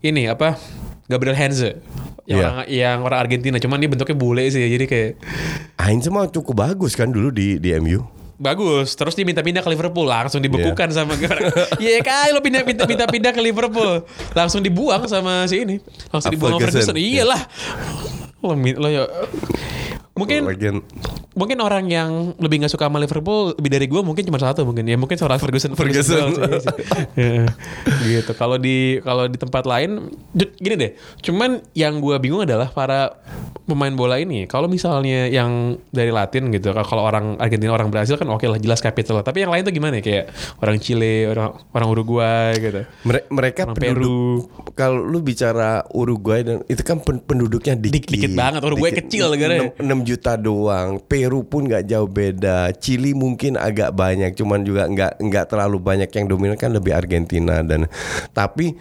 ini 0.00 0.26
apa? 0.26 0.56
Gabriel 1.04 1.36
Henze. 1.36 1.80
Yang 2.24 2.34
Iya. 2.34 2.46
orang 2.46 2.56
yang 2.66 2.98
orang 3.02 3.18
Argentina, 3.20 3.56
cuman 3.58 3.76
dia 3.76 3.86
bentuknya 3.86 4.16
bule 4.16 4.44
sih. 4.48 4.58
Jadi 4.58 4.84
kayak 4.84 5.10
Heinz 5.76 6.08
mah 6.08 6.24
cukup 6.26 6.54
bagus 6.58 6.92
kan 6.92 7.08
dulu 7.08 7.28
di 7.28 7.56
di 7.56 7.72
MU. 7.74 8.00
bagus. 8.34 8.92
Terus 8.92 9.14
dia 9.14 9.22
minta 9.22 9.40
pindah 9.40 9.60
ke 9.60 9.70
Liverpool, 9.70 10.04
langsung 10.04 10.40
dibekukan 10.40 10.90
sama 10.90 11.14
orang. 11.14 11.54
Iya 11.78 12.00
kali 12.00 12.30
lo 12.30 12.40
pindah 12.40 12.66
pindah 12.66 12.84
pindah 12.84 13.06
pindah 13.06 13.30
ke 13.30 13.40
Liverpool, 13.40 14.02
langsung 14.32 14.58
dibuang 14.58 15.06
sama 15.06 15.46
si 15.46 15.62
ini, 15.62 15.78
langsung 16.10 16.34
dibuang 16.34 16.58
sama 16.58 16.66
Ferguson. 16.66 16.96
Iyalah. 16.96 17.40
Lo, 18.40 18.52
lo 18.52 18.88
ya 18.88 19.04
mungkin 20.14 20.46
Lagian 20.46 20.78
mungkin 21.34 21.58
orang 21.58 21.90
yang 21.90 22.38
lebih 22.38 22.62
nggak 22.62 22.70
suka 22.70 22.86
sama 22.86 23.02
Liverpool 23.02 23.58
lebih 23.58 23.66
dari 23.66 23.86
gue 23.90 23.98
mungkin 23.98 24.22
cuma 24.22 24.38
satu 24.38 24.62
mungkin 24.62 24.86
ya. 24.86 24.94
Mungkin 24.94 25.18
seorang 25.18 25.42
Ferguson. 25.42 25.74
Ferguson. 25.74 26.30
doang 26.30 26.62
sih, 26.62 26.70
sih. 26.70 26.76
Ya, 28.04 28.22
gitu. 28.22 28.32
Kalau 28.32 28.54
di 28.54 29.02
kalau 29.02 29.26
di 29.26 29.34
tempat 29.34 29.66
lain 29.66 30.14
gini 30.34 30.74
deh. 30.78 30.90
Cuman 31.18 31.58
yang 31.74 31.98
gue 31.98 32.14
bingung 32.22 32.46
adalah 32.46 32.70
para 32.70 33.18
pemain 33.66 33.90
bola 33.90 34.22
ini. 34.22 34.46
Kalau 34.46 34.70
misalnya 34.70 35.26
yang 35.26 35.74
dari 35.90 36.14
Latin 36.14 36.54
gitu 36.54 36.70
kalau 36.70 37.02
orang 37.02 37.34
Argentina 37.42 37.74
orang 37.74 37.90
Brasil 37.90 38.14
kan 38.14 38.30
oke 38.30 38.46
lah 38.46 38.62
jelas 38.62 38.78
capital 38.78 39.18
tapi 39.20 39.42
yang 39.42 39.50
lain 39.50 39.66
tuh 39.66 39.74
gimana 39.74 39.98
ya? 39.98 40.02
Kayak 40.04 40.24
orang 40.62 40.76
Chile 40.78 41.26
orang 41.26 41.58
orang 41.74 41.88
Uruguay 41.90 42.50
gitu. 42.54 42.82
Mere- 43.02 43.26
mereka 43.26 43.66
Orang 43.66 43.74
penduduk 43.74 44.46
kalau 44.78 45.02
lu 45.02 45.18
bicara 45.18 45.82
Uruguay 45.90 46.46
dan 46.46 46.62
itu 46.70 46.82
kan 46.86 47.02
pen- 47.02 47.24
penduduknya 47.26 47.74
dikit. 47.74 48.06
Dik- 48.06 48.10
dikit 48.14 48.32
banget. 48.38 48.62
Uruguay 48.62 48.94
kecil 48.94 49.34
negaranya. 49.34 49.74
6, 50.04 50.10
juta 50.12 50.36
doang. 50.36 51.00
Peru 51.00 51.40
pun 51.42 51.64
nggak 51.64 51.88
jauh 51.88 52.06
beda. 52.06 52.70
Chili 52.76 53.16
mungkin 53.16 53.56
agak 53.56 53.96
banyak, 53.96 54.36
cuman 54.36 54.60
juga 54.62 54.84
nggak 54.84 55.24
nggak 55.24 55.44
terlalu 55.48 55.80
banyak 55.80 56.10
yang 56.12 56.28
dominan 56.28 56.60
kan 56.60 56.70
lebih 56.70 56.92
Argentina 56.92 57.64
dan 57.64 57.88
tapi 58.36 58.76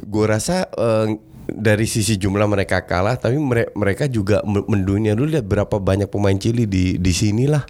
gue 0.00 0.24
rasa 0.24 0.64
eh, 0.72 1.20
dari 1.52 1.84
sisi 1.84 2.16
jumlah 2.16 2.46
mereka 2.48 2.86
kalah, 2.86 3.18
tapi 3.18 3.36
mere- 3.36 3.74
mereka 3.76 4.08
juga 4.08 4.40
me- 4.46 4.64
mendunia 4.64 5.12
dulu 5.12 5.36
lihat 5.36 5.44
berapa 5.44 5.76
banyak 5.76 6.08
pemain 6.08 6.38
Chili 6.38 6.64
di 6.64 6.96
di 6.96 7.12
sini 7.12 7.44
lah. 7.50 7.66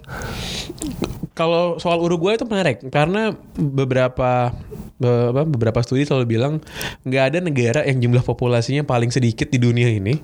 Kalau 1.33 1.81
soal 1.81 1.97
Uruguay 1.97 2.37
itu 2.37 2.45
menarik 2.45 2.85
karena 2.93 3.33
beberapa 3.57 4.53
be- 4.53 4.63
apa, 4.63 4.72
beberapa 5.45 5.79
studi 5.79 6.03
selalu 6.03 6.25
bilang 6.29 6.53
nggak 7.03 7.23
ada 7.23 7.37
negara 7.39 7.81
yang 7.83 7.99
jumlah 7.99 8.21
populasinya 8.21 8.81
paling 8.81 9.09
sedikit 9.09 9.47
di 9.47 9.57
dunia 9.57 9.87
ini 9.87 10.17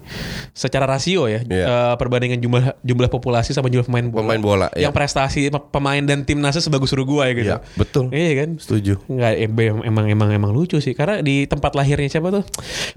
secara 0.52 0.86
rasio 0.86 1.26
ya 1.26 1.42
Iya. 1.42 1.66
eh, 1.66 1.94
perbandingan 1.96 2.40
jumlah 2.40 2.64
jumlah 2.80 3.10
populasi 3.10 3.52
sama 3.52 3.68
jumlah 3.68 3.86
pemain 3.86 4.06
bola. 4.06 4.22
Pemain 4.24 4.42
bola, 4.42 4.68
yang 4.74 4.92
ya. 4.92 4.96
prestasi 4.96 5.50
pe- 5.50 5.68
pemain 5.70 6.00
dan 6.00 6.24
timnasnya 6.24 6.62
sebagus 6.62 6.92
Uruguay 6.92 7.34
gitu. 7.34 7.52
Iya, 7.52 7.64
betul. 7.76 8.08
Iya 8.10 8.32
kan? 8.38 8.50
Setuju. 8.56 8.94
Nggak 9.06 9.34
em- 9.38 9.84
emang 9.84 10.06
emang 10.08 10.30
emang 10.30 10.52
lucu 10.52 10.78
sih 10.78 10.94
karena 10.94 11.20
di 11.20 11.44
tempat 11.44 11.74
lahirnya 11.74 12.08
siapa 12.08 12.30
tuh? 12.30 12.44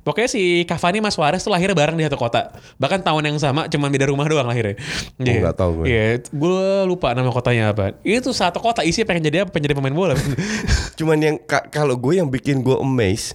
Pokoknya 0.02 0.28
si 0.28 0.42
Cavani 0.62 0.98
Mas 0.98 1.14
Suarez 1.14 1.40
tuh 1.40 1.50
lahirnya 1.50 1.74
bareng 1.74 1.96
di 1.96 2.04
satu 2.04 2.16
kota. 2.16 2.52
Bahkan 2.76 3.00
tahun 3.02 3.22
yang 3.24 3.36
sama 3.38 3.66
cuman 3.66 3.88
beda 3.88 4.06
rumah 4.06 4.26
doang 4.26 4.44
lahirnya. 4.44 4.76
Iya. 5.18 5.40
nggak 5.42 5.56
tahu 5.56 5.70
gue. 5.80 5.84
Iya, 5.88 6.04
gue 6.24 6.62
lupa 6.84 7.12
nama 7.12 7.28
kotanya 7.28 7.72
apa. 7.72 7.96
Itu 8.02 8.30
satu 8.30 8.58
kota 8.58 8.82
isi 8.82 9.02
pengen 9.02 9.24
jadi 9.24 9.42
apa? 9.42 9.50
Pengen 9.50 9.66
jadi 9.66 9.76
pemain 9.76 9.94
bola. 9.94 10.14
Cuman 10.98 11.18
yang 11.18 11.36
kalau 11.72 11.96
gue 11.96 12.20
yang 12.20 12.28
bikin 12.28 12.60
gue 12.60 12.76
amazed 12.76 13.32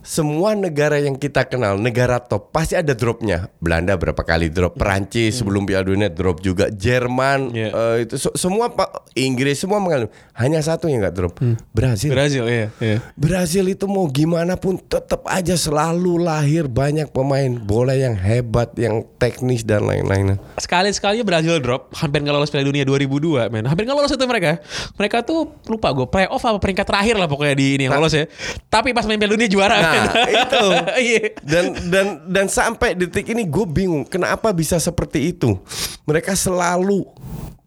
semua 0.00 0.52
negara 0.52 1.00
yang 1.00 1.16
kita 1.16 1.44
kenal 1.44 1.74
negara 1.74 2.20
top 2.20 2.52
pasti 2.52 2.76
ada 2.76 2.92
dropnya 2.92 3.48
Belanda 3.56 3.96
berapa 3.96 4.20
kali 4.20 4.52
drop 4.52 4.76
Perancis 4.76 5.40
sebelum 5.40 5.64
Piala 5.64 5.88
Dunia 5.88 6.08
drop 6.08 6.38
juga 6.38 6.68
Jerman 6.68 7.48
Iya. 7.50 7.68
eh, 7.72 7.96
itu 8.04 8.20
se- 8.20 8.36
semua 8.36 8.68
pak 8.68 8.84
Inggris 9.14 9.56
semua 9.56 9.80
mengalami 9.80 10.12
hanya 10.34 10.60
satu 10.60 10.86
yang 10.86 11.00
nggak 11.00 11.14
drop 11.14 11.34
Brazil 11.70 12.12
Brazil 12.12 12.44
ya. 12.44 12.68
Iya. 12.76 13.00
Brazil 13.14 13.64
itu 13.66 13.88
mau 13.88 14.04
gimana 14.06 14.54
pun 14.54 14.76
tetap 14.76 15.24
aja 15.24 15.56
selalu 15.56 16.20
lahir 16.20 16.68
banyak 16.68 17.08
pemain 17.08 17.56
bola 17.56 17.96
yang 17.96 18.12
hebat 18.12 18.76
yang 18.76 19.08
teknis 19.16 19.64
dan 19.64 19.82
lain-lain 19.82 20.36
Sekali-sekali 20.56 21.20
Brazil 21.22 21.56
drop, 21.58 21.92
hampir 21.94 22.20
nggak 22.20 22.34
lolos 22.34 22.48
Piala 22.48 22.64
Dunia 22.64 22.82
2002, 22.82 23.48
men. 23.48 23.64
Hampir 23.64 23.84
nggak 23.84 23.94
lolos 23.94 24.10
itu 24.10 24.24
mereka. 24.24 24.58
Mereka 24.94 25.22
tuh 25.22 25.48
lupa 25.66 25.92
gue 25.92 26.04
playoff 26.04 26.40
apa 26.40 26.58
peringkat 26.58 26.84
terakhir 26.84 27.14
lah 27.14 27.24
pokoknya 27.24 27.43
di 27.52 27.76
ini 27.76 27.84
yang 27.84 28.00
lolos 28.00 28.16
ya. 28.16 28.24
Tapi 28.72 28.96
pas 28.96 29.04
main 29.04 29.20
Piala 29.20 29.36
Dunia 29.36 29.50
juara. 29.50 29.76
Nah, 29.76 30.08
itu. 30.24 30.64
Iya. 31.04 31.36
dan 31.44 31.64
dan 31.92 32.06
dan 32.24 32.46
sampai 32.48 32.96
detik 32.96 33.28
ini 33.28 33.44
gue 33.44 33.66
bingung 33.68 34.08
kenapa 34.08 34.56
bisa 34.56 34.80
seperti 34.80 35.36
itu. 35.36 35.60
Mereka 36.08 36.32
selalu 36.32 37.04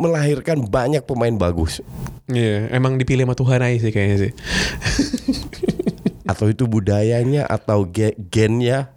melahirkan 0.02 0.66
banyak 0.66 1.06
pemain 1.06 1.34
bagus. 1.34 1.86
Iya, 2.26 2.74
emang 2.74 2.98
dipilih 2.98 3.24
sama 3.24 3.36
Tuhan 3.36 3.62
aja 3.62 3.78
sih 3.78 3.92
kayaknya 3.94 4.18
sih. 4.20 4.32
Atau 6.28 6.52
itu 6.52 6.68
budayanya 6.68 7.48
atau 7.48 7.86
ge- 7.86 8.18
gennya. 8.28 8.92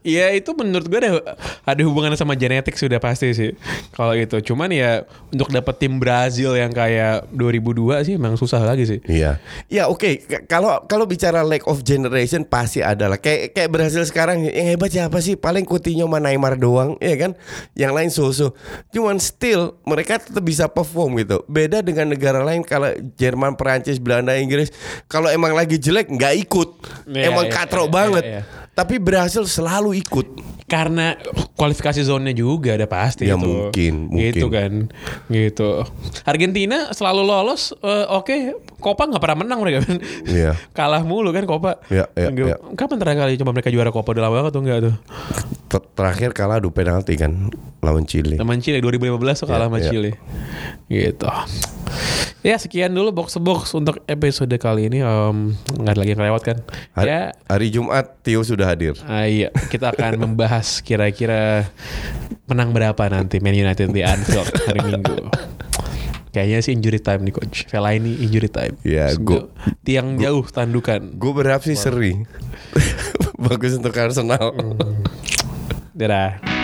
Iya 0.00 0.32
itu 0.32 0.56
menurut 0.56 0.88
gue 0.88 0.96
ada 0.96 1.36
ada 1.64 1.80
hubungannya 1.84 2.16
sama 2.16 2.32
genetik 2.32 2.76
sudah 2.76 2.96
pasti 2.96 3.36
sih 3.36 3.50
kalau 3.92 4.16
itu. 4.16 4.40
Cuman 4.40 4.72
ya 4.72 5.04
untuk 5.28 5.52
dapet 5.52 5.76
tim 5.76 6.00
Brazil 6.00 6.56
yang 6.56 6.72
kayak 6.72 7.28
2002 7.32 8.08
sih 8.08 8.14
emang 8.16 8.36
susah 8.40 8.64
lagi 8.64 8.88
sih. 8.88 9.00
Iya. 9.04 9.36
Ya 9.68 9.92
oke, 9.92 10.24
kalau 10.48 10.84
kalau 10.88 11.04
bicara 11.04 11.44
lack 11.44 11.68
of 11.68 11.84
generation 11.84 12.48
pasti 12.48 12.80
ada 12.80 13.12
lah. 13.12 13.20
Kayak 13.20 13.52
kayak 13.52 13.70
Brasil 13.72 14.00
sekarang 14.08 14.48
yang 14.48 14.76
hebat 14.76 14.88
siapa 14.88 15.20
sih? 15.20 15.36
Paling 15.36 15.68
Coutinho 15.68 16.08
sama 16.08 16.16
Neymar 16.16 16.56
doang, 16.56 16.96
ya 17.00 17.16
kan? 17.20 17.36
Yang 17.76 17.92
lain 17.92 18.10
so-so. 18.10 18.56
Cuman 18.92 19.20
still 19.20 19.76
mereka 19.84 20.16
tetap 20.16 20.40
bisa 20.40 20.64
perform 20.64 21.20
gitu. 21.20 21.44
Beda 21.44 21.84
dengan 21.84 22.08
negara 22.08 22.40
lain 22.40 22.64
kalau 22.64 22.88
Jerman, 23.20 23.52
Perancis, 23.54 24.00
Belanda, 24.00 24.32
Inggris, 24.36 24.72
kalau 25.12 25.28
emang 25.28 25.52
lagi 25.52 25.76
jelek 25.76 26.08
nggak 26.08 26.34
ikut. 26.48 26.68
Iya, 27.04 27.28
emang 27.28 27.46
iya, 27.48 27.52
katrok 27.52 27.88
iya, 27.88 27.94
banget. 27.94 28.24
iya, 28.24 28.40
iya. 28.40 28.59
Tapi 28.74 28.96
Brasil 29.02 29.44
selalu 29.44 29.98
ikut. 30.00 30.26
Karena 30.70 31.18
kualifikasi 31.58 32.06
zonnya 32.06 32.30
juga 32.30 32.78
ada 32.78 32.86
pasti 32.86 33.26
Ya, 33.26 33.34
itu. 33.34 33.42
mungkin, 33.42 33.94
mungkin. 34.06 34.30
Gitu 34.30 34.46
kan. 34.46 34.72
Gitu. 35.26 35.70
Argentina 36.22 36.94
selalu 36.94 37.22
lolos 37.26 37.74
eh, 37.82 38.06
oke, 38.06 38.36
Copa 38.80 39.06
nggak 39.06 39.20
pernah 39.20 39.38
menang 39.44 39.60
mereka 39.60 39.84
kan. 39.84 39.96
Iya. 40.24 40.56
Kalah 40.78 41.04
mulu 41.04 41.30
kan 41.30 41.44
Copa. 41.44 41.78
Iya, 41.86 42.08
iya, 42.16 42.28
iya. 42.32 42.56
Kapan 42.74 42.96
terakhir 42.98 43.20
kali 43.22 43.32
coba 43.38 43.52
mereka 43.52 43.68
juara 43.68 43.92
Copa 43.92 44.10
udah 44.10 44.22
lama 44.24 44.34
banget 44.40 44.52
tuh 44.52 44.62
enggak 44.64 44.78
tuh. 44.82 44.94
Ter- 45.70 45.88
Terakhir 45.94 46.32
kalah 46.32 46.56
adu 46.58 46.72
penalti 46.72 47.14
kan 47.14 47.52
lawan 47.78 48.08
Chile. 48.08 48.40
Sama 48.40 48.56
Chile 48.56 48.80
2015 48.80 49.44
tuh 49.44 49.46
kalah 49.46 49.60
Iya, 49.60 49.64
sama 49.68 49.78
iya. 49.78 49.86
Chile. 49.86 50.10
Gitu. 50.88 51.28
Ya 52.40 52.56
sekian 52.56 52.88
dulu 52.90 53.12
box 53.12 53.36
box 53.36 53.76
untuk 53.76 54.00
episode 54.08 54.48
kali 54.56 54.88
ini. 54.88 55.04
Em, 55.04 55.52
nggak 55.76 55.92
ada 55.92 56.00
lagi 56.00 56.10
yang 56.10 56.20
kelewat 56.24 56.42
kan? 56.42 56.56
Hari, 56.96 57.04
Ya 57.06 57.20
hari 57.46 57.68
Jumat 57.68 58.24
Tio 58.24 58.40
sudah 58.40 58.64
hadir. 58.66 58.96
Ah, 59.04 59.28
iya, 59.28 59.52
kita 59.68 59.92
akan 59.92 60.16
membahas 60.18 60.80
kira-kira 60.80 61.68
menang 62.48 62.72
berapa 62.72 63.02
nanti 63.06 63.38
Man 63.38 63.52
United 63.52 63.92
di 63.92 64.00
Anfield 64.00 64.48
hari 64.64 64.80
Minggu. 64.82 65.28
Kayaknya 66.30 66.58
sih 66.60 66.72
injury 66.72 66.98
time 66.98 67.26
nih 67.26 67.34
coach. 67.34 67.66
Vela 67.66 67.90
ini 67.90 68.22
injury 68.22 68.46
time. 68.46 68.78
Ya, 68.80 69.10
Terus 69.10 69.18
gua- 69.20 69.50
tiang 69.82 70.14
jauh 70.14 70.46
tandukan. 70.46 71.10
Gue 71.12 71.32
berharap 71.32 71.62
sih 71.62 71.74
seri. 71.74 72.14
Bagus 73.44 73.74
untuk 73.74 73.90
Arsenal. 73.92 74.54
Dadah. 75.90 76.59